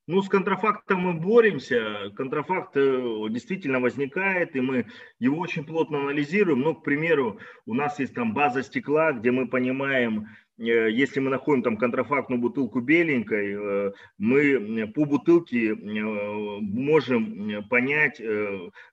Ну, 0.06 0.20
с 0.20 0.28
контрафактом 0.28 1.00
мы 1.00 1.14
боремся. 1.14 2.10
Контрафакт 2.14 2.76
э, 2.76 3.26
действительно 3.30 3.80
возникает, 3.80 4.54
и 4.54 4.60
мы 4.60 4.86
его 5.18 5.38
очень 5.38 5.64
плотно 5.64 6.00
анализируем. 6.00 6.60
Ну, 6.60 6.74
к 6.74 6.84
примеру, 6.84 7.38
у 7.64 7.72
нас 7.72 7.98
есть 7.98 8.12
там 8.12 8.34
база 8.34 8.62
стекла, 8.62 9.12
где 9.12 9.30
мы 9.30 9.48
понимаем, 9.48 10.26
э, 10.58 10.90
если 10.90 11.20
мы 11.20 11.30
находим 11.30 11.62
там 11.62 11.78
контрафактную 11.78 12.38
бутылку 12.38 12.80
беленькой, 12.80 13.54
э, 13.54 13.92
мы 14.18 14.92
по 14.94 15.06
бутылке 15.06 15.74
можем 15.74 17.66
понять, 17.70 18.20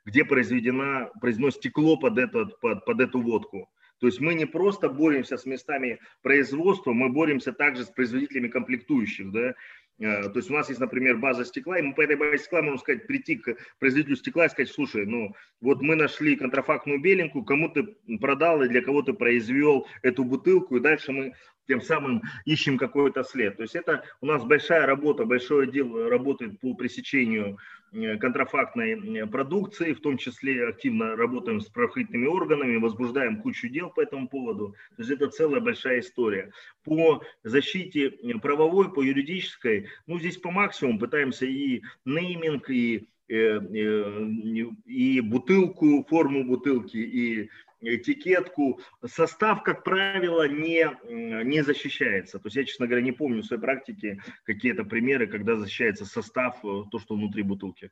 где 0.05 0.23
произведено, 0.23 1.11
произведено 1.19 1.51
стекло 1.51 1.97
под, 1.97 2.19
этот, 2.19 2.57
под, 2.61 2.85
под 2.85 3.01
эту 3.01 3.19
водку. 3.19 3.67
То 4.01 4.07
есть 4.07 4.19
мы 4.19 4.33
не 4.33 4.45
просто 4.45 4.89
боремся 4.89 5.37
с 5.37 5.45
местами 5.45 5.99
производства, 6.23 6.91
мы 6.91 7.09
боремся 7.09 7.53
также 7.53 7.83
с 7.83 7.89
производителями 7.89 8.47
комплектующих. 8.47 9.31
Да? 9.31 9.53
Э, 10.01 10.29
то 10.29 10.37
есть 10.37 10.49
у 10.49 10.53
нас 10.53 10.67
есть, 10.69 10.81
например, 10.81 11.17
база 11.17 11.45
стекла, 11.45 11.77
и 11.77 11.81
мы 11.81 11.93
по 11.93 12.01
этой 12.01 12.15
базе 12.15 12.39
стекла 12.39 12.63
можем 12.63 12.79
сказать, 12.79 13.05
прийти 13.05 13.35
к 13.35 13.55
производителю 13.79 14.15
стекла 14.15 14.45
и 14.45 14.49
сказать, 14.49 14.71
слушай, 14.71 15.05
ну 15.05 15.35
вот 15.61 15.81
мы 15.81 15.95
нашли 15.95 16.35
контрафактную 16.35 16.99
беленькую, 16.99 17.45
кому 17.45 17.69
ты 17.69 17.83
продал 18.19 18.63
и 18.63 18.67
для 18.67 18.81
кого 18.81 19.03
ты 19.03 19.13
произвел 19.13 19.87
эту 20.01 20.23
бутылку, 20.23 20.77
и 20.77 20.79
дальше 20.79 21.11
мы 21.11 21.33
тем 21.67 21.81
самым 21.81 22.23
ищем 22.45 22.77
какой-то 22.77 23.23
след. 23.23 23.57
То 23.57 23.63
есть 23.63 23.75
это 23.75 24.03
у 24.21 24.25
нас 24.25 24.43
большая 24.43 24.87
работа, 24.87 25.25
большой 25.25 25.65
отдел 25.65 26.09
работает 26.09 26.59
по 26.59 26.73
пресечению 26.73 27.59
контрафактной 27.91 29.19
э, 29.19 29.27
продукции, 29.27 29.93
в 29.93 29.99
том 29.99 30.17
числе 30.17 30.67
активно 30.67 31.15
работаем 31.15 31.59
с 31.59 31.67
правоохранительными 31.67 32.27
органами, 32.27 32.77
возбуждаем 32.77 33.41
кучу 33.41 33.67
дел 33.67 33.89
по 33.89 34.01
этому 34.01 34.29
поводу. 34.29 34.75
То 34.95 35.01
есть 35.01 35.11
это 35.11 35.27
целая 35.27 35.59
большая 35.59 35.99
история. 35.99 36.51
По 36.83 37.21
защите 37.43 38.07
э, 38.07 38.39
правовой, 38.39 38.93
по 38.93 39.01
юридической, 39.01 39.89
ну 40.07 40.19
здесь 40.19 40.37
по 40.37 40.51
максимуму 40.51 40.99
пытаемся 40.99 41.45
и 41.45 41.81
нейминг, 42.05 42.69
и 42.69 43.07
и 43.31 45.21
бутылку, 45.21 46.05
форму 46.09 46.43
бутылки, 46.43 46.97
и 46.97 47.49
этикетку. 47.81 48.79
Состав, 49.05 49.63
как 49.63 49.83
правило, 49.83 50.47
не, 50.47 50.89
не 51.43 51.63
защищается. 51.63 52.39
То 52.39 52.47
есть 52.47 52.55
я, 52.55 52.63
честно 52.63 52.87
говоря, 52.87 53.03
не 53.03 53.11
помню 53.11 53.41
в 53.41 53.45
своей 53.45 53.61
практике 53.61 54.21
какие-то 54.45 54.83
примеры, 54.83 55.27
когда 55.27 55.55
защищается 55.55 56.05
состав, 56.05 56.57
э, 56.63 56.83
то, 56.91 56.99
что 56.99 57.15
внутри 57.15 57.43
бутылки. 57.43 57.91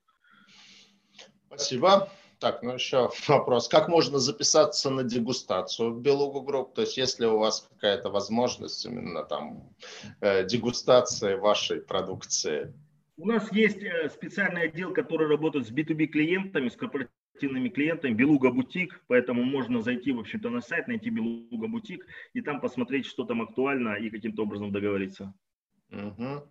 Спасибо. 1.47 2.09
Так, 2.39 2.63
ну 2.63 2.75
еще 2.75 3.09
вопрос. 3.27 3.67
Как 3.67 3.89
можно 3.89 4.17
записаться 4.17 4.89
на 4.89 5.03
дегустацию 5.03 5.93
в 5.93 6.01
Белугу 6.01 6.41
Групп? 6.41 6.73
То 6.73 6.81
есть, 6.81 6.97
если 6.97 7.25
у 7.25 7.37
вас 7.37 7.67
какая-то 7.73 8.09
возможность 8.09 8.85
именно 8.85 9.23
там 9.23 9.75
э, 10.21 10.45
дегустации 10.45 11.35
вашей 11.35 11.81
продукции? 11.81 12.73
У 13.17 13.25
нас 13.25 13.51
есть 13.51 13.83
э, 13.83 14.09
специальный 14.09 14.69
отдел, 14.69 14.93
который 14.93 15.27
работает 15.27 15.67
с 15.67 15.71
B2B 15.71 16.05
клиентами, 16.05 16.69
с 16.69 16.77
корпоративными 16.77 17.18
активными 17.39 17.69
клиентами 17.69 18.13
Белуга 18.13 18.51
Бутик, 18.51 19.01
поэтому 19.07 19.43
можно 19.43 19.81
зайти, 19.81 20.11
в 20.11 20.19
общем-то, 20.19 20.49
на 20.49 20.59
сайт, 20.59 20.89
найти 20.89 21.09
Белуга 21.09 21.67
Бутик 21.67 22.05
и 22.33 22.41
там 22.41 22.59
посмотреть, 22.59 23.05
что 23.05 23.23
там 23.23 23.41
актуально 23.41 23.95
и 23.95 24.09
каким-то 24.09 24.43
образом 24.43 24.73
договориться. 24.73 25.33
Угу. 25.89 26.43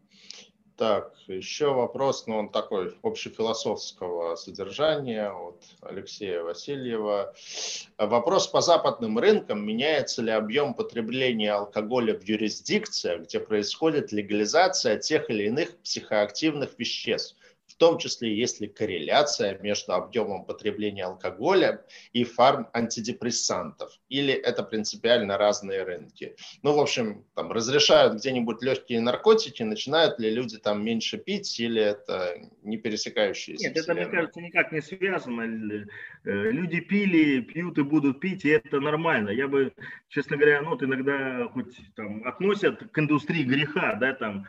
Так, 0.79 1.13
еще 1.27 1.75
вопрос, 1.75 2.27
но 2.27 2.35
ну, 2.35 2.39
он 2.39 2.51
такой 2.51 2.97
общефилософского 3.03 4.37
содержания 4.37 5.29
от 5.29 5.63
Алексея 5.83 6.43
Васильева. 6.43 7.35
Вопрос 7.99 8.47
по 8.47 8.63
западным 8.63 9.19
рынкам. 9.19 9.67
Меняется 9.67 10.23
ли 10.23 10.31
объем 10.31 10.73
потребления 10.73 11.53
алкоголя 11.53 12.19
в 12.19 12.23
юрисдикциях, 12.23 13.25
где 13.25 13.41
происходит 13.41 14.13
легализация 14.13 14.97
тех 14.97 15.29
или 15.29 15.49
иных 15.49 15.77
психоактивных 15.79 16.79
веществ? 16.79 17.37
Том 17.79 17.99
числе 17.99 18.37
есть 18.37 18.61
ли 18.61 18.69
корреляция 18.69 19.59
между 19.59 19.93
объемом 19.93 20.45
потребления 20.45 21.05
алкоголя 21.05 21.85
и 22.13 22.25
фарм-антидепрессантов, 22.25 23.93
или 24.09 24.35
это 24.35 24.63
принципиально 24.63 25.39
разные 25.39 25.85
рынки. 25.85 26.37
Ну, 26.63 26.75
в 26.75 26.81
общем, 26.81 27.25
там 27.35 27.53
разрешают 27.53 28.15
где-нибудь 28.15 28.63
легкие 28.63 29.01
наркотики, 29.01 29.63
начинают 29.63 30.19
ли 30.19 30.31
люди 30.31 30.59
там 30.59 30.85
меньше 30.85 31.19
пить, 31.19 31.59
или 31.61 31.81
это 31.81 32.39
не 32.63 32.77
пересекающиеся 32.77 33.69
Нет, 33.69 33.77
это, 33.77 33.95
мне 33.95 34.07
кажется, 34.07 34.41
никак 34.41 34.73
не 34.73 34.83
связано. 34.83 35.43
Э, 35.43 35.87
люди 36.25 36.81
пили, 36.81 37.41
пьют 37.41 37.79
и 37.79 37.83
будут 37.83 38.21
пить, 38.21 38.45
и 38.45 38.51
это 38.51 38.81
нормально. 38.81 39.31
Я 39.31 39.49
бы, 39.49 39.73
честно 40.09 40.37
говоря, 40.37 40.63
ну, 40.63 40.71
вот 40.71 40.83
иногда 40.83 41.49
хоть 41.53 41.77
там 41.95 42.27
относят 42.27 42.91
к 42.91 42.99
индустрии 42.99 43.45
греха, 43.45 43.95
да, 43.95 44.13
там, 44.13 44.49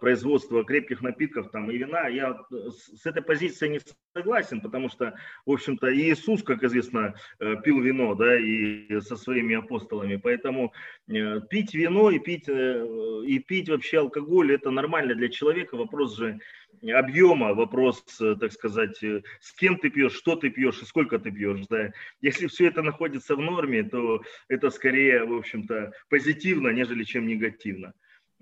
производства 0.00 0.64
крепких 0.64 1.02
напитков 1.02 1.50
там, 1.50 1.70
и 1.70 1.78
вина, 1.78 2.08
я 2.08 2.38
с 2.50 3.06
этой 3.06 3.22
позицией 3.22 3.72
не 3.72 3.80
согласен, 4.14 4.60
потому 4.60 4.88
что, 4.88 5.14
в 5.46 5.52
общем-то, 5.52 5.94
Иисус, 5.94 6.42
как 6.42 6.62
известно, 6.64 7.14
э, 7.38 7.56
пил 7.64 7.80
вино, 7.80 8.14
да, 8.14 8.38
и 8.38 9.00
со 9.00 9.16
своими 9.16 9.56
апостолами, 9.56 10.16
поэтому 10.16 10.72
э, 11.08 11.40
пить 11.48 11.74
вино 11.74 12.10
и 12.10 12.18
пить, 12.18 12.48
и 12.48 13.38
пить 13.38 13.68
вообще 13.68 13.98
алкоголь, 13.98 14.52
это 14.52 14.70
нормально 14.70 15.14
для 15.14 15.28
человека, 15.28 15.76
вопрос 15.76 16.16
же 16.16 16.40
объема, 16.82 17.54
вопрос, 17.54 18.02
так 18.18 18.52
сказать, 18.52 18.98
с 18.98 19.52
кем 19.56 19.78
ты 19.78 19.90
пьешь, 19.90 20.14
что 20.14 20.36
ты 20.36 20.50
пьешь 20.50 20.82
и 20.82 20.84
сколько 20.84 21.18
ты 21.18 21.30
пьешь. 21.30 21.66
Да. 21.68 21.92
Если 22.20 22.46
все 22.48 22.66
это 22.66 22.82
находится 22.82 23.36
в 23.36 23.40
норме, 23.40 23.84
то 23.84 24.22
это 24.48 24.70
скорее, 24.70 25.24
в 25.24 25.34
общем-то, 25.34 25.92
позитивно, 26.08 26.68
нежели 26.68 27.04
чем 27.04 27.26
негативно. 27.26 27.92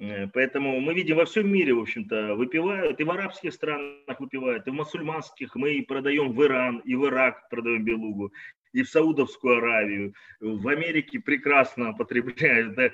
Э, 0.01 0.27
поэтому 0.28 0.81
мы 0.81 0.94
видим 0.94 1.16
во 1.16 1.27
всем 1.27 1.52
мире, 1.52 1.74
в 1.74 1.81
общем-то, 1.81 2.35
выпивают, 2.35 2.98
и 3.01 3.05
в 3.05 3.10
арабских 3.10 3.52
странах 3.52 4.18
выпивают, 4.18 4.66
и 4.66 4.70
в 4.70 4.74
мусульманских 4.74 5.55
мы 5.55 5.85
продаем 5.86 6.32
в 6.32 6.43
Иран, 6.43 6.78
и 6.78 6.94
в 6.94 7.06
Ирак 7.06 7.48
продаем 7.51 7.85
белугу, 7.85 8.32
и 8.72 8.82
в 8.82 8.89
Саудовскую 8.89 9.59
Аравию, 9.59 10.14
в 10.40 10.66
Америке 10.68 11.20
прекрасно 11.20 11.93
потребляют, 11.93 12.74
да, 12.77 12.90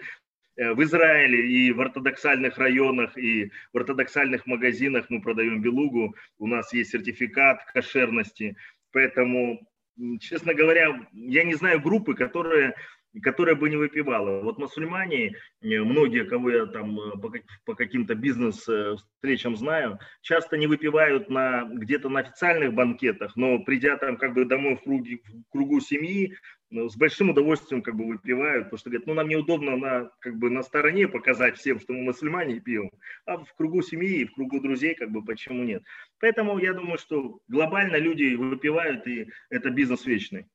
э, 0.56 0.74
в 0.74 0.82
Израиле 0.82 1.48
и 1.48 1.70
в 1.70 1.80
ортодоксальных 1.80 2.58
районах, 2.58 3.16
и 3.16 3.52
в 3.72 3.78
ортодоксальных 3.78 4.44
магазинах 4.46 5.06
мы 5.08 5.22
продаем 5.22 5.62
белугу, 5.62 6.16
у 6.38 6.48
нас 6.48 6.72
есть 6.72 6.90
сертификат 6.90 7.64
кошерности, 7.72 8.56
поэтому, 8.90 9.64
честно 10.18 10.54
говоря, 10.54 11.06
я 11.12 11.44
не 11.44 11.54
знаю 11.54 11.80
группы, 11.80 12.14
которые 12.14 12.74
которая 13.22 13.54
бы 13.54 13.70
не 13.70 13.76
выпивала. 13.76 14.42
Вот 14.42 14.58
мусульмане, 14.58 15.36
э, 15.62 15.80
многие, 15.80 16.24
кого 16.24 16.50
я 16.50 16.66
там 16.66 16.98
э, 16.98 17.12
по, 17.18 17.32
по 17.64 17.74
каким-то 17.74 18.14
бизнес-встречам 18.14 19.56
знаю, 19.56 19.98
часто 20.22 20.56
не 20.56 20.66
выпивают 20.66 21.30
на, 21.30 21.64
где-то 21.64 22.08
на 22.08 22.20
официальных 22.20 22.74
банкетах, 22.74 23.36
но 23.36 23.58
придя 23.60 23.96
там 23.96 24.16
как 24.16 24.34
бы 24.34 24.44
домой 24.44 24.76
в, 24.76 24.82
круге, 24.82 25.20
в 25.26 25.52
кругу 25.52 25.80
семьи, 25.80 26.36
с 26.70 26.96
большим 26.96 27.30
удовольствием 27.30 27.80
как 27.80 27.94
бы 27.94 28.06
выпивают, 28.06 28.64
потому 28.64 28.78
что 28.78 28.90
говорят, 28.90 29.06
ну 29.06 29.14
нам 29.14 29.28
неудобно 29.28 29.76
на, 29.76 30.10
как 30.18 30.36
бы 30.36 30.50
на 30.50 30.62
стороне 30.62 31.06
показать 31.06 31.56
всем, 31.56 31.78
что 31.78 31.92
мы 31.92 32.02
мусульмане 32.02 32.56
и 32.56 32.60
пьем, 32.60 32.90
а 33.24 33.38
в 33.38 33.54
кругу 33.54 33.82
семьи 33.82 34.22
и 34.22 34.24
в 34.24 34.34
кругу 34.34 34.60
друзей 34.60 34.94
как 34.94 35.10
бы 35.10 35.24
почему 35.24 35.62
нет. 35.62 35.84
Поэтому 36.18 36.58
я 36.58 36.72
думаю, 36.72 36.98
что 36.98 37.38
глобально 37.46 37.96
люди 37.96 38.34
выпивают, 38.34 39.06
и 39.06 39.28
это 39.48 39.70
бизнес 39.70 40.06
вечный. 40.06 40.46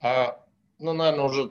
А 0.00 0.43
ну, 0.78 0.92
наверное, 0.92 1.24
уже 1.24 1.50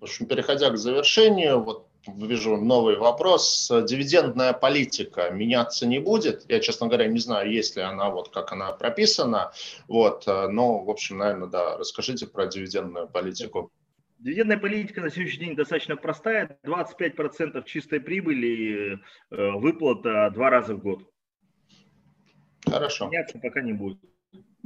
в 0.00 0.04
общем, 0.04 0.26
переходя 0.26 0.70
к 0.70 0.76
завершению, 0.76 1.62
вот 1.62 1.88
вижу 2.06 2.56
новый 2.56 2.96
вопрос. 2.96 3.70
Дивидендная 3.70 4.52
политика 4.52 5.30
меняться 5.30 5.86
не 5.86 5.98
будет. 5.98 6.44
Я, 6.48 6.60
честно 6.60 6.86
говоря, 6.86 7.06
не 7.06 7.18
знаю, 7.18 7.50
есть 7.50 7.76
ли 7.76 7.82
она, 7.82 8.10
вот 8.10 8.28
как 8.28 8.52
она 8.52 8.72
прописана. 8.72 9.52
Вот, 9.88 10.26
но, 10.26 10.84
в 10.84 10.90
общем, 10.90 11.18
наверное, 11.18 11.48
да, 11.48 11.76
расскажите 11.78 12.26
про 12.26 12.46
дивидендную 12.46 13.08
политику. 13.08 13.72
Дивидендная 14.18 14.58
политика 14.58 15.00
на 15.00 15.10
сегодняшний 15.10 15.46
день 15.46 15.56
достаточно 15.56 15.96
простая. 15.96 16.58
25% 16.64 17.64
чистой 17.66 18.00
прибыли, 18.00 18.98
э, 19.30 19.50
выплата 19.52 20.30
два 20.32 20.48
раза 20.48 20.74
в 20.74 20.78
год. 20.78 21.02
Хорошо. 22.66 23.08
Меняться 23.08 23.38
пока 23.38 23.60
не 23.60 23.72
будет. 23.72 23.98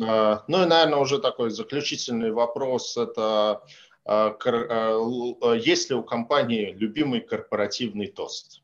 А, 0.00 0.44
ну 0.46 0.62
и, 0.62 0.66
наверное, 0.66 0.98
уже 0.98 1.18
такой 1.18 1.50
заключительный 1.50 2.30
вопрос. 2.30 2.96
Это 2.96 3.62
есть 4.10 5.90
ли 5.90 5.96
у 5.96 6.02
компании 6.02 6.72
любимый 6.72 7.20
корпоративный 7.20 8.08
тост? 8.08 8.62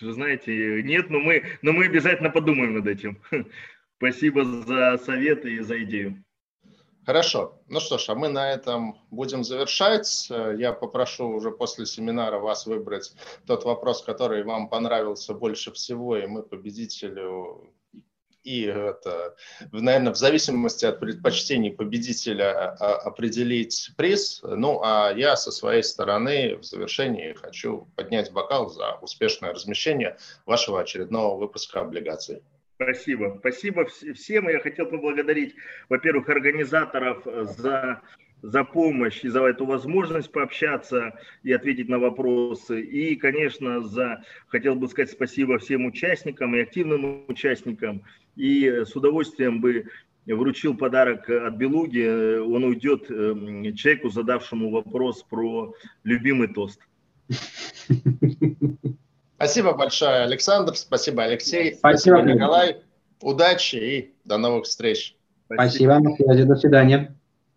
Вы 0.00 0.12
знаете, 0.12 0.82
нет, 0.82 1.10
но 1.10 1.18
мы, 1.18 1.44
но 1.62 1.72
мы 1.72 1.86
обязательно 1.86 2.30
подумаем 2.30 2.74
над 2.74 2.86
этим. 2.86 3.20
Спасибо 3.98 4.44
за 4.44 4.98
совет 4.98 5.44
и 5.44 5.60
за 5.60 5.82
идею. 5.84 6.24
Хорошо. 7.04 7.60
Ну 7.68 7.80
что 7.80 7.98
ж, 7.98 8.08
а 8.08 8.14
мы 8.14 8.28
на 8.28 8.50
этом 8.50 8.96
будем 9.10 9.44
завершать. 9.44 10.28
Я 10.30 10.72
попрошу 10.72 11.28
уже 11.28 11.50
после 11.50 11.84
семинара 11.86 12.38
вас 12.38 12.66
выбрать 12.66 13.12
тот 13.46 13.64
вопрос, 13.64 14.02
который 14.02 14.42
вам 14.42 14.68
понравился 14.68 15.34
больше 15.34 15.70
всего, 15.72 16.16
и 16.16 16.26
мы 16.26 16.42
победителю 16.42 17.74
и 18.44 18.64
это, 18.64 19.34
наверное, 19.72 20.12
в 20.12 20.16
зависимости 20.16 20.84
от 20.84 21.00
предпочтений 21.00 21.72
победителя 21.72 22.52
а, 22.52 22.76
а, 22.78 22.96
определить 23.08 23.90
приз. 23.96 24.42
Ну, 24.42 24.80
а 24.84 25.12
я 25.16 25.36
со 25.36 25.50
своей 25.50 25.82
стороны 25.82 26.56
в 26.56 26.62
завершении 26.62 27.32
хочу 27.32 27.88
поднять 27.96 28.30
бокал 28.32 28.68
за 28.68 28.96
успешное 29.00 29.52
размещение 29.52 30.18
вашего 30.44 30.80
очередного 30.80 31.38
выпуска 31.38 31.80
облигаций. 31.80 32.42
Спасибо. 32.74 33.36
Спасибо 33.40 33.86
всем. 33.86 34.48
Я 34.48 34.60
хотел 34.60 34.86
поблагодарить, 34.86 35.54
во-первых, 35.88 36.28
организаторов 36.28 37.22
за 37.24 38.02
за 38.44 38.62
помощь 38.62 39.24
и 39.24 39.28
за 39.28 39.42
эту 39.44 39.64
возможность 39.64 40.30
пообщаться 40.30 41.18
и 41.42 41.52
ответить 41.52 41.88
на 41.88 41.98
вопросы. 41.98 42.82
И, 42.82 43.16
конечно, 43.16 43.80
за 43.80 44.22
хотел 44.48 44.74
бы 44.74 44.86
сказать 44.88 45.10
спасибо 45.12 45.58
всем 45.58 45.86
участникам 45.86 46.54
и 46.54 46.60
активным 46.60 47.24
участникам. 47.26 48.02
И 48.36 48.66
с 48.84 48.94
удовольствием 48.96 49.60
бы 49.60 49.86
вручил 50.26 50.76
подарок 50.76 51.28
от 51.28 51.54
Белуги. 51.56 52.38
Он 52.38 52.64
уйдет 52.64 53.10
эм, 53.10 53.74
человеку, 53.74 54.10
задавшему 54.10 54.70
вопрос 54.70 55.22
про 55.22 55.74
любимый 56.02 56.48
тост. 56.48 56.80
Спасибо 59.36 59.74
большое, 59.74 60.22
Александр. 60.22 60.74
Спасибо, 60.76 61.24
Алексей. 61.24 61.74
Спасибо, 61.74 62.16
спасибо 62.16 62.32
Николай. 62.32 62.76
Удачи 63.20 63.76
и 63.76 64.14
до 64.24 64.38
новых 64.38 64.64
встреч. 64.64 65.16
Спасибо. 65.46 66.00
Спасибо. 66.00 66.44
До 66.44 66.56
свидания. 66.56 67.14